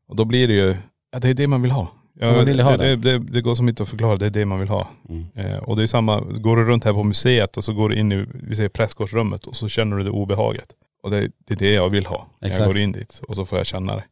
Och 0.08 0.16
då 0.16 0.24
blir 0.24 0.48
det 0.48 0.54
ju, 0.54 0.76
ja, 1.12 1.18
det 1.18 1.28
är 1.28 1.34
det 1.34 1.46
man 1.46 1.62
vill 1.62 1.70
ha. 1.70 1.92
Ja, 2.20 2.32
Man 2.32 2.44
vill 2.44 2.60
ha 2.60 2.76
det, 2.76 2.96
det. 2.96 3.18
det, 3.18 3.18
det 3.18 3.40
går 3.40 3.54
som 3.54 3.68
inte 3.68 3.82
att 3.82 3.88
förklara, 3.88 4.16
det 4.16 4.26
är 4.26 4.30
det 4.30 4.44
man 4.44 4.60
vill 4.60 4.68
ha. 4.68 4.88
Mm. 5.08 5.26
Eh, 5.34 5.58
och 5.58 5.76
det 5.76 5.82
är 5.82 5.86
samma, 5.86 6.20
går 6.20 6.56
du 6.56 6.64
runt 6.64 6.84
här 6.84 6.92
på 6.92 7.04
museet 7.04 7.56
och 7.56 7.64
så 7.64 7.72
går 7.72 7.88
du 7.88 7.96
in 7.96 8.12
i, 8.12 8.26
vi 8.34 8.56
säger 8.56 8.68
presskortsrummet 8.68 9.46
och 9.46 9.56
så 9.56 9.68
känner 9.68 9.96
du 9.96 10.04
det 10.04 10.10
obehaget. 10.10 10.72
Och 11.02 11.10
det, 11.10 11.30
det 11.38 11.54
är 11.54 11.58
det 11.58 11.72
jag 11.72 11.88
vill 11.88 12.06
ha. 12.06 12.28
när 12.38 12.48
Exakt. 12.48 12.64
Jag 12.64 12.72
går 12.72 12.82
in 12.82 12.92
dit 12.92 13.20
och 13.28 13.36
så 13.36 13.46
får 13.46 13.58
jag 13.58 13.66
känna 13.66 13.96
det. 13.96 14.04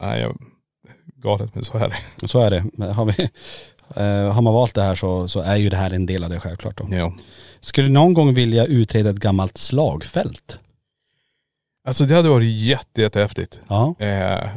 Nej, 0.00 0.20
jag, 0.20 0.38
galet 1.14 1.54
men 1.54 1.64
så 1.64 1.78
är 1.78 1.88
det. 1.88 2.28
Så 2.28 2.40
är 2.40 2.50
det. 2.50 2.92
Har, 2.92 3.04
vi, 3.04 3.22
eh, 3.96 4.32
har 4.32 4.42
man 4.42 4.54
valt 4.54 4.74
det 4.74 4.82
här 4.82 4.94
så, 4.94 5.28
så 5.28 5.40
är 5.40 5.56
ju 5.56 5.68
det 5.68 5.76
här 5.76 5.90
en 5.90 6.06
del 6.06 6.24
av 6.24 6.30
det 6.30 6.40
självklart 6.40 6.76
då. 6.76 6.88
Ja. 6.90 7.12
Skulle 7.60 7.88
du 7.88 7.92
någon 7.92 8.14
gång 8.14 8.34
vilja 8.34 8.66
utreda 8.66 9.10
ett 9.10 9.16
gammalt 9.16 9.58
slagfält? 9.58 10.60
Alltså 11.84 12.04
det 12.04 12.14
hade 12.14 12.28
varit 12.28 12.60
jätte, 12.60 13.02
jättehäftigt. 13.02 13.60
Ja. 13.68 13.94
Eh, 13.98 14.48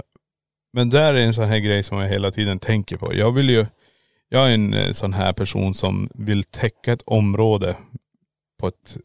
men 0.74 0.90
där 0.90 1.14
är 1.14 1.26
en 1.26 1.34
sån 1.34 1.48
här 1.48 1.60
grej 1.60 1.84
som 1.84 1.98
jag 1.98 2.10
hela 2.10 2.32
tiden 2.32 2.60
tänker 2.60 2.98
på. 2.98 3.16
Jag 3.16 3.32
vill 3.32 3.50
ju, 3.50 3.66
jag 4.30 4.50
är 4.50 4.54
en 4.54 4.74
eh, 4.74 4.92
sån 4.92 5.14
här 5.14 5.34
person 5.34 5.74
som 5.74 6.10
vill 6.14 6.44
täcka 6.44 6.94
ett 6.94 7.04
område 7.06 7.76
på 8.60 8.68
ett 8.68 8.98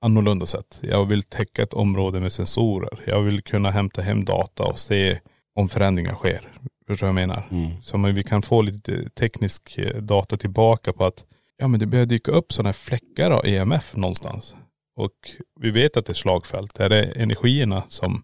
annorlunda 0.00 0.46
sätt. 0.46 0.80
Jag 0.82 1.04
vill 1.04 1.22
täcka 1.22 1.62
ett 1.62 1.72
område 1.72 2.20
med 2.20 2.32
sensorer. 2.32 3.04
Jag 3.06 3.22
vill 3.22 3.42
kunna 3.42 3.70
hämta 3.70 4.02
hem 4.02 4.24
data 4.24 4.62
och 4.62 4.78
se 4.78 5.20
om 5.54 5.68
förändringar 5.68 6.14
sker. 6.14 6.48
Förstår 6.86 7.06
du 7.06 7.12
vad 7.12 7.22
jag 7.22 7.28
menar? 7.28 7.48
Mm. 7.50 7.82
Så 7.82 7.96
om 7.96 8.14
vi 8.14 8.22
kan 8.22 8.42
få 8.42 8.62
lite 8.62 9.10
teknisk 9.10 9.78
eh, 9.78 10.02
data 10.02 10.36
tillbaka 10.36 10.92
på 10.92 11.04
att 11.04 11.24
ja 11.56 11.68
men 11.68 11.80
det 11.80 11.86
börjar 11.86 12.06
dyka 12.06 12.32
upp 12.32 12.52
sådana 12.52 12.68
här 12.68 12.72
fläckar 12.72 13.30
av 13.30 13.46
EMF 13.46 13.96
någonstans. 13.96 14.56
Och 14.96 15.30
vi 15.60 15.70
vet 15.70 15.96
att 15.96 16.06
det 16.06 16.12
är 16.12 16.14
slagfält. 16.14 16.80
Är 16.80 16.88
det 16.88 17.02
energierna 17.02 17.82
som, 17.88 18.22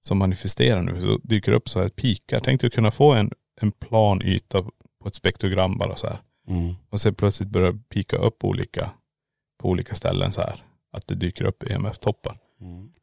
som 0.00 0.18
manifesterar 0.18 0.82
nu 0.82 1.00
så 1.00 1.18
dyker 1.22 1.52
det 1.52 1.56
upp 1.56 1.68
så 1.68 1.80
här 1.80 1.88
pikar. 1.88 2.40
Tänk 2.44 2.60
dig 2.60 2.68
att 2.68 2.74
kunna 2.74 2.90
få 2.90 3.12
en, 3.12 3.32
en 3.60 3.72
plan 3.72 4.20
yta 4.24 4.62
på 5.02 5.08
ett 5.08 5.14
spektrogram 5.14 5.78
bara 5.78 5.96
så 5.96 6.06
här. 6.06 6.18
Mm. 6.48 6.74
Och 6.90 7.00
sen 7.00 7.14
plötsligt 7.14 7.48
börjar 7.48 7.72
det 7.72 7.78
pika 7.88 8.16
upp 8.16 8.44
olika, 8.44 8.90
på 9.62 9.68
olika 9.68 9.94
ställen 9.94 10.32
så 10.32 10.40
här. 10.40 10.64
Att 10.92 11.06
det 11.06 11.14
dyker 11.14 11.44
upp 11.44 11.62
EMF-toppar. 11.70 12.36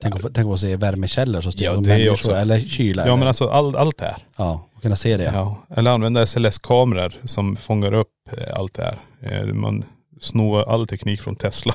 Tänk, 0.02 0.16
att 0.16 0.34
tänk 0.34 0.54
att 0.54 0.60
se 0.60 0.76
värmekällor 0.76 1.42
som 1.42 1.52
styr 1.52 1.66
Ja, 1.66 1.74
det 1.74 1.82
människor 1.88 2.12
också- 2.14 2.36
eller 2.36 2.60
kyla. 2.60 3.02
Ja 3.02 3.06
eller, 3.06 3.18
men 3.18 3.28
alltså 3.28 3.48
all, 3.50 3.76
allt 3.76 3.98
det 3.98 4.06
här. 4.06 4.18
ja, 4.38 4.70
och 4.76 4.82
kunna 4.82 4.96
se 4.96 5.18
det. 5.18 5.24
Ja. 5.24 5.58
Eller 5.70 5.92
använda 5.92 6.26
SLS-kameror 6.26 7.14
som 7.24 7.56
fångar 7.56 7.94
upp 7.94 8.12
eh, 8.38 8.54
allt 8.60 8.74
det 8.74 8.84
här. 8.84 8.98
Eh, 9.22 9.46
Man 9.46 9.84
snor 10.20 10.70
all 10.70 10.88
teknik 10.88 11.22
från 11.22 11.36
Tesla. 11.36 11.74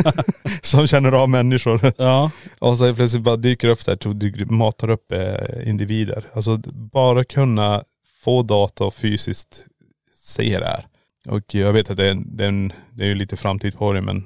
som 0.62 0.86
känner 0.86 1.12
av 1.12 1.28
människor. 1.28 1.92
Ja. 1.98 2.30
Och 2.58 2.78
så 2.78 2.94
plötsligt 2.94 3.22
bara 3.22 3.36
dyker 3.36 3.68
upp 3.68 3.82
så 3.82 3.90
här, 3.90 4.44
matar 4.52 4.90
upp 4.90 5.12
eh, 5.12 5.68
individer. 5.68 6.24
Alltså 6.34 6.56
bara 6.92 7.24
kunna 7.24 7.82
få 8.24 8.42
data 8.42 8.84
och 8.84 8.94
fysiskt 8.94 9.66
se 10.14 10.58
det 10.58 10.66
här. 10.66 10.86
Och 11.28 11.54
jag 11.54 11.72
vet 11.72 11.90
att 11.90 11.96
det 11.96 12.08
är, 12.10 12.22
det 12.26 12.44
är, 12.44 12.48
en, 12.48 12.72
det 12.92 13.04
är 13.04 13.08
ju 13.08 13.14
lite 13.14 13.36
framtid 13.36 13.78
på 13.78 13.92
det 13.92 14.00
men 14.00 14.24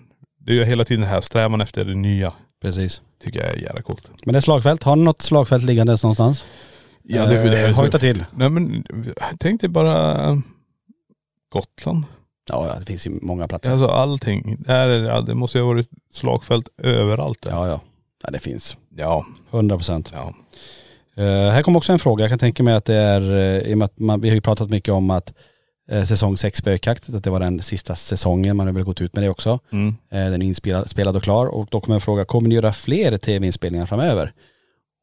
det 0.49 0.55
är 0.55 0.57
ju 0.57 0.65
hela 0.65 0.85
tiden 0.85 1.01
det 1.01 1.07
här 1.07 1.21
strävan 1.21 1.61
efter 1.61 1.85
det 1.85 1.95
nya. 1.95 2.33
Precis. 2.63 3.03
Tycker 3.23 3.41
jag 3.41 3.49
är 3.49 3.57
jävla 3.63 3.83
coolt. 3.83 4.11
Men 4.25 4.33
det 4.33 4.39
är 4.39 4.41
slagfält. 4.41 4.83
Har 4.83 4.97
ni 4.97 5.03
något 5.03 5.23
slagfält 5.23 5.65
liggandes 5.65 6.03
någonstans? 6.03 6.45
Ja, 7.03 7.27
det- 7.27 7.43
det 7.51 7.59
är 7.59 7.69
eh, 7.69 7.75
så- 7.75 7.81
Hojta 7.81 7.99
till. 7.99 8.25
Nej 8.37 8.49
men 8.49 8.85
tänk 9.41 9.61
dig 9.61 9.71
bara 9.71 10.25
eh, 10.29 10.37
Gotland. 11.53 12.05
Ja, 12.51 12.77
det 12.81 12.87
finns 12.87 13.07
ju 13.07 13.19
många 13.23 13.49
platser. 13.49 13.73
Alltså 13.73 13.87
allting. 13.87 14.57
Där 14.61 14.89
är 14.89 15.03
det, 15.03 15.23
det 15.27 15.35
måste 15.35 15.59
ju 15.59 15.65
ha 15.65 15.69
varit 15.73 15.89
slagfält 16.13 16.69
överallt 16.83 17.43
där. 17.43 17.51
Ja, 17.53 17.69
ja. 17.69 17.81
Ja, 18.23 18.31
det 18.31 18.39
finns. 18.39 18.77
Ja. 18.97 19.27
100 19.51 19.77
procent. 19.77 20.13
ja. 20.15 20.35
Eh, 21.23 21.51
här 21.51 21.63
kommer 21.63 21.79
också 21.79 21.93
en 21.93 21.99
fråga. 21.99 22.23
Jag 22.25 22.31
kan 22.31 22.39
tänka 22.39 22.63
mig 22.63 22.75
att 22.75 22.85
det 22.85 22.95
är, 22.95 23.33
eh, 23.33 23.71
i 23.71 23.75
och 23.75 23.79
med 23.79 23.85
att 23.87 23.99
man, 23.99 24.21
vi 24.21 24.29
har 24.29 24.35
ju 24.35 24.41
pratat 24.41 24.71
mycket 24.71 24.95
om 24.95 25.11
att 25.11 25.33
eh, 25.91 26.05
säsong 26.05 26.37
6 26.37 26.59
spökjakt, 26.59 27.15
att 27.15 27.25
det 27.25 27.31
var 27.31 27.41
den 27.41 27.63
sista 27.63 27.95
säsongen, 27.95 28.57
man 28.57 28.67
har 28.67 28.75
väl 28.75 28.85
gått 28.85 29.01
ut 29.01 29.15
med 29.15 29.25
det 29.25 29.29
också. 29.29 29.59
Mm. 29.73 29.89
Eh, 29.89 30.31
den 30.31 30.43
är 30.43 30.47
inspelad 30.47 30.91
spelad 30.91 31.17
och 31.17 31.23
klar 31.23 31.47
och 31.47 31.69
då 31.71 31.81
kommer 31.81 31.95
jag 31.95 32.03
fråga, 32.03 32.25
kommer 32.25 32.49
ni 32.49 32.55
göra 32.55 32.73
fler 32.73 33.17
tv-inspelningar 33.17 33.87
framöver? 33.87 34.33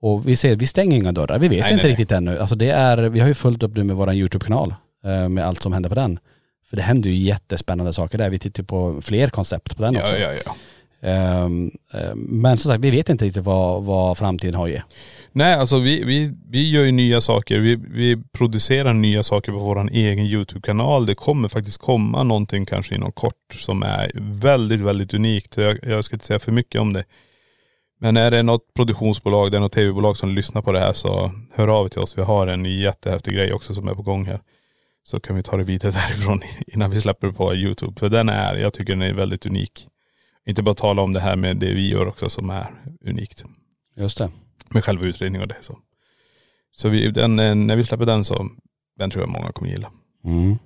Och 0.02 0.28
vi 0.28 0.36
ser, 0.36 0.56
vi 0.56 0.68
stänger 0.68 0.98
inga 0.98 1.12
dörrar, 1.12 1.40
vi 1.40 1.48
vet 1.48 1.62
Nej, 1.62 1.74
inte 1.74 1.84
nej, 1.84 1.92
riktigt 1.92 2.12
ännu. 2.12 2.40
Alltså 2.40 2.56
det 2.56 2.70
är, 2.70 2.98
vi 2.98 3.20
har 3.20 3.28
ju 3.28 3.34
fullt 3.34 3.64
upp 3.64 3.76
nu 3.76 3.84
med 3.84 3.96
våran 3.96 4.16
YouTube-kanal 4.16 4.76
eh, 5.06 5.30
med 5.30 5.46
allt 5.46 5.62
som 5.62 5.74
händer 5.74 5.90
på 5.90 5.96
den. 5.96 6.20
För 6.70 6.76
det 6.76 6.82
händer 6.82 7.10
ju 7.10 7.16
jättespännande 7.16 7.94
saker 7.94 8.18
där. 8.18 8.30
Vi 8.30 8.40
tittar 8.40 8.64
på 8.64 9.02
fler 9.02 9.30
koncept 9.30 9.78
på 9.78 9.84
den 9.84 9.98
också. 9.98 10.18
Ja, 10.18 10.34
ja, 10.34 10.40
ja. 10.46 10.52
Eh, 10.52 10.54
Ehm, 11.06 11.72
ehm, 11.94 12.20
men 12.20 12.58
som 12.58 12.72
sagt, 12.72 12.84
vi 12.84 12.92
vet 12.92 13.10
inte 13.10 13.26
riktigt 13.26 13.44
vad, 13.44 13.84
vad 13.84 14.18
framtiden 14.18 14.56
har 14.56 14.66
att 14.66 14.72
ge. 14.72 14.82
Nej 15.32 15.54
alltså 15.54 15.80
vi, 15.80 16.04
vi, 16.04 16.34
vi 16.50 16.70
gör 16.70 16.84
ju 16.84 16.92
nya 16.92 17.22
saker. 17.22 17.60
Vi, 17.60 17.76
vi 17.76 18.24
producerar 18.32 18.94
nya 18.94 19.24
saker 19.24 19.52
på 19.52 19.58
vår 19.58 19.90
egen 19.92 20.26
YouTube-kanal. 20.26 21.06
Det 21.06 21.16
kommer 21.16 21.50
faktiskt 21.50 21.78
komma 21.78 22.24
någonting 22.24 22.66
kanske 22.66 22.96
inom 22.96 23.12
kort 23.12 23.54
som 23.54 23.84
är 23.84 24.12
väldigt, 24.16 24.82
väldigt 24.82 25.14
unikt. 25.14 25.58
Jag, 25.58 25.80
jag 25.84 26.06
ska 26.06 26.16
inte 26.16 26.26
säga 26.26 26.40
för 26.40 26.52
mycket 26.52 26.82
om 26.82 26.94
det. 26.94 27.04
Men 28.00 28.18
är 28.18 28.32
det 28.32 28.44
något 28.44 28.74
produktionsbolag, 28.74 29.52
det 29.52 29.58
är 29.58 29.62
något 29.62 29.72
tv-bolag 29.72 30.18
som 30.18 30.36
lyssnar 30.36 30.62
på 30.62 30.72
det 30.72 30.80
här 30.80 30.94
så 30.94 31.32
hör 31.54 31.68
av 31.68 31.86
er 31.86 31.90
till 31.90 32.02
oss. 32.02 32.18
Vi 32.18 32.22
har 32.22 32.48
en 32.48 32.80
jättehäftig 32.80 33.34
grej 33.34 33.54
också 33.54 33.74
som 33.74 33.88
är 33.88 33.96
på 33.96 34.02
gång 34.02 34.26
här. 34.26 34.40
Så 35.04 35.20
kan 35.20 35.36
vi 35.36 35.44
ta 35.44 35.58
det 35.58 35.64
vidare 35.64 35.92
därifrån 36.08 36.42
innan 36.68 36.92
vi 36.92 37.02
släpper 37.02 37.28
det 37.28 37.34
på 37.34 37.56
YouTube. 37.56 38.00
För 38.00 38.10
den 38.10 38.30
är, 38.30 38.56
jag 38.56 38.74
tycker 38.74 38.94
den 38.94 39.02
är 39.02 39.14
väldigt 39.14 39.46
unik. 39.46 39.88
Inte 40.46 40.64
bara 40.64 40.76
tala 40.76 41.02
om 41.02 41.14
det 41.14 41.20
här 41.20 41.36
med 41.36 41.58
det 41.58 41.74
vi 41.74 41.90
gör 41.90 42.08
också 42.08 42.30
som 42.30 42.50
är 42.50 42.68
unikt 43.06 43.44
Just 43.96 44.18
det. 44.18 44.30
med 44.70 44.84
själva 44.84 45.06
utredningen 45.06 45.42
och 45.42 45.48
det. 45.48 45.58
Så, 45.62 45.78
så 46.72 46.90
vi, 46.90 47.12
den, 47.12 47.40
eh, 47.40 47.56
när 47.56 47.76
vi 47.76 47.84
släpper 47.86 48.06
den 48.06 48.24
så, 48.24 48.50
den 49.00 49.10
tror 49.10 49.24
jag 49.24 49.30
många 49.30 49.52
kommer 49.52 49.72
gilla. 49.72 49.92
Mm. 50.26 50.58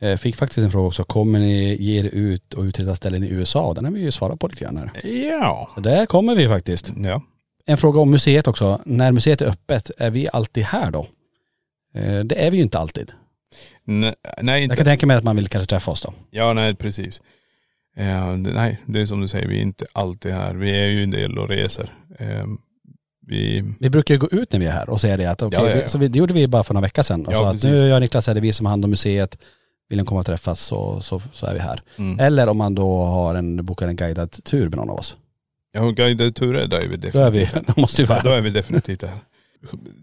Jag 0.00 0.20
fick 0.20 0.36
faktiskt 0.36 0.58
en 0.58 0.70
fråga 0.70 0.86
också, 0.86 1.04
kommer 1.04 1.38
ni 1.38 1.76
ge 1.82 2.00
er 2.00 2.04
ut 2.04 2.54
och 2.54 2.62
utreda 2.62 2.96
ställen 2.96 3.24
i 3.24 3.28
USA? 3.28 3.74
Den 3.74 3.84
har 3.84 3.92
vi 3.92 4.00
ju 4.00 4.12
svarat 4.12 4.40
på 4.40 4.48
lite 4.48 4.64
grann 4.64 4.76
här. 4.76 5.06
Ja. 5.06 5.70
Så 5.74 5.80
där 5.80 6.06
kommer 6.06 6.36
vi 6.36 6.48
faktiskt. 6.48 6.92
Ja. 6.96 7.22
En 7.66 7.76
fråga 7.78 8.00
om 8.00 8.10
museet 8.10 8.48
också. 8.48 8.80
När 8.84 9.12
museet 9.12 9.40
är 9.42 9.46
öppet, 9.46 9.90
är 9.98 10.10
vi 10.10 10.28
alltid 10.32 10.64
här 10.64 10.90
då? 10.90 11.06
Eh, 11.94 12.20
Det 12.24 12.46
är 12.46 12.50
vi 12.50 12.56
ju 12.56 12.62
inte 12.62 12.78
alltid. 12.78 13.12
Nej, 13.84 14.14
nej, 14.42 14.60
Jag 14.62 14.68
kan 14.70 14.72
inte. 14.74 14.84
tänka 14.84 15.06
mig 15.06 15.16
att 15.16 15.24
man 15.24 15.36
vill 15.36 15.48
kanske 15.48 15.66
träffa 15.70 15.90
oss 15.90 16.02
då. 16.02 16.12
Ja, 16.30 16.52
nej 16.52 16.74
precis. 16.74 17.22
Det, 18.04 18.52
nej, 18.52 18.80
det 18.86 19.00
är 19.00 19.06
som 19.06 19.20
du 19.20 19.28
säger, 19.28 19.48
vi 19.48 19.58
är 19.58 19.62
inte 19.62 19.84
alltid 19.92 20.32
här. 20.32 20.54
Vi 20.54 20.70
är 20.70 20.86
ju 20.86 21.02
en 21.02 21.10
del 21.10 21.38
och 21.38 21.48
reser. 21.48 21.92
Eh, 22.18 22.44
vi, 23.26 23.64
Vi 23.80 23.90
brukar 23.90 24.14
ju 24.14 24.20
gå 24.20 24.28
ut 24.28 24.52
när 24.52 24.60
vi 24.60 24.66
är 24.66 24.70
här 24.70 24.90
och 24.90 25.00
säga 25.00 25.16
det 25.16 25.26
att 25.26 25.42
okej, 25.42 25.60
Ja, 25.62 25.70
ja, 25.70 25.76
ja. 25.82 25.88
så 25.88 25.98
vi, 25.98 26.08
det 26.08 26.18
gjorde 26.18 26.34
vi 26.34 26.48
bara 26.48 26.64
för 26.64 26.74
några 26.74 26.84
veckor 26.86 27.02
sedan 27.02 27.26
och 27.26 27.32
Ja, 27.32 27.36
sa 27.36 27.50
att 27.50 27.64
nu 27.64 27.78
är 27.78 27.84
jag 27.86 27.94
och 27.94 28.00
Niklas 28.00 28.28
är 28.28 28.34
det 28.34 28.40
vi 28.40 28.52
som 28.52 28.66
har 28.66 28.70
hand 28.70 28.84
om 28.84 28.90
museet. 28.90 29.38
vill 29.88 29.98
ni 29.98 30.04
komma 30.04 30.20
och 30.20 30.26
träffas 30.26 30.60
så, 30.60 31.00
så, 31.00 31.22
så 31.32 31.46
är 31.46 31.54
vi 31.54 31.60
här. 31.60 31.82
Mm. 31.96 32.18
Eller 32.20 32.48
om 32.48 32.56
man 32.58 32.74
då 32.74 33.04
har 33.04 33.34
en, 33.34 33.64
bokar 33.66 33.88
en 33.88 33.96
guidad 33.96 34.44
tur 34.44 34.68
med 34.68 34.76
någon 34.76 34.90
av 34.90 34.98
oss. 34.98 35.16
Ja, 35.72 35.90
guidade 35.90 36.32
turer, 36.32 36.66
då 36.66 36.76
är 36.76 36.86
vi 36.88 36.96
Då 36.96 37.18
är 37.18 37.30
vi, 37.30 37.38
definitivt 37.38 37.66
då 37.76 37.80
måste 37.80 38.02
vi 38.02 38.06
vara 38.06 38.18
Ja, 38.18 38.22
då 38.24 38.30
här. 38.30 38.36
är 38.36 38.40
vi 38.40 38.50
definitivt 38.50 39.02
här. 39.02 39.10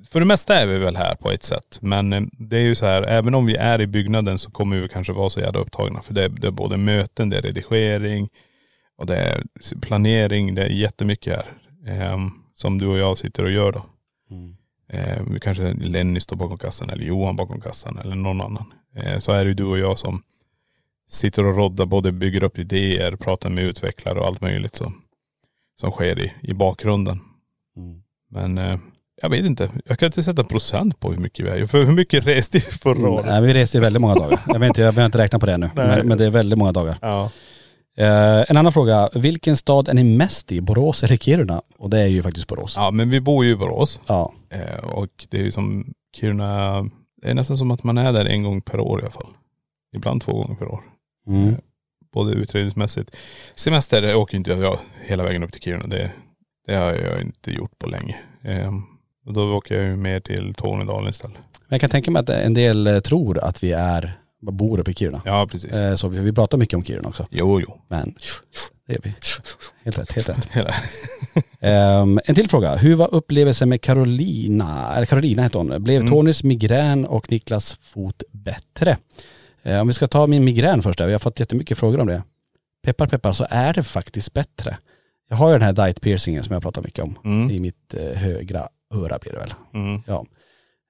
För 0.10 0.20
det 0.20 0.26
mesta 0.26 0.56
är 0.56 0.68
vi 0.68 0.78
väl 0.78 0.96
här 0.96 1.16
på 1.16 1.32
ett 1.32 1.44
sätt. 1.44 1.78
Men 1.82 2.14
eh, 2.14 2.22
det 2.32 2.58
är 2.58 2.62
ju 2.62 2.76
så 2.76 2.86
här, 2.86 3.04
även 3.04 3.36
om 3.36 3.46
vi 3.46 3.56
är 3.56 3.82
i 3.82 3.88
byggnaden 3.88 4.40
så 4.40 4.52
kommer 4.52 4.80
vi 4.80 4.88
kanske 4.88 5.14
vara 5.14 5.30
så 5.30 5.40
jävla 5.40 5.60
upptagna. 5.60 6.02
För 6.02 6.14
det 6.14 6.24
är, 6.24 6.30
det 6.30 6.48
är 6.48 6.52
både 6.52 6.78
möten, 6.78 7.30
det 7.30 7.38
är 7.38 7.42
redigering 7.42 8.30
och 8.98 9.06
det 9.06 9.18
är 9.18 9.44
planering. 9.82 10.56
Det 10.56 10.62
är 10.62 10.70
jättemycket 10.70 11.36
här. 11.36 11.52
Eh, 11.88 12.18
som 12.54 12.78
du 12.78 12.88
och 12.88 12.98
jag 12.98 13.18
sitter 13.18 13.44
och 13.44 13.52
gör 13.52 13.72
då. 13.72 13.86
Mm. 14.32 14.56
Eh, 14.88 15.24
vi 15.28 15.40
kanske 15.40 15.74
Lenny 15.74 16.20
står 16.20 16.36
bakom 16.36 16.58
kassan 16.58 16.90
eller 16.90 17.06
Johan 17.06 17.36
bakom 17.36 17.62
kassan 17.62 17.98
eller 17.98 18.16
någon 18.16 18.42
annan. 18.42 18.74
Eh, 18.96 19.20
så 19.20 19.32
är 19.32 19.44
det 19.44 19.48
ju 19.48 19.54
du 19.54 19.66
och 19.66 19.78
jag 19.78 20.00
som 20.00 20.24
sitter 21.10 21.46
och 21.46 21.58
roddar, 21.58 21.86
både 21.86 22.12
bygger 22.12 22.44
upp 22.44 22.60
idéer, 22.60 23.16
pratar 23.16 23.50
med 23.50 23.64
utvecklare 23.64 24.20
och 24.20 24.26
allt 24.26 24.42
möjligt 24.42 24.76
som, 24.76 25.02
som 25.80 25.92
sker 25.92 26.20
i, 26.20 26.34
i 26.42 26.54
bakgrunden. 26.54 27.20
Mm. 27.78 28.04
Men 28.30 28.58
eh, 28.58 28.80
jag 29.26 29.30
vet 29.30 29.46
inte. 29.46 29.70
Jag 29.86 30.00
kan 30.00 30.06
inte 30.06 30.24
sätta 30.24 30.44
procent 30.44 31.00
på 31.00 31.12
hur 31.12 31.18
mycket 31.20 31.46
vi 31.46 31.50
är. 31.50 31.66
För 31.66 31.84
hur 31.84 31.94
mycket 31.94 32.28
reste 32.28 32.58
vi 32.58 32.62
förra 32.62 33.10
året? 33.10 33.26
Nej, 33.26 33.42
vi 33.42 33.54
reser 33.54 33.80
ju 33.80 33.84
väldigt 33.84 34.02
många 34.02 34.16
dagar. 34.16 34.40
Jag 34.48 34.60
vet 34.60 34.68
inte, 34.68 34.82
jag 34.82 34.94
behöver 34.94 35.06
inte 35.06 35.18
räkna 35.18 35.40
på 35.40 35.46
det 35.46 35.58
nu. 35.58 35.70
Men, 35.76 36.08
men 36.08 36.18
det 36.18 36.26
är 36.26 36.30
väldigt 36.30 36.60
många 36.60 36.72
dagar. 36.72 36.98
Ja. 37.02 37.32
Eh, 37.98 38.46
en 38.52 38.58
annan 38.58 38.74
fråga. 38.74 39.10
Vilken 39.14 39.58
stad 39.58 39.90
är 39.90 39.94
ni 39.94 40.04
mest 40.04 40.52
i? 40.52 40.62
Borås 40.62 41.04
eller 41.04 41.18
Kiruna? 41.18 41.62
Och 41.78 41.90
det 41.90 42.00
är 42.00 42.08
ju 42.08 42.24
faktiskt 42.24 42.48
Borås. 42.48 42.74
ja 42.78 42.92
men 42.92 43.10
vi 43.10 43.22
bor 43.22 43.46
ju 43.46 43.52
i 43.52 43.56
Borås. 43.56 44.00
Ja. 44.08 44.34
Eh, 44.50 44.84
och 44.84 45.28
det 45.30 45.38
är 45.38 45.44
ju 45.44 45.52
som 45.52 45.94
Kiruna, 46.18 46.82
det 47.22 47.30
är 47.30 47.34
nästan 47.34 47.58
som 47.58 47.72
att 47.72 47.84
man 47.84 47.98
är 47.98 48.14
där 48.14 48.26
en 48.26 48.44
gång 48.44 48.62
per 48.62 48.80
år 48.80 49.00
i 49.00 49.04
alla 49.04 49.12
fall. 49.12 49.34
Ibland 49.96 50.22
två 50.22 50.34
gånger 50.34 50.56
per 50.56 50.68
år. 50.68 50.82
Mm. 51.28 51.56
Både 52.14 52.34
utredningsmässigt. 52.34 53.16
Semester 53.56 54.16
åker 54.16 54.38
inte 54.38 54.52
jag 54.52 54.78
hela 55.02 55.24
vägen 55.24 55.44
upp 55.44 55.52
till 55.52 55.62
Kiruna. 55.62 55.88
Det, 55.88 56.12
det 56.68 56.76
har 56.76 56.94
jag 56.94 57.22
inte 57.22 57.52
gjort 57.52 57.80
på 57.80 57.88
länge. 57.88 58.16
Och 59.26 59.34
då 59.34 59.54
åker 59.54 59.76
jag 59.76 59.84
ju 59.84 59.96
mer 59.96 60.20
till 60.20 60.54
Tornedalen 60.54 61.10
istället. 61.10 61.38
Men 61.38 61.68
jag 61.70 61.82
kan 61.82 61.90
tänka 61.90 62.12
mig 62.12 62.20
att 62.20 62.30
en 62.30 62.54
del 62.54 62.88
eh, 62.88 63.00
tror 63.00 63.44
att 63.44 63.64
vi 63.64 63.72
är, 63.72 64.20
bor 64.42 64.80
uppe 64.80 64.92
i 64.92 64.94
Kiruna. 64.94 65.22
Ja 65.26 65.48
precis. 65.52 65.72
Eh, 65.72 65.96
så 65.96 66.08
vi, 66.08 66.20
vi 66.20 66.34
pratar 66.34 66.58
mycket 66.58 66.78
om 66.78 66.84
Kiruna 66.84 67.10
också. 67.10 67.28
Jo 67.32 67.62
jo. 67.62 67.82
Men 67.88 68.16
det 68.88 68.94
är 68.94 69.00
vi. 69.04 69.14
Helt 69.84 69.98
rätt, 69.98 70.12
helt 70.12 70.30
rätt. 70.30 70.46
Hela. 70.52 70.74
Ehm, 71.60 72.20
en 72.26 72.36
till 72.36 72.50
fråga. 72.50 72.76
Hur 72.76 72.96
var 72.96 73.14
upplevelsen 73.14 73.70
med 73.70 73.82
Carolina, 73.82 74.94
eller 74.96 75.06
Carolina 75.06 75.44
heter 75.44 75.60
hon. 75.60 75.84
Blev 75.84 76.00
Mm. 76.02 76.12
Tonys 76.12 76.44
migrän 76.44 77.06
och 77.06 77.32
Niklas 77.32 77.78
fot 77.82 78.24
bättre? 78.32 78.98
Eh, 79.64 79.82
om 79.82 79.88
vi 79.88 79.94
ska 79.94 80.08
ta 80.08 80.28
min 80.28 80.44
migrän 80.44 80.82
först 80.82 81.00
där. 81.00 81.06
Vi 81.06 81.12
har 81.12 81.20
fått 81.20 81.40
jättemycket 81.40 81.78
frågor 81.78 82.00
om 82.00 82.08
det. 82.08 82.24
Peppar 82.86 83.08
peppar 83.08 83.34
så 83.34 83.48
är 83.50 83.74
det 83.74 83.84
faktiskt 83.84 84.34
bättre. 84.34 84.78
Jag 85.30 85.38
har 85.38 85.48
ju 85.50 85.54
den 85.54 85.62
här 85.62 85.74
diet 85.86 86.02
piercingen 86.02 86.44
som 86.44 86.54
jag 86.54 86.62
pratar 86.62 86.82
mycket 86.82 87.04
om. 87.04 87.20
Mm. 87.26 87.50
I 87.50 87.60
mitt 87.60 87.94
eh, 87.94 88.18
högra 88.18 88.68
öra 88.96 89.20
blir 89.20 89.32
det 89.32 89.40
väl. 89.40 89.54
Mm. 89.74 90.02
Ja. 90.08 90.26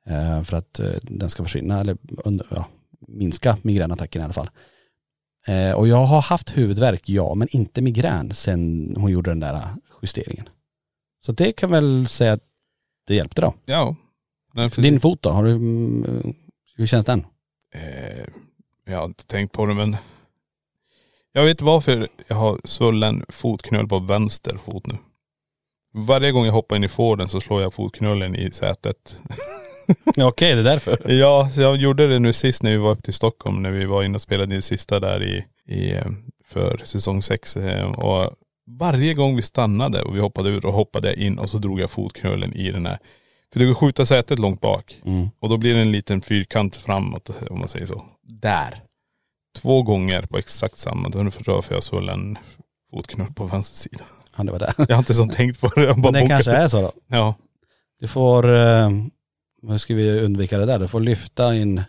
Eh, 0.08 0.44
för 0.44 0.58
att 0.58 0.80
eh, 0.80 0.94
den 1.02 1.30
ska 1.30 1.44
försvinna 1.44 1.80
eller 1.80 1.98
under, 2.26 2.48
ja, 2.50 2.68
minska 3.08 3.58
migränattacken 3.62 4.22
i 4.22 4.26
alla 4.26 4.34
fall. 4.34 4.50
Eh, 5.48 5.72
och 5.72 5.88
jag 5.88 6.06
har 6.06 6.22
haft 6.22 6.58
huvudvärk, 6.58 7.10
ja, 7.10 7.36
men 7.36 7.48
inte 7.52 7.82
migrän 7.82 8.34
sen 8.34 8.94
hon 8.98 9.12
gjorde 9.12 9.32
den 9.32 9.40
där 9.40 9.62
justeringen. 10.02 10.50
Så 11.26 11.32
det 11.32 11.52
kan 11.52 11.72
väl 11.72 12.08
säga 12.08 12.34
att 12.34 12.44
det 13.08 13.16
hjälpte 13.16 13.42
då. 13.42 13.54
Ja. 13.66 13.96
Nej. 14.54 14.72
Din 14.78 15.00
fot 15.00 15.22
då, 15.22 15.30
har 15.30 15.44
du, 15.44 15.52
mm, 15.52 16.34
hur 16.76 16.88
känns 16.88 17.06
den? 17.06 17.26
Eh, 17.74 18.26
jag 18.86 18.98
har 18.98 19.06
inte 19.06 19.26
tänkt 19.26 19.52
på 19.52 19.66
det 19.66 19.74
men 19.74 19.98
jag 21.32 21.44
vet 21.44 21.62
varför 21.62 22.08
jag 22.28 22.36
har 22.36 22.62
svullen 22.64 23.26
fotknöl 23.30 23.88
på 23.88 24.00
vänster 24.00 24.58
fot 24.58 24.88
nu. 24.88 24.94
Varje 25.98 26.32
gång 26.32 26.46
jag 26.46 26.54
hoppar 26.54 26.76
in 26.76 26.84
i 26.84 26.88
Forden 26.88 27.28
så 27.30 27.42
slår 27.42 27.62
jag 27.62 27.74
fotknölen 27.74 28.36
i 28.36 28.52
sätet. 28.52 29.18
Ja, 30.16 30.28
Okej, 30.28 30.54
det 30.56 30.60
är 30.60 30.64
därför. 30.64 31.12
Ja, 31.12 31.50
så 31.54 31.62
jag 31.62 31.76
gjorde 31.78 32.08
det 32.08 32.20
nu 32.20 32.34
sist 32.34 32.64
när 32.64 32.72
vi 32.72 32.78
var 32.78 32.92
uppe 32.92 33.02
till 33.02 33.14
Stockholm 33.14 33.62
när 33.64 33.72
vi 33.72 33.86
var 33.86 34.04
inne 34.04 34.16
och 34.16 34.22
spelade 34.22 34.56
in 34.56 34.62
sista 34.62 35.00
där 35.00 35.24
i, 35.24 35.46
i 35.68 35.92
eh, 35.92 36.06
för 36.46 36.82
säsong 36.84 37.22
sex. 37.22 37.58
eh, 37.58 37.92
Och 37.92 38.36
varje 38.68 39.14
gång 39.14 39.36
vi 39.36 39.42
stannade 39.42 40.02
och 40.02 40.16
vi 40.16 40.20
hoppade 40.20 40.50
ur 40.50 40.66
och 40.66 40.74
hoppade 40.74 41.08
jag 41.08 41.18
in 41.18 41.40
och 41.40 41.50
så 41.50 41.58
drog 41.58 41.80
jag 41.80 41.92
fotknölen 41.92 42.54
i 42.54 42.72
den 42.72 42.86
här. 42.86 42.98
För 43.54 43.60
går 43.66 43.72
att 43.72 43.78
skjuta 43.78 44.06
sätet 44.06 44.40
långt 44.40 44.62
bak. 44.62 44.98
Mm. 45.06 45.30
Och 45.40 45.50
då 45.50 45.58
blir 45.58 45.74
det 45.74 45.82
en 45.82 45.92
liten 45.92 46.22
fyrkant 46.22 46.76
framåt 46.76 47.30
om 47.50 47.60
man 47.60 47.68
säger 47.68 47.86
så. 47.86 48.06
Där. 48.24 48.82
Två 49.58 49.82
gånger 49.84 50.22
på 50.22 50.38
exakt 50.38 50.78
samma. 50.78 51.10
Då 51.10 51.32
förstår 51.32 51.52
jag 51.54 51.58
varför 51.58 51.74
jag 51.74 51.84
svall 51.84 52.10
en 52.10 52.38
fotknöl 52.92 53.34
på 53.34 53.46
vänster 53.46 53.78
sida. 53.78 54.04
Det 54.38 54.52
var 54.52 54.60
det. 54.60 54.74
Jag 54.78 54.96
har 54.96 55.00
inte 55.00 55.14
så 55.14 55.26
tänkt 55.26 55.62
på 55.62 55.68
det. 55.76 55.84
Jag 55.84 55.96
bara 56.02 56.12
Men 56.12 56.22
det 56.24 56.30
kanske 56.30 56.52
är 56.52 56.68
så 56.68 56.82
då. 56.82 56.92
Ja. 57.08 57.36
Du 58.00 58.08
får, 58.08 58.56
eh, 58.56 58.90
hur 59.68 59.78
ska 59.78 59.96
vi 59.96 60.20
undvika 60.20 60.58
det 60.58 60.66
där? 60.66 60.80
Du 60.80 60.88
får 60.88 61.00
lyfta 61.00 61.56
in, 61.56 61.84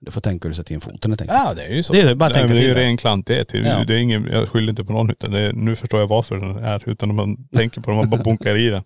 du 0.00 0.10
får 0.10 0.20
tänka 0.20 0.48
hur 0.48 0.50
du 0.50 0.54
sätter 0.56 0.74
in 0.74 0.80
foten 0.80 1.10
helt 1.10 1.20
enkelt. 1.20 1.38
Ja 1.44 1.54
det 1.54 1.62
är 1.64 1.74
ju 1.74 1.82
så. 1.82 1.92
Det 1.92 2.00
är 2.00 2.14
bara 2.14 2.28
Nej, 2.28 2.34
tänka 2.34 2.46
men 2.48 2.56
det 2.56 2.62
är 2.62 2.62
ju 2.62 2.68
till 2.74 2.82
det. 2.82 2.88
ren 2.88 2.96
klantighet. 2.96 3.48
Det 3.48 3.58
är, 3.58 3.78
Ja. 3.78 3.84
det 3.84 3.94
är 3.94 3.98
ingen, 3.98 4.28
jag 4.32 4.48
skyller 4.48 4.70
inte 4.70 4.84
på 4.84 4.92
någon 4.92 5.10
utan 5.10 5.30
det 5.30 5.40
är, 5.40 5.52
nu 5.52 5.76
förstår 5.76 6.00
jag 6.00 6.06
varför 6.06 6.36
den 6.36 6.64
är 6.64 6.88
utan 6.88 7.14
man 7.14 7.36
tänker 7.56 7.80
på 7.80 7.90
det, 7.90 7.96
man 7.96 8.10
bara 8.10 8.22
bunkar 8.22 8.56
i 8.56 8.68
den. 8.68 8.82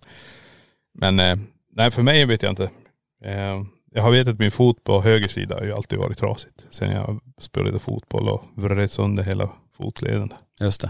Men 0.99 1.19
eh, 1.19 1.35
nej 1.75 1.91
för 1.91 2.01
mig 2.01 2.25
vet 2.25 2.43
jag 2.43 2.51
inte. 2.51 2.69
Eh, 3.25 3.63
jag 3.93 4.03
har 4.03 4.11
vetat 4.11 4.33
att 4.33 4.39
min 4.39 4.51
fot 4.51 4.83
på 4.83 5.01
höger 5.01 5.27
sida 5.27 5.55
har 5.55 5.63
ju 5.65 5.73
alltid 5.73 5.99
varit 5.99 6.17
trasigt. 6.17 6.65
Sen 6.69 6.91
jag 6.91 7.19
spelade 7.39 7.79
fotboll 7.79 8.27
och 8.29 8.43
vred 8.55 8.91
sönder 8.91 9.23
hela 9.23 9.49
fotleden. 9.77 10.29
Just 10.59 10.81
det. 10.81 10.89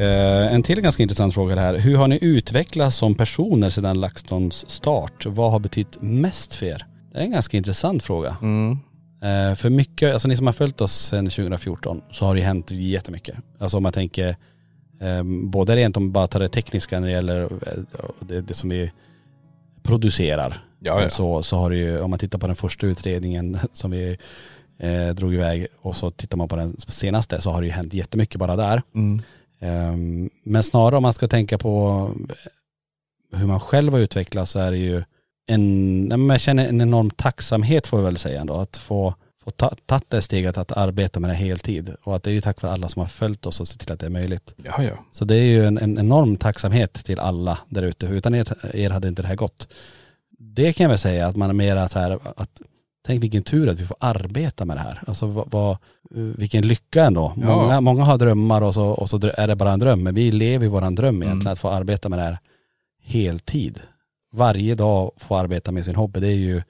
Uh, 0.00 0.54
en 0.54 0.62
till 0.62 0.80
ganska 0.80 1.02
intressant 1.02 1.34
fråga 1.34 1.54
det 1.54 1.60
här. 1.60 1.78
Hur 1.78 1.96
har 1.96 2.08
ni 2.08 2.18
utvecklats 2.22 2.96
som 2.96 3.14
personer 3.14 3.70
sedan 3.70 4.00
LaxTons 4.00 4.70
start? 4.70 5.26
Vad 5.26 5.50
har 5.50 5.58
betytt 5.58 6.02
mest 6.02 6.54
för 6.54 6.66
er? 6.66 6.86
Det 7.12 7.18
är 7.18 7.22
en 7.22 7.30
ganska 7.30 7.56
intressant 7.56 8.04
fråga. 8.04 8.36
Mm. 8.42 8.70
Uh, 8.72 9.54
för 9.54 9.70
mycket, 9.70 10.12
alltså 10.12 10.28
ni 10.28 10.36
som 10.36 10.46
har 10.46 10.54
följt 10.54 10.80
oss 10.80 11.06
sedan 11.06 11.24
2014 11.24 12.00
så 12.10 12.24
har 12.24 12.34
det 12.34 12.42
hänt 12.42 12.70
jättemycket. 12.70 13.36
Alltså 13.58 13.76
om 13.76 13.82
man 13.82 13.92
tänker 13.92 14.36
både 15.24 15.76
rent 15.76 15.96
om 15.96 16.12
bara 16.12 16.26
tar 16.26 16.40
det 16.40 16.48
tekniska 16.48 17.00
när 17.00 17.06
det 17.06 17.12
gäller 17.12 17.42
eh, 17.42 18.04
det, 18.20 18.40
det 18.40 18.54
som 18.54 18.68
vi 18.68 18.92
producerar. 19.82 20.64
Ja, 20.78 21.02
ja. 21.02 21.08
Så, 21.08 21.42
så 21.42 21.56
har 21.56 21.70
det 21.70 21.76
ju, 21.76 22.00
om 22.00 22.10
man 22.10 22.18
tittar 22.18 22.38
på 22.38 22.46
den 22.46 22.56
första 22.56 22.86
utredningen 22.86 23.58
som 23.72 23.90
vi 23.90 24.18
eh, 24.78 25.08
drog 25.08 25.34
iväg 25.34 25.66
och 25.80 25.96
så 25.96 26.10
tittar 26.10 26.36
man 26.36 26.48
på 26.48 26.56
den 26.56 26.76
senaste 26.88 27.40
så 27.40 27.50
har 27.50 27.60
det 27.60 27.66
ju 27.66 27.72
hänt 27.72 27.94
jättemycket 27.94 28.38
bara 28.38 28.56
där. 28.56 28.82
Mm. 28.94 29.22
Ehm, 29.60 30.30
men 30.42 30.62
snarare 30.62 30.96
om 30.96 31.02
man 31.02 31.12
ska 31.12 31.28
tänka 31.28 31.58
på 31.58 32.10
hur 33.32 33.46
man 33.46 33.60
själv 33.60 33.92
har 33.92 34.00
utvecklats 34.00 34.50
så 34.50 34.58
är 34.58 34.70
det 34.70 34.78
ju 34.78 35.02
en, 35.46 36.28
jag 36.30 36.40
känner 36.40 36.68
en 36.68 36.80
enorm 36.80 37.10
tacksamhet 37.10 37.86
får 37.86 37.98
jag 37.98 38.04
väl 38.04 38.16
säga 38.16 38.40
ändå. 38.40 38.54
Att 38.54 38.76
få, 38.76 39.14
ta, 39.50 39.74
tagit 39.86 40.10
det 40.10 40.22
steget 40.22 40.58
att 40.58 40.72
arbeta 40.72 41.20
med 41.20 41.30
det 41.30 41.34
heltid. 41.34 41.94
Och 42.02 42.16
att 42.16 42.22
det 42.22 42.30
är 42.30 42.34
ju 42.34 42.40
tack 42.40 42.62
vare 42.62 42.72
alla 42.72 42.88
som 42.88 43.00
har 43.00 43.08
följt 43.08 43.46
oss 43.46 43.60
och 43.60 43.68
sett 43.68 43.80
till 43.80 43.92
att 43.92 44.00
det 44.00 44.06
är 44.06 44.10
möjligt. 44.10 44.54
Ja, 44.64 44.82
ja. 44.82 45.04
Så 45.12 45.24
det 45.24 45.34
är 45.36 45.44
ju 45.44 45.66
en, 45.66 45.78
en 45.78 45.98
enorm 45.98 46.36
tacksamhet 46.36 46.92
till 46.92 47.18
alla 47.18 47.58
där 47.68 47.82
ute. 47.82 48.06
Utan 48.06 48.34
er, 48.34 48.54
er 48.74 48.90
hade 48.90 49.08
inte 49.08 49.22
det 49.22 49.28
här 49.28 49.36
gått. 49.36 49.68
Det 50.38 50.72
kan 50.72 50.84
jag 50.84 50.88
väl 50.88 50.98
säga 50.98 51.26
att 51.26 51.36
man 51.36 51.50
är 51.50 51.54
mera 51.54 51.88
så 51.88 51.98
här 51.98 52.18
att 52.36 52.60
Tänk 53.06 53.22
vilken 53.22 53.42
tur 53.42 53.68
att 53.68 53.80
vi 53.80 53.84
får 53.84 53.96
arbeta 54.00 54.64
med 54.64 54.76
det 54.76 54.80
här. 54.80 55.02
Alltså 55.06 55.26
vad, 55.26 55.50
vad, 55.50 55.76
vilken 56.10 56.66
lycka 56.68 57.04
ändå. 57.04 57.32
Ja. 57.36 57.46
Många, 57.46 57.80
många 57.80 58.04
har 58.04 58.18
drömmar 58.18 58.62
och 58.62 58.74
så, 58.74 58.84
och 58.84 59.10
så 59.10 59.16
är 59.36 59.48
det 59.48 59.56
bara 59.56 59.72
en 59.72 59.78
dröm. 59.78 60.02
Men 60.02 60.14
vi 60.14 60.30
lever 60.32 60.66
i 60.66 60.68
våran 60.68 60.94
dröm 60.94 61.22
egentligen, 61.22 61.40
Mm. 61.40 61.52
att 61.52 61.58
få 61.58 61.68
arbeta 61.68 62.08
med 62.08 62.18
det 62.18 62.22
här 62.22 62.38
heltid. 63.02 63.80
Varje 64.32 64.74
dag 64.74 65.10
få 65.16 65.36
arbeta 65.36 65.72
med 65.72 65.84
sin 65.84 65.94
hobby, 65.94 66.20
det 66.20 66.28
är 66.28 66.34
ju 66.34 66.62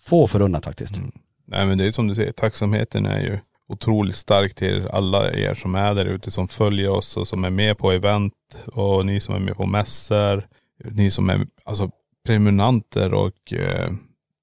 få 0.00 0.26
förunnat 0.26 0.64
faktiskt. 0.64 0.96
Mm. 0.96 1.12
Nej 1.46 1.66
men 1.66 1.78
det 1.78 1.86
är 1.86 1.90
som 1.90 2.08
du 2.08 2.14
säger, 2.14 2.32
tacksamheten 2.32 3.06
är 3.06 3.20
ju 3.20 3.38
otroligt 3.68 4.16
stark 4.16 4.54
till 4.54 4.86
alla 4.90 5.32
er 5.32 5.54
som 5.54 5.74
är 5.74 5.94
där 5.94 6.04
ute 6.04 6.30
som 6.30 6.48
följer 6.48 6.88
oss 6.88 7.16
och 7.16 7.28
som 7.28 7.44
är 7.44 7.50
med 7.50 7.78
på 7.78 7.92
event 7.92 8.34
och 8.66 9.06
ni 9.06 9.20
som 9.20 9.34
är 9.34 9.38
med 9.38 9.56
på 9.56 9.66
mässor. 9.66 10.48
Ni 10.84 11.10
som 11.10 11.30
är 11.30 11.46
alltså 11.64 11.90
prenumeranter 12.26 13.14
och 13.14 13.52
eh, 13.52 13.92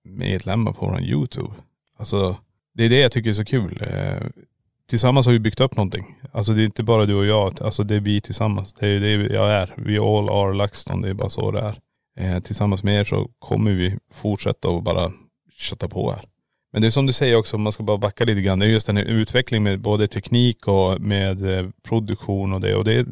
medlemmar 0.04 0.74
på 0.74 0.86
vår 0.86 1.02
YouTube. 1.02 1.54
Alltså 1.97 2.38
det 2.74 2.84
är 2.84 2.89
det 2.89 2.99
jag 2.99 3.12
tycker 3.12 3.30
är 3.30 3.34
så 3.34 3.45
kul. 3.45 3.82
Eh, 3.88 4.28
tillsammans 4.89 5.26
har 5.26 5.34
vi 5.34 5.39
byggt 5.39 5.60
upp 5.60 5.78
någonting. 5.78 6.16
Alltså 6.32 6.54
det 6.54 6.62
är 6.62 6.66
inte 6.66 6.84
bara 6.84 7.06
du 7.06 7.16
och 7.16 7.26
jag, 7.26 7.62
alltså 7.62 7.84
det 7.84 7.95
är 7.95 7.99
vi 7.99 8.22
tillsammans. 8.22 8.74
Det 8.74 8.88
är 8.88 8.99
det 8.99 9.12
jag 9.12 9.52
är. 9.52 9.74
Vi 9.78 9.99
all 9.99 10.30
are 10.30 10.54
LaxTon, 10.54 11.02
det 11.02 11.10
är 11.10 11.14
bara 11.14 11.30
så 11.30 11.52
det 11.52 11.60
är. 11.60 11.80
Eh, 12.18 12.39
tillsammans 12.39 12.84
med 12.84 12.99
er 12.99 13.04
så 13.04 13.30
kommer 13.39 13.72
vi 13.72 13.97
fortsätta 14.14 14.70
och 14.70 14.84
bara 14.84 15.12
kötta 15.52 15.88
på 15.88 16.12
här. 16.12 16.26
Men 16.74 16.82
det 16.82 16.88
är 16.88 16.91
som 16.91 17.05
du 17.05 17.13
säger 17.13 17.36
också, 17.36 17.55
om 17.55 17.61
man 17.61 17.72
ska 17.74 17.84
bara 17.84 17.97
backa 17.97 18.26
lite 18.26 18.41
grann, 18.41 18.59
det 18.59 18.65
är 18.65 18.69
just 18.69 18.88
den 18.88 18.97
här 18.97 19.03
utvecklingen 19.03 19.63
med 19.63 19.80
både 19.82 20.07
teknik 20.07 20.67
och 20.67 21.01
med 21.01 21.57
eh, 21.59 21.69
produktion 21.84 22.53
och 22.53 22.61
det. 22.61 22.76
Och 22.76 22.84
det, 22.84 23.05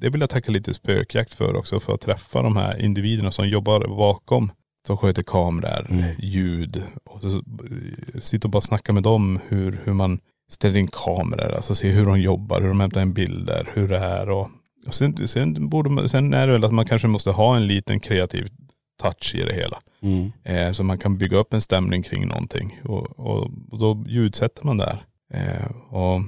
det 0.00 0.08
vill 0.10 0.20
jag 0.20 0.30
tacka 0.30 0.52
lite 0.52 0.74
spökjakt 0.74 1.34
för 1.34 1.56
också, 1.56 1.80
för 1.80 1.94
att 1.94 2.00
träffa 2.00 2.42
de 2.42 2.56
här 2.56 2.82
individerna 2.82 3.32
som 3.32 3.48
jobbar 3.48 3.80
bakom. 3.88 4.50
Som 4.86 4.96
sköter 4.96 5.22
kameror, 5.22 5.86
Mm. 5.90 6.04
ljud. 6.18 6.82
Och 7.04 7.22
så, 7.22 7.42
sitta 8.20 8.48
och 8.48 8.52
bara 8.52 8.60
snacka 8.60 8.92
med 8.92 9.02
dem 9.02 9.40
hur, 9.48 9.80
hur 9.84 9.92
man 9.92 10.20
ställer 10.50 10.76
in 10.78 10.88
kameror, 10.88 11.54
alltså 11.54 11.74
se 11.74 11.88
hur 11.90 12.06
de 12.06 12.20
jobbar, 12.20 12.60
hur 12.60 12.68
de 12.68 12.80
hämtar 12.80 13.02
in 13.02 13.12
bilder, 13.12 13.68
hur 13.74 13.88
det 13.88 13.96
är 13.98 14.30
och, 14.30 14.50
och 14.86 14.94
sen, 14.94 15.28
sen, 15.28 15.68
borde 15.68 15.90
man, 15.90 16.08
sen 16.08 16.34
är 16.34 16.46
det 16.46 16.52
väl 16.52 16.64
att 16.64 16.72
man 16.72 16.86
kanske 16.86 17.08
måste 17.08 17.30
ha 17.30 17.56
en 17.56 17.66
liten 17.66 18.00
kreativ 18.00 18.48
touch 19.02 19.34
i 19.34 19.42
det 19.42 19.54
hela. 19.54 19.80
Mm. 20.00 20.32
Eh, 20.44 20.72
så 20.72 20.84
man 20.84 20.98
kan 20.98 21.18
bygga 21.18 21.36
upp 21.36 21.54
en 21.54 21.60
stämning 21.60 22.02
kring 22.02 22.28
någonting. 22.28 22.80
Och, 22.84 23.18
och, 23.18 23.50
och 23.70 23.78
då 23.78 24.04
ljudsätter 24.08 24.64
man 24.64 24.76
där. 24.76 25.04
Eh, 25.32 25.94
och, 25.94 26.20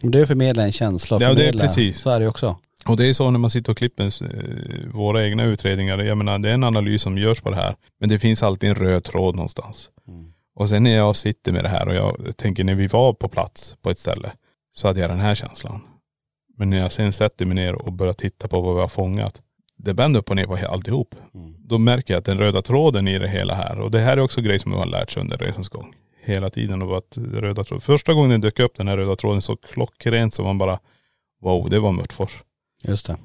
Det 0.00 0.18
är 0.18 0.22
att 0.22 0.28
förmedla 0.28 0.62
en 0.62 0.72
känsla 0.72 1.18
Ja, 1.20 1.34
det 1.34 1.48
är 1.48 1.52
precis. 1.52 1.98
så 2.00 2.10
är 2.10 2.20
det 2.20 2.28
också. 2.28 2.56
och 2.86 2.96
det 2.96 3.06
är 3.06 3.12
så 3.12 3.30
när 3.30 3.38
man 3.38 3.50
sitter 3.50 3.72
och 3.72 3.78
klipper 3.78 4.04
eh, 4.04 4.92
våra 4.94 5.26
egna 5.26 5.44
utredningar. 5.44 5.98
Jag 5.98 6.18
menar 6.18 6.38
det 6.38 6.50
är 6.50 6.54
en 6.54 6.64
analys 6.64 7.02
som 7.02 7.18
görs 7.18 7.40
på 7.40 7.50
det 7.50 7.56
här. 7.56 7.74
Men 8.00 8.08
det 8.08 8.18
finns 8.18 8.42
alltid 8.42 8.68
en 8.68 8.74
röd 8.74 9.04
tråd 9.04 9.36
någonstans. 9.36 9.90
Och 10.54 10.68
sen 10.68 10.82
när 10.82 10.90
jag 10.96 11.16
sitter 11.16 11.52
med 11.52 11.64
det 11.64 11.68
här 11.68 11.88
och 11.88 11.94
jag 11.94 12.36
tänker 12.36 12.64
när 12.64 12.74
vi 12.74 12.86
var 12.86 13.12
på 13.12 13.28
plats 13.28 13.76
på 13.82 13.90
ett 13.90 13.98
ställe 13.98 14.32
så 14.74 14.88
hade 14.88 15.00
jag 15.00 15.10
den 15.10 15.20
här 15.20 15.34
känslan. 15.34 15.80
Men 16.58 16.70
när 16.70 16.78
jag 16.78 16.92
sen 16.92 17.12
sätter 17.12 17.46
mig 17.46 17.54
ner 17.54 17.74
och 17.74 17.92
börjar 17.92 18.12
titta 18.12 18.48
på 18.48 18.60
vad 18.60 18.74
vi 18.74 18.80
har 18.80 18.88
fångat. 18.88 19.42
Det 19.84 19.92
vänder 19.92 20.20
upp 20.20 20.30
och 20.30 20.36
ner 20.36 20.44
på 20.44 20.58
alltihop. 20.68 21.14
Då 21.58 21.78
märker 21.78 22.14
jag 22.14 22.18
att 22.18 22.24
den 22.24 22.38
röda 22.38 22.62
tråden 22.62 23.08
i 23.08 23.18
det 23.18 23.28
hela 23.28 23.54
här. 23.54 23.80
Och 23.80 23.90
det 23.90 24.00
här 24.00 24.16
är 24.16 24.20
också 24.20 24.40
grejer 24.40 24.58
som 24.58 24.72
jag 24.72 24.78
har 24.78 24.86
lärt 24.86 25.10
sig 25.10 25.20
under 25.22 25.38
resans 25.38 25.68
gång. 25.68 25.94
Hela 26.24 26.50
tiden. 26.50 26.82
Och 26.82 26.98
att 26.98 27.16
röda 27.16 27.64
tråd. 27.64 27.82
Första 27.82 28.14
gången 28.14 28.30
den 28.30 28.40
dök 28.40 28.58
upp 28.60 28.76
den 28.76 28.88
här 28.88 28.96
röda 28.96 29.16
tråden 29.16 29.42
så 29.42 29.56
klockrent 29.56 30.34
som 30.34 30.44
man 30.46 30.58
bara 30.58 30.78
Wow, 31.42 31.70
det 31.70 31.78
var 31.78 31.92
Mörtfors. 31.92 32.42
Just 32.82 33.06
det. 33.06 33.16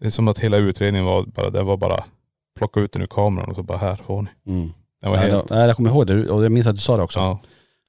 Det 0.00 0.06
är 0.06 0.10
som 0.10 0.28
att 0.28 0.38
hela 0.38 0.56
utredningen 0.56 1.04
var 1.06 1.22
bara, 1.24 1.50
det 1.50 1.62
var 1.62 1.76
bara 1.76 2.04
plocka 2.58 2.80
ut 2.80 2.92
den 2.92 3.02
ur 3.02 3.06
kameran 3.06 3.48
och 3.50 3.56
så 3.56 3.62
bara 3.62 3.78
här 3.78 3.96
får 3.96 4.22
ni. 4.22 4.52
Mm. 4.52 4.72
Den 5.02 5.10
var 5.10 5.16
Ja, 5.16 5.22
helt, 5.22 5.48
då- 5.48 5.54
ja, 5.54 5.66
jag 5.66 5.76
kommer 5.76 5.90
ihåg 5.90 6.06
det 6.06 6.28
och 6.30 6.44
jag 6.44 6.52
minns 6.52 6.66
att 6.66 6.74
du 6.74 6.80
sa 6.80 6.96
det 6.96 7.02
också. 7.02 7.18
ja. 7.20 7.40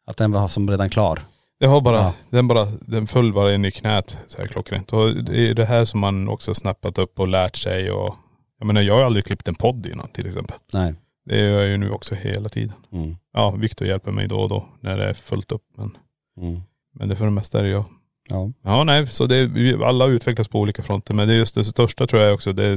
Att 0.05 0.17
den 0.17 0.31
var 0.31 0.47
som 0.47 0.69
redan 0.69 0.89
klar. 0.89 1.19
Det 1.59 1.67
var 1.67 1.81
bara, 1.81 1.97
Ja. 1.97 2.13
den 2.29 2.47
bara, 2.47 2.65
den 2.81 3.07
föll 3.07 3.33
bara 3.33 3.53
in 3.53 3.65
i 3.65 3.71
knät 3.71 4.19
så 4.27 4.37
här 4.37 4.47
klockrent. 4.47 4.93
Och 4.93 5.23
det 5.23 5.49
är 5.49 5.53
det 5.53 5.65
här 5.65 5.85
som 5.85 5.99
man 5.99 6.27
också 6.29 6.53
snappat 6.53 6.97
upp 6.97 7.19
och 7.19 7.27
lärt 7.27 7.55
sig 7.55 7.91
och 7.91 8.15
jag 8.59 8.65
menar 8.67 8.81
jag 8.81 8.93
har 8.93 9.03
aldrig 9.03 9.25
klippt 9.25 9.47
en 9.47 9.55
podd 9.55 9.85
innan 9.85 10.07
till 10.09 10.27
exempel. 10.27 10.57
Nej. 10.73 10.93
Det 11.25 11.37
gör 11.39 11.59
jag 11.59 11.67
ju 11.69 11.77
nu 11.77 11.91
också 11.91 12.15
hela 12.15 12.49
tiden. 12.49 12.73
Mm. 12.91 13.15
Ja, 13.33 13.51
Viktor 13.51 13.87
hjälper 13.87 14.11
mig 14.11 14.27
då 14.27 14.39
och 14.39 14.49
då 14.49 14.65
när 14.81 14.97
det 14.97 15.03
är 15.09 15.13
fullt 15.13 15.51
upp. 15.51 15.63
Men, 15.77 15.97
Mm. 16.41 16.61
men 16.95 17.09
det 17.09 17.15
för 17.15 17.25
det 17.25 17.31
mesta 17.31 17.59
är 17.59 17.63
det 17.63 17.69
jag. 17.69 17.85
Ja. 18.29 18.51
Ja 18.63 18.83
nej, 18.83 19.07
så 19.07 19.25
det, 19.25 19.49
alla 19.83 20.05
utvecklas 20.05 20.47
på 20.47 20.59
olika 20.59 20.83
fronter. 20.83 21.13
Men 21.13 21.27
det 21.27 21.33
är 21.33 21.37
just 21.37 21.55
det 21.55 21.63
största 21.63 22.07
tror 22.07 22.21
jag 22.21 22.33
också, 22.33 22.53
det, 22.53 22.75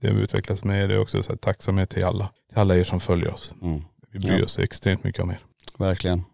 det 0.00 0.10
vi 0.12 0.20
utvecklas 0.22 0.64
med, 0.64 0.88
det 0.88 0.94
är 0.94 0.98
också 1.00 1.22
så 1.22 1.30
här, 1.32 1.36
tacksamhet 1.36 1.90
till 1.90 2.04
alla. 2.04 2.28
Till 2.48 2.58
alla 2.58 2.76
er 2.76 2.84
som 2.84 3.00
följer 3.00 3.30
oss. 3.32 3.54
Mm. 3.62 3.82
Vi 4.12 4.18
bryr 4.18 4.38
Ja. 4.38 4.44
oss 4.44 4.58
extremt 4.58 5.04
mycket 5.04 5.22
om 5.22 5.30
er. 5.30 5.38
Verkligen. 5.78 6.24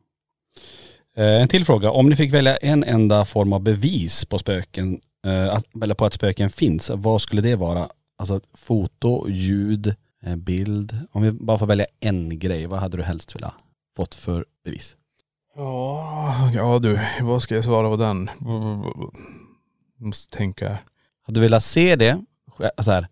Eh, 1.17 1.43
en 1.43 1.49
till 1.49 1.65
fråga. 1.65 1.91
Om 1.91 2.09
ni 2.09 2.17
fick 2.17 2.33
välja 2.33 2.57
en 2.57 2.85
enda 2.85 3.25
form 3.25 3.53
av 3.53 3.61
bevis 3.61 4.25
på 4.25 4.39
spöken, 4.39 5.01
eh, 5.27 5.55
att, 5.55 5.65
eller 5.83 5.95
på 5.95 6.05
att 6.05 6.15
spöken 6.15 6.51
finns, 6.51 6.91
vad 6.95 7.23
skulle 7.23 7.43
det 7.43 7.57
vara? 7.57 7.89
Alltså 8.19 8.41
foto, 8.55 9.29
ljud, 9.29 9.95
eh, 10.23 10.37
bild. 10.37 10.99
Om 11.12 11.23
vi 11.23 11.33
bara 11.33 11.59
får 11.59 11.67
välja 11.67 11.87
en 12.01 12.39
grej, 12.39 12.67
vad 12.67 12.81
hade 12.81 12.97
du 12.97 13.03
helst 13.03 13.37
velat 13.37 13.55
fått 13.97 14.15
för 14.15 14.45
bevis? 14.65 14.97
Ja, 15.57 16.51
ja 16.55 16.79
du, 16.79 17.01
vad 17.23 17.43
ska 17.43 17.55
jag 17.55 17.65
svara 17.65 17.89
på 17.89 17.97
den? 17.97 18.31
Måste 19.99 20.37
tänka. 20.37 20.79
Hade 21.23 21.41
du 21.41 21.41
velat 21.41 21.65
se 21.65 21.97
det, 21.97 22.25
så 22.79 22.91
här, 22.91 23.09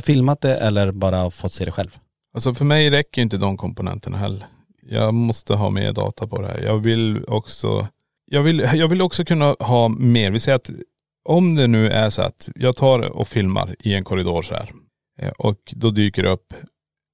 filmat 0.00 0.40
det 0.40 0.56
eller 0.56 0.92
bara 0.92 1.30
fått 1.30 1.52
se 1.52 1.64
det 1.64 1.70
själv? 1.70 1.98
Alltså 2.34 2.54
för 2.54 2.64
mig 2.64 2.90
räcker 2.90 3.22
inte 3.22 3.36
de 3.36 3.56
komponenterna 3.56 4.16
heller. 4.16 4.46
Jag 4.92 5.14
måste 5.14 5.54
ha 5.54 5.70
mer 5.70 5.92
data 5.92 6.26
på 6.26 6.40
det 6.40 6.46
här. 6.46 6.62
Jag 6.62 6.78
vill 6.78 7.24
också, 7.24 7.88
jag 8.24 8.42
vill, 8.42 8.68
jag 8.74 8.88
vill 8.88 9.02
också 9.02 9.24
kunna 9.24 9.56
ha 9.58 9.88
mer. 9.88 10.30
Vi 10.30 10.40
säger 10.40 10.56
att 10.56 10.70
om 11.24 11.54
det 11.54 11.66
nu 11.66 11.88
är 11.88 12.10
så 12.10 12.22
att 12.22 12.48
jag 12.54 12.76
tar 12.76 13.00
och 13.16 13.28
filmar 13.28 13.76
i 13.78 13.94
en 13.94 14.04
korridor 14.04 14.42
så 14.42 14.54
här 14.54 14.70
eh, 15.18 15.30
och 15.30 15.74
då 15.76 15.90
dyker 15.90 16.22
det 16.22 16.28
upp 16.28 16.54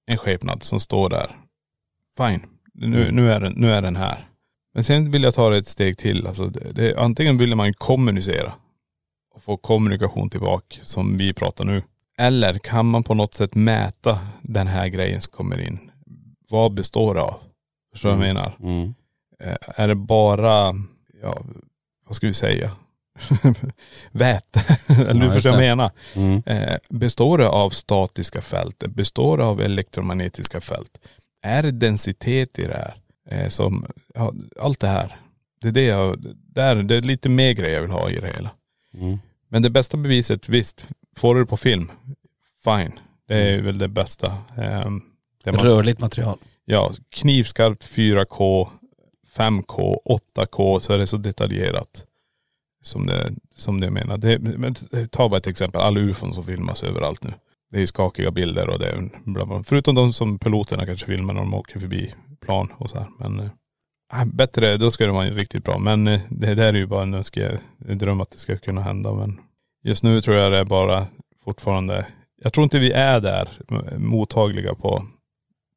en 0.07 0.16
skepnad 0.16 0.62
som 0.62 0.81
står 0.81 1.09
där. 1.09 1.31
Fine, 2.16 2.47
nu, 2.74 3.11
nu, 3.12 3.33
är, 3.33 3.41
den, 3.41 3.53
nu 3.57 3.72
är 3.72 3.83
den 3.83 3.97
här. 3.97 4.29
Men 4.74 4.85
sen 4.85 5.11
vill 5.11 5.22
jag 5.22 5.35
ta 5.35 5.51
det 5.51 5.57
ett 5.57 5.68
steg 5.68 5.99
till. 5.99 6.27
Alltså 6.27 6.47
det, 6.47 6.72
det, 6.72 6.97
antingen 6.97 7.39
vill 7.39 7.55
man 7.55 7.74
kommunicera 7.74 8.53
och 9.35 9.43
få 9.43 9.57
kommunikation 9.57 10.31
tillbaka 10.31 10.77
som 10.83 11.16
vi 11.16 11.33
pratar 11.33 11.64
nu. 11.64 11.83
Eller 12.18 12.59
kan 12.59 12.87
man 12.87 13.03
på 13.03 13.14
något 13.14 13.35
sätt 13.35 13.55
mäta 13.55 14.18
den 14.43 14.66
här 14.66 14.89
grejen 14.89 15.20
som 15.20 15.33
kommer 15.33 15.61
in? 15.61 15.91
Vad 16.49 16.74
består 16.74 17.14
det 17.14 17.22
av? 17.22 17.45
Förstår 17.97 18.11
du 18.11 18.16
vad 18.16 18.28
jag 18.28 18.34
menar? 18.34 18.57
Mm. 18.61 18.94
Eh, 19.40 19.57
Är 19.76 19.88
det 19.88 19.94
bara, 19.94 20.74
ja 21.22 21.42
vad 22.07 22.16
ska 22.16 22.26
vi 22.26 22.34
säga? 22.34 22.70
Väte. 24.12 24.62
Eller 24.88 25.20
du 25.26 25.30
förstår 25.30 25.51
vad 25.51 25.59
jag 25.64 25.76
menar. 25.76 25.90
Mm. 26.14 26.42
Eh, 26.47 26.76
består 26.88 27.38
det 27.38 27.49
av 27.49 27.70
statiska 27.70 28.40
fält? 28.40 28.78
Består 28.88 29.38
det 29.38 29.44
av 29.44 29.61
elektromagnetiska 29.61 30.61
fält? 30.61 30.99
Är 31.42 31.62
det 31.62 31.70
densitet 31.70 32.59
i 32.59 32.62
det 32.66 32.74
här? 32.74 32.94
Eh, 33.30 33.49
som, 33.49 33.86
ja, 34.14 34.32
allt 34.61 34.80
det 34.80 34.86
här. 34.88 35.16
Det 35.61 35.68
är 35.68 35.72
det 35.72 35.84
jag, 35.84 36.16
där, 36.36 36.74
det 36.82 36.94
är 36.97 37.03
lite 37.03 37.28
mer 37.28 37.53
grejer 37.53 37.74
jag 37.74 37.82
vill 37.82 37.90
ha 37.90 38.11
i 38.11 38.20
det 38.20 38.26
hela. 38.36 38.51
Mm. 38.94 39.18
Men 39.49 39.62
det 39.62 39.70
bästa 39.70 39.97
beviset, 39.97 40.49
visst, 40.49 40.86
får 41.16 41.34
du 41.34 41.40
det 41.40 41.47
på 41.47 41.57
film, 41.57 41.90
fine. 42.64 42.92
Det 43.28 43.36
är 43.36 43.61
väl 43.62 43.78
det 43.78 43.88
bästa. 43.88 44.36
Ehm, 44.57 45.03
det 45.44 45.53
man- 45.53 45.64
Rörligt 45.64 46.01
material. 46.01 46.38
Ja, 46.69 46.93
knivskarpt 47.11 47.85
4K, 47.85 48.69
5K, 49.37 49.97
8K 50.37 50.81
så 50.81 50.93
är 50.93 50.99
det 50.99 51.07
så 51.07 51.17
detaljerat. 51.17 52.07
som 52.83 53.07
det, 53.07 53.33
som 53.55 53.81
det 53.81 53.91
menar. 53.91 54.19
Det, 54.19 54.39
men 54.39 54.75
ta 55.11 55.29
bara 55.29 55.37
ett 55.37 55.47
exempel, 55.47 55.81
alla 55.81 56.01
ufon 56.01 56.35
som 56.35 56.45
filmas 56.45 56.83
överallt 56.83 57.25
nu. 57.25 57.33
Det 57.71 57.77
är 57.77 57.81
ju 57.81 57.87
skakiga 57.87 58.31
bilder 58.31 58.69
och 58.69 58.79
det 58.79 58.89
är 58.89 59.11
bla 59.25 59.47
bla. 59.47 59.62
Förutom 59.64 59.95
de 59.95 60.12
som 60.12 60.39
piloterna 60.39 60.87
kanske 60.87 61.07
filmar 61.07 61.35
när 61.35 61.41
de 61.41 61.55
åker 61.55 61.81
förbi 61.81 62.14
plan 62.41 62.73
och 62.79 62.91
så 62.91 62.99
här. 62.99 63.07
Men 63.19 63.41
eh, 63.41 64.21
äh, 64.21 64.25
bättre, 64.25 64.77
då 64.77 64.91
ska 64.91 65.07
det 65.07 65.12
vara 65.12 65.27
riktigt 65.27 65.64
bra. 65.64 65.79
Men 65.79 66.07
äh, 66.07 66.21
det 66.29 66.55
där 66.55 66.69
är 66.69 66.79
ju 66.79 66.87
bara 66.87 67.03
en 67.03 67.14
önske, 67.14 67.59
en 67.89 67.99
dröm 67.99 68.21
att 68.21 68.31
det 68.31 68.39
ska 68.39 68.59
kunna 68.59 68.83
hända. 68.83 69.12
Men 69.12 69.41
just 69.85 70.03
nu 70.03 70.21
tror 70.21 70.37
jag 70.37 70.53
det 70.53 70.59
är 70.59 70.64
bara 70.64 71.07
fortfarande, 71.45 72.07
jag 72.43 72.53
tror 72.53 72.64
inte 72.64 72.79
vi 72.79 72.93
är 72.93 73.21
där 73.21 73.49
mottagliga 73.99 74.75
på, 74.75 75.05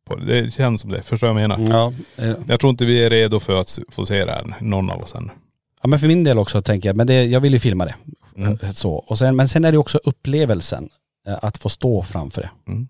på 0.10 0.16
det 0.16 0.54
känns 0.54 0.82
som 0.82 0.92
det. 0.92 1.02
Förstår 1.02 1.28
du 1.28 1.34
vad 1.34 1.44
jag 1.44 1.50
menar? 1.50 1.72
Ja, 1.72 1.94
eh, 2.24 2.36
Jag 2.48 2.60
tror 2.60 2.70
inte 2.70 2.86
vi 2.86 3.04
är 3.04 3.10
redo 3.10 3.40
för 3.40 3.62
att 3.62 3.80
få 3.90 4.06
se 4.06 4.26
det 4.26 4.32
här, 4.32 4.56
någon 4.62 4.90
av 4.90 5.02
oss 5.02 5.16
än. 5.16 5.30
ja 5.82 5.88
men 5.88 6.00
för 6.00 6.08
min 6.08 6.24
del 6.24 6.38
också 6.38 6.62
tänker 6.62 6.90
jag, 6.90 6.96
men 6.96 7.08
det, 7.08 7.24
jag 7.26 7.40
vill 7.40 7.54
ju 7.54 7.60
filma 7.60 7.86
det. 7.86 7.96
Mm. 8.38 8.58
Eh, 8.62 8.72
Så. 8.72 8.94
Och 8.94 9.18
sen, 9.18 9.36
men 9.36 9.50
sen 9.50 9.66
är 9.66 9.72
det 9.72 9.78
också 9.78 10.00
upplevelsen, 10.04 10.90
eh, 11.28 11.38
att 11.42 11.58
få 11.58 11.70
stå 11.70 12.04
framför 12.04 12.42
det. 12.42 12.50
Mm. 12.72 12.88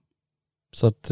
Så 0.75 0.87
att 0.87 1.03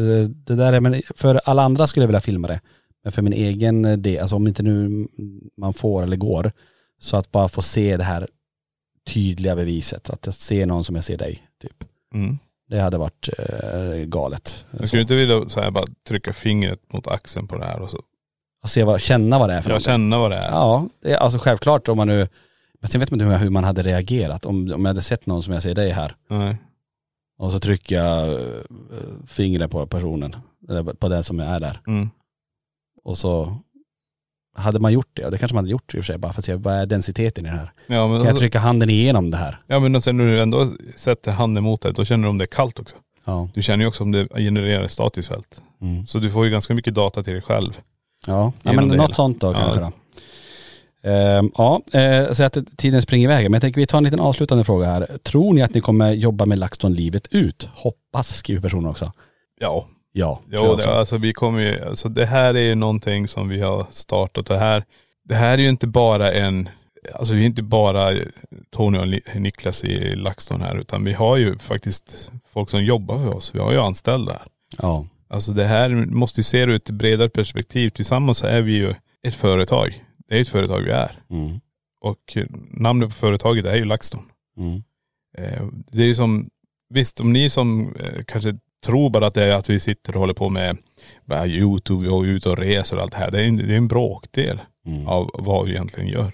det 0.46 0.54
där 0.54 0.72
är, 0.72 0.80
men 0.80 1.02
för 1.16 1.40
alla 1.44 1.62
andra 1.62 1.86
skulle 1.86 2.02
jag 2.04 2.08
vilja 2.08 2.20
filma 2.20 2.48
det. 2.48 2.60
Men 3.04 3.12
för 3.12 3.22
min 3.22 3.32
egen 3.32 4.02
del, 4.02 4.20
alltså 4.20 4.36
om 4.36 4.46
inte 4.48 4.62
nu 4.62 5.08
man 5.56 5.72
får 5.74 6.02
eller 6.02 6.16
går, 6.16 6.52
så 7.00 7.16
att 7.16 7.32
bara 7.32 7.48
få 7.48 7.62
se 7.62 7.96
det 7.96 8.04
här 8.04 8.28
tydliga 9.06 9.56
beviset. 9.56 10.10
Att 10.10 10.26
jag 10.26 10.34
ser 10.34 10.66
någon 10.66 10.84
som 10.84 10.94
jag 10.94 11.04
ser 11.04 11.16
dig, 11.18 11.42
typ. 11.62 11.84
Mm. 12.14 12.38
Det 12.68 12.80
hade 12.80 12.98
varit 12.98 13.28
eh, 13.38 13.94
galet. 14.04 14.64
Jag 14.78 14.88
skulle 14.88 15.02
inte 15.02 15.14
vilja 15.14 15.48
så 15.48 15.60
här, 15.60 15.70
bara 15.70 15.84
trycka 16.08 16.32
fingret 16.32 16.92
mot 16.92 17.06
axeln 17.06 17.48
på 17.48 17.56
det 17.58 17.64
här 17.64 17.80
och 17.80 17.90
så. 17.90 18.00
Och 18.62 18.70
se 18.70 18.84
vad, 18.84 19.00
känna 19.00 19.38
vad 19.38 19.48
det 19.50 19.54
är 19.54 19.60
för 19.60 19.70
Jag 19.70 19.74
någonting. 19.74 19.86
känner 19.92 20.18
vad 20.18 20.30
det 20.30 20.36
är. 20.36 20.50
Ja, 20.50 20.88
det 21.02 21.12
är 21.12 21.16
alltså 21.16 21.38
självklart 21.38 21.88
om 21.88 21.96
man 21.96 22.08
nu, 22.08 22.28
men 22.80 22.88
sen 22.88 23.00
vet 23.00 23.10
man 23.10 23.20
inte 23.20 23.32
hur, 23.32 23.38
hur 23.38 23.50
man 23.50 23.64
hade 23.64 23.82
reagerat. 23.82 24.46
Om, 24.46 24.72
om 24.72 24.84
jag 24.84 24.88
hade 24.88 25.02
sett 25.02 25.26
någon 25.26 25.42
som 25.42 25.52
jag 25.54 25.62
ser 25.62 25.74
dig 25.74 25.90
här 25.90 26.14
Nej. 26.30 26.56
och 27.38 27.52
så 27.52 27.58
trycker 27.58 27.96
jag 27.96 28.32
eh, 28.40 28.62
fingret 29.26 29.70
på 29.70 29.86
personen, 29.86 30.36
eller 30.68 30.82
på 30.82 31.08
den 31.08 31.24
som 31.24 31.40
är 31.40 31.60
där. 31.60 31.80
Mm. 31.86 32.10
Och 33.04 33.18
så 33.18 33.56
hade 34.58 34.78
man 34.80 34.92
gjort 34.92 35.10
det, 35.12 35.24
och 35.24 35.30
det 35.30 35.38
kanske 35.38 35.54
man 35.54 35.64
hade 35.64 35.70
gjort 35.70 35.94
i 35.94 35.98
och 35.98 36.04
för 36.04 36.12
sig, 36.12 36.18
bara 36.18 36.32
för 36.32 36.40
att 36.40 36.44
se 36.44 36.54
vad 36.54 36.74
är 36.74 36.86
densiteten 36.86 37.46
i 37.46 37.48
det 37.48 37.54
här. 37.56 37.72
Ja 37.86 37.94
Kan 38.06 38.10
jag 38.12 38.20
alltså, 38.26 38.36
trycka 38.38 38.58
handen 38.58 38.90
igenom 38.90 39.30
det 39.30 39.36
här? 39.36 39.60
ja 39.66 39.78
men 39.80 40.00
sen 40.02 40.16
när 40.16 40.24
du 40.24 40.40
ändå 40.40 40.68
sätter 40.96 41.32
handen 41.32 41.64
mot 41.64 41.80
det, 41.82 41.92
då 41.92 42.04
känner 42.04 42.24
du 42.24 42.30
om 42.30 42.38
det 42.38 42.44
är 42.44 42.46
kallt 42.46 42.78
också. 42.80 42.96
Ja. 43.24 43.48
Du 43.54 43.62
känner 43.62 43.84
ju 43.84 43.88
också 43.88 44.02
om 44.02 44.12
det 44.12 44.28
genererar 44.34 44.88
statiskt 44.88 45.28
fält. 45.28 45.62
Mm. 45.80 46.06
Så 46.06 46.18
du 46.18 46.30
får 46.30 46.44
ju 46.44 46.50
ganska 46.50 46.74
mycket 46.74 46.94
data 46.94 47.22
till 47.22 47.32
dig 47.32 47.42
själv. 47.42 47.78
Ja, 48.26 48.52
ja 48.62 48.72
men 48.72 48.88
något 48.88 48.94
hela. 49.02 49.14
sånt 49.14 49.40
då 49.40 49.46
Ja. 49.46 49.54
kanske 49.54 49.80
då. 49.80 49.92
Ehm, 51.02 51.50
ja, 51.54 51.80
eh, 51.92 52.32
så 52.32 52.42
att 52.42 52.56
tiden 52.76 53.02
springer 53.02 53.24
iväg. 53.28 53.44
Men 53.44 53.52
jag 53.52 53.62
tänker 53.62 53.80
vi 53.80 53.86
tar 53.86 53.98
en 53.98 54.04
liten 54.04 54.20
avslutande 54.20 54.64
fråga 54.64 54.86
här. 54.86 55.18
Tror 55.22 55.54
ni 55.54 55.62
att 55.62 55.74
ni 55.74 55.80
kommer 55.80 56.12
jobba 56.12 56.46
med 56.46 56.58
LaxTon 56.58 56.94
livet 56.94 57.26
ut? 57.30 57.68
Hoppas, 57.74 58.36
skriver 58.36 58.60
personen 58.62 58.86
också. 58.90 59.12
Ja. 59.60 59.86
Ja, 60.12 60.40
jag 60.50 60.78
det, 60.78 60.98
alltså 60.98 61.18
vi 61.18 61.32
kommer 61.32 61.60
ju, 61.60 61.84
alltså 61.84 62.08
det 62.08 62.26
här 62.26 62.54
är 62.54 62.60
ju 62.60 62.74
någonting 62.74 63.28
som 63.28 63.48
vi 63.48 63.60
har 63.60 63.86
startat. 63.90 64.46
Det 64.46 64.58
här, 64.58 64.84
det 65.24 65.34
här 65.34 65.52
är 65.58 65.62
ju 65.62 65.68
inte 65.68 65.86
bara 65.86 66.32
en, 66.32 66.68
alltså 67.14 67.34
vi 67.34 67.42
är 67.42 67.46
inte 67.46 67.62
bara 67.62 68.16
Tony 68.70 68.98
och 68.98 69.40
Niklas 69.40 69.84
i 69.84 70.16
LaxTon 70.16 70.60
här, 70.60 70.76
utan 70.76 71.04
vi 71.04 71.12
har 71.12 71.36
ju 71.36 71.58
faktiskt 71.58 72.32
folk 72.52 72.70
som 72.70 72.84
jobbar 72.84 73.18
för 73.18 73.34
oss. 73.34 73.54
Vi 73.54 73.58
har 73.58 73.72
ju 73.72 73.78
anställda 73.78 74.32
här. 74.32 74.42
Ja. 74.78 75.06
Alltså 75.30 75.52
det 75.52 75.64
här 75.64 75.88
måste 75.88 76.40
ju 76.40 76.44
se 76.44 76.66
det 76.66 76.72
ur 76.72 76.76
ett 76.76 76.90
bredare 76.90 77.28
perspektiv. 77.28 77.88
Tillsammans 77.90 78.44
är 78.44 78.62
vi 78.62 78.72
ju 78.72 78.94
ett 79.22 79.34
företag. 79.34 80.04
Det 80.28 80.36
är 80.36 80.40
ett 80.40 80.48
företag 80.48 80.80
vi 80.80 80.90
är. 80.90 81.18
Mm. 81.30 81.60
Och 82.00 82.36
namnet 82.70 83.08
på 83.08 83.14
företaget 83.14 83.66
är 83.66 83.76
ju 83.76 83.84
LaxTon. 83.84 84.22
Mm. 84.58 84.82
Eh, 85.38 85.66
Det 85.92 86.02
är 86.02 86.06
ju 86.06 86.14
som, 86.14 86.50
visst 86.90 87.20
om 87.20 87.32
ni 87.32 87.50
som 87.50 87.94
eh, 87.96 88.24
kanske 88.26 88.56
tror 88.86 89.10
bara 89.10 89.26
att 89.26 89.34
det 89.34 89.44
är 89.44 89.56
att 89.56 89.70
vi 89.70 89.80
sitter 89.80 90.14
och 90.14 90.20
håller 90.20 90.34
på 90.34 90.48
med 90.48 90.76
youtube 91.46 92.08
och 92.08 92.22
ute 92.22 92.48
och 92.50 92.58
reser 92.58 92.96
och 92.96 93.02
allt 93.02 93.12
det 93.12 93.18
här. 93.18 93.30
Det 93.30 93.40
är 93.40 93.44
en, 93.44 93.56
det 93.56 93.72
är 93.72 93.76
en 93.76 93.88
bråkdel 93.88 94.60
Mm. 94.86 95.08
av 95.08 95.30
vad 95.34 95.64
vi 95.66 95.72
egentligen 95.72 96.08
gör. 96.10 96.32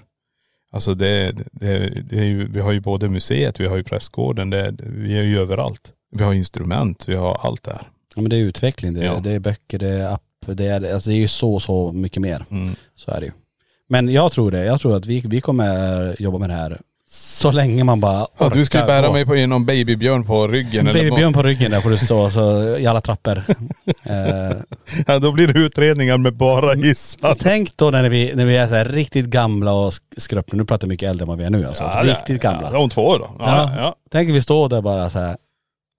Alltså 0.72 0.94
det, 0.94 1.32
det, 1.52 1.78
det 2.10 2.18
är 2.18 2.24
ju, 2.24 2.48
vi 2.48 2.60
har 2.60 2.72
ju 2.72 2.80
både 2.80 3.08
museet, 3.08 3.60
vi 3.60 3.66
har 3.66 3.76
ju 3.76 3.82
prästgården, 3.84 4.50
det, 4.50 4.74
vi 4.78 5.18
är 5.18 5.22
ju 5.22 5.38
överallt. 5.38 5.92
Vi 6.16 6.24
har 6.24 6.34
instrument, 6.34 7.08
vi 7.08 7.14
har 7.14 7.34
allt 7.34 7.62
det 7.62 7.72
här. 7.72 7.88
Ja 8.14 8.22
men 8.22 8.30
det 8.30 8.36
är 8.36 8.40
utveckling, 8.40 8.94
det 8.94 9.00
är, 9.00 9.04
Ja. 9.04 9.20
det 9.24 9.30
är 9.30 9.38
böcker, 9.38 9.78
det 9.78 9.88
är 9.88 10.12
app, 10.14 10.22
det 10.46 10.66
är, 10.66 10.94
alltså 10.94 11.10
det 11.10 11.16
är 11.16 11.20
ju 11.20 11.28
så, 11.28 11.60
så 11.60 11.92
mycket 11.92 12.22
mer. 12.22 12.44
Mm. 12.50 12.74
Så 12.94 13.10
är 13.10 13.20
det 13.20 13.26
ju. 13.26 13.32
Men 13.88 14.08
jag 14.08 14.32
tror 14.32 14.50
det, 14.50 14.64
jag 14.64 14.80
tror 14.80 14.96
att 14.96 15.06
vi, 15.06 15.20
vi 15.26 15.40
kommer 15.40 16.16
jobba 16.22 16.38
med 16.38 16.50
det 16.50 16.54
här 16.54 16.80
så 17.16 17.50
länge 17.50 17.84
man 17.84 18.00
bara 18.00 18.26
Ja, 18.38 18.48
du 18.54 18.64
ska 18.64 18.78
ju 18.78 18.84
orkar 18.84 18.86
bära 18.94 19.06
gå. 19.06 19.12
mig 19.12 19.26
på 19.26 19.34
någon 19.34 19.66
babybjörn 19.66 20.24
på 20.24 20.48
ryggen. 20.48 20.86
eller 20.88 21.04
Babybjörn 21.04 21.32
på 21.32 21.42
ryggen 21.42 21.70
där 21.70 21.80
får 21.80 21.90
du 21.90 21.96
stå 21.98 22.30
så, 22.30 22.76
i 22.78 22.86
alla 22.86 23.00
trappor. 23.00 23.42
eh, 24.04 24.56
Ja, 25.06 25.18
då 25.18 25.32
blir 25.32 25.48
det 25.48 25.58
utredningar 25.60 26.18
med 26.18 26.34
bara 26.36 26.74
hissar. 26.74 27.34
tänk 27.40 27.76
då 27.76 27.90
när 27.90 28.08
vi, 28.08 28.32
när 28.34 28.44
vi 28.44 28.56
är 28.56 28.66
så 28.68 28.74
här 28.74 28.84
riktigt 28.84 29.26
gamla 29.26 29.72
och 29.72 29.90
sk- 29.90 30.00
skröpna, 30.16 30.56
nu 30.56 30.64
pratar 30.64 30.86
jag 30.86 30.88
mycket 30.88 31.10
äldre 31.10 31.22
än 31.24 31.28
vad 31.28 31.38
vi 31.38 31.44
är 31.44 31.50
nu 31.50 31.66
alltså. 31.66 31.90
riktigt 32.02 32.42
gamla. 32.42 32.68
Ja, 32.72 32.78
om 32.78 32.88
två 32.90 33.06
år 33.06 33.18
då. 33.18 33.30
Ja, 33.38 33.46
Ja. 33.46 33.72
ja. 33.82 33.94
Tänk 34.12 34.30
vi 34.30 34.42
står 34.42 34.68
där 34.68 34.80
bara 34.80 35.10
så 35.10 35.18
här. 35.18 35.36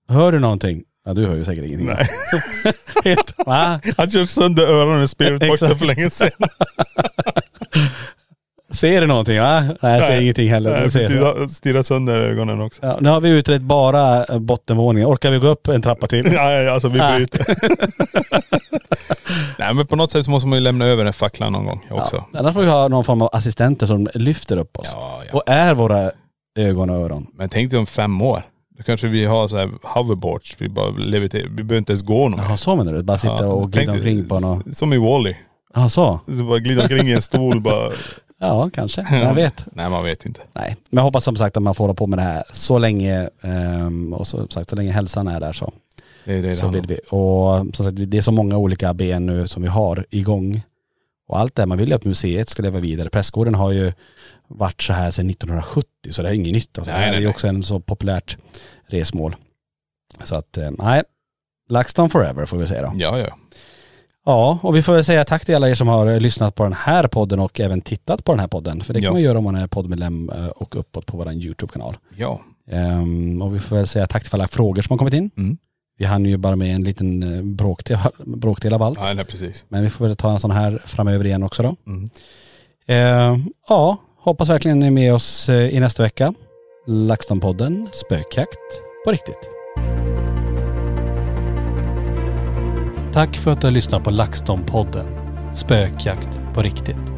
hör 0.08 0.32
du 0.32 0.38
någonting? 0.38 0.82
Ja 1.06 1.14
du 1.14 1.26
hör 1.26 1.36
ju 1.36 1.44
säkert 1.44 1.64
ingenting. 1.64 1.86
Nej. 1.86 2.08
Helt, 3.04 3.34
va? 3.46 3.80
Han 3.96 4.10
kör 4.10 4.26
sönder 4.26 4.66
öronen 4.66 4.98
med 4.98 5.10
spiritboxen 5.10 5.78
för 5.78 5.86
länge 5.86 6.10
sedan. 6.10 6.30
Ser 8.76 9.00
du 9.00 9.06
någonting 9.06 9.40
va? 9.40 9.60
Nej 9.60 9.76
jag 9.96 10.00
ser 10.04 10.12
Nej. 10.12 10.22
ingenting 10.22 10.48
heller. 10.50 10.70
Nej, 10.70 10.82
Du 10.82 10.90
ser. 10.90 11.04
stirra- 11.06 11.48
Stirra 11.48 11.82
sönder 11.82 12.16
ögonen 12.18 12.60
också. 12.60 12.86
Ja, 12.86 12.98
nu 13.00 13.08
har 13.08 13.20
vi 13.20 13.28
utrett 13.30 13.62
bara 13.62 14.24
eh, 14.24 14.38
bottenvåningen. 14.38 15.08
Orkar 15.08 15.30
vi 15.30 15.38
gå 15.38 15.46
upp 15.46 15.68
en 15.68 15.82
trappa 15.82 16.06
till? 16.06 16.26
Ja, 16.32 16.52
ja, 16.52 16.72
alltså 16.72 16.88
vi 16.88 16.98
Nej. 16.98 17.16
bryter. 17.18 17.44
Nej 19.58 19.74
men 19.74 19.86
på 19.86 19.96
något 19.96 20.10
sätt 20.10 20.24
så 20.24 20.30
måste 20.30 20.48
man 20.48 20.58
ju 20.58 20.62
lämna 20.62 20.84
över 20.84 21.04
den 21.04 21.12
facklan 21.12 21.52
någon 21.52 21.64
gång 21.66 21.80
också. 21.90 22.24
Ja, 22.32 22.38
annars 22.38 22.54
får 22.54 22.62
vi 22.62 22.68
ha 22.68 22.88
någon 22.88 23.04
form 23.04 23.22
av 23.22 23.28
assistenter 23.32 23.86
som 23.86 24.08
lyfter 24.14 24.56
upp 24.58 24.78
oss. 24.78 24.90
Ja, 24.94 25.20
ja. 25.30 25.36
Och 25.36 25.42
är 25.46 25.74
våra 25.74 26.10
ögon 26.58 26.90
och 26.90 26.96
öron. 26.96 27.26
Men 27.34 27.48
tänk 27.48 27.70
dig 27.70 27.78
om 27.80 27.86
fem 27.86 28.22
år. 28.22 28.42
Då 28.78 28.82
kanske 28.82 29.06
vi 29.06 29.24
har 29.24 29.48
så 29.48 29.56
här 29.56 29.70
hoverboards. 29.82 30.56
Vi 30.58 30.68
bara. 30.68 30.90
Vi 30.90 31.28
behöver 31.28 31.76
inte 31.76 31.92
ens 31.92 32.02
gå 32.02 32.28
någon. 32.28 32.40
Jaha 32.40 32.56
så 32.56 32.76
menar 32.76 32.92
du? 32.92 33.02
Bara 33.02 33.18
sitta 33.18 33.48
och 33.48 33.72
glida 33.72 33.92
dig- 33.92 33.98
omkring 34.00 34.28
på 34.28 34.38
någon.. 34.38 34.74
Som 34.74 34.92
i 34.92 34.98
Wall-E. 34.98 35.36
Ja 35.74 35.88
så? 35.88 36.20
Så 36.38 36.44
bara 36.44 36.58
glida 36.58 36.82
omkring 36.82 37.08
i 37.08 37.12
en 37.12 37.22
stol 37.22 37.60
bara. 37.60 37.90
Ja 38.38 38.70
kanske. 38.72 39.06
Jag 39.10 39.34
vet. 39.34 39.64
Nej 39.72 39.90
man 39.90 40.04
vet 40.04 40.26
inte. 40.26 40.40
Nej. 40.52 40.76
Men 40.90 40.96
jag 40.98 41.02
hoppas 41.02 41.24
som 41.24 41.36
sagt 41.36 41.56
att 41.56 41.62
man 41.62 41.74
får 41.74 41.84
hålla 41.84 41.94
på 41.94 42.06
med 42.06 42.18
det 42.18 42.22
här 42.22 42.44
så 42.52 42.78
länge, 42.78 43.30
ehm, 43.42 44.12
och 44.12 44.26
som 44.26 44.48
sagt 44.48 44.70
så 44.70 44.76
länge 44.76 44.92
hälsan 44.92 45.28
är 45.28 45.40
där 45.40 45.52
så. 45.52 45.72
Det 46.24 46.34
är 46.34 46.42
det 46.42 46.56
så 46.56 46.68
vill 46.68 46.86
vi. 46.86 46.98
Och 47.10 47.76
som 47.76 47.86
sagt 47.86 47.96
det 47.96 48.16
är 48.18 48.22
så 48.22 48.32
många 48.32 48.56
olika 48.56 48.94
ben 48.94 49.26
nu 49.26 49.48
som 49.48 49.62
vi 49.62 49.68
har 49.68 50.06
igång. 50.10 50.62
Och 51.28 51.38
allt 51.38 51.54
det 51.54 51.62
här, 51.62 51.66
man 51.66 51.78
vill 51.78 51.88
ju 51.88 51.94
att 51.94 52.04
museet 52.04 52.48
ska 52.48 52.62
leva 52.62 52.80
vidare. 52.80 53.10
Prästgården 53.10 53.54
har 53.54 53.72
ju 53.72 53.92
varit 54.48 54.82
så 54.82 54.92
här 54.92 55.10
sedan 55.10 55.30
1970 55.30 55.88
så 56.10 56.22
det 56.22 56.28
är 56.28 56.32
inget 56.32 56.52
nytt. 56.52 56.78
Alltså. 56.78 56.92
Nej, 56.92 57.00
det 57.00 57.04
här 57.04 57.12
nej, 57.12 57.18
är 57.18 57.22
ju 57.22 57.28
också 57.28 57.46
en 57.46 57.62
så 57.62 57.80
populärt 57.80 58.36
resmål. 58.86 59.36
Så 60.24 60.36
att, 60.36 60.56
eh, 60.56 60.70
nej. 60.78 61.02
LaxTon 61.68 62.10
forever 62.10 62.46
får 62.46 62.56
vi 62.56 62.66
säga 62.66 62.82
då. 62.82 62.92
Ja 62.96 63.18
ja. 63.18 63.36
Ja, 64.26 64.58
och 64.62 64.76
vi 64.76 64.82
får 64.82 64.92
väl 64.92 65.04
säga 65.04 65.24
tack 65.24 65.44
till 65.44 65.54
alla 65.56 65.68
er 65.70 65.74
som 65.74 65.88
har 65.88 66.20
lyssnat 66.20 66.54
på 66.54 66.62
den 66.62 66.72
här 66.72 67.08
podden 67.08 67.40
och 67.40 67.60
även 67.60 67.80
tittat 67.80 68.24
på 68.24 68.32
den 68.32 68.40
här 68.40 68.48
podden. 68.48 68.80
För 68.80 68.94
det 68.94 69.00
kan 69.00 69.04
Ja. 69.06 69.12
man 69.12 69.22
göra 69.22 69.38
om 69.38 69.44
man 69.44 69.54
är 69.56 69.66
poddmedlem 69.66 70.30
eh, 70.30 70.46
och 70.46 70.76
uppåt 70.76 71.06
på 71.06 71.16
vår 71.16 71.32
YouTube-kanal. 71.32 71.96
Ja. 72.16 72.40
Ehm, 72.70 73.42
och 73.42 73.54
vi 73.54 73.58
får 73.58 73.76
väl 73.76 73.86
säga 73.86 74.06
tack 74.06 74.24
till 74.24 74.34
alla 74.34 74.48
frågor 74.48 74.82
som 74.82 74.92
har 74.92 74.98
kommit 74.98 75.14
in. 75.14 75.30
Mm. 75.36 75.56
Vi 75.98 76.04
hann 76.04 76.24
ju 76.24 76.36
bara 76.36 76.56
med 76.56 76.74
en 76.74 76.84
liten 76.84 77.22
eh, 77.36 77.42
bråkdel, 77.42 77.98
bråkdel 78.24 78.74
av 78.74 78.82
allt. 78.82 78.98
Ja 79.02 79.12
nej, 79.14 79.24
precis. 79.24 79.64
Men 79.68 79.82
vi 79.82 79.90
får 79.90 80.06
väl 80.06 80.16
ta 80.16 80.30
en 80.32 80.38
sån 80.40 80.50
här 80.50 80.82
framöver 80.86 81.24
igen 81.26 81.42
också 81.42 81.62
då. 81.62 81.76
Mm. 81.86 82.10
Ehm, 82.86 83.44
ja, 83.68 83.96
hoppas 84.18 84.48
verkligen 84.48 84.78
ni 84.80 84.86
är 84.86 84.90
med 84.90 85.14
oss 85.14 85.48
eh, 85.48 85.74
i 85.76 85.80
nästa 85.80 86.02
vecka. 86.02 86.34
LaxTon-podden, 86.86 87.88
spökjakt 87.92 88.82
på 89.04 89.12
riktigt. 89.12 89.50
Tack 93.16 93.36
för 93.36 93.52
att 93.52 93.60
du 93.60 93.66
har 93.66 93.72
lyssnat 93.72 94.04
på 94.04 94.10
LaxTon-podden, 94.10 95.06
spökjakt 95.54 96.40
på 96.54 96.62
riktigt. 96.62 97.15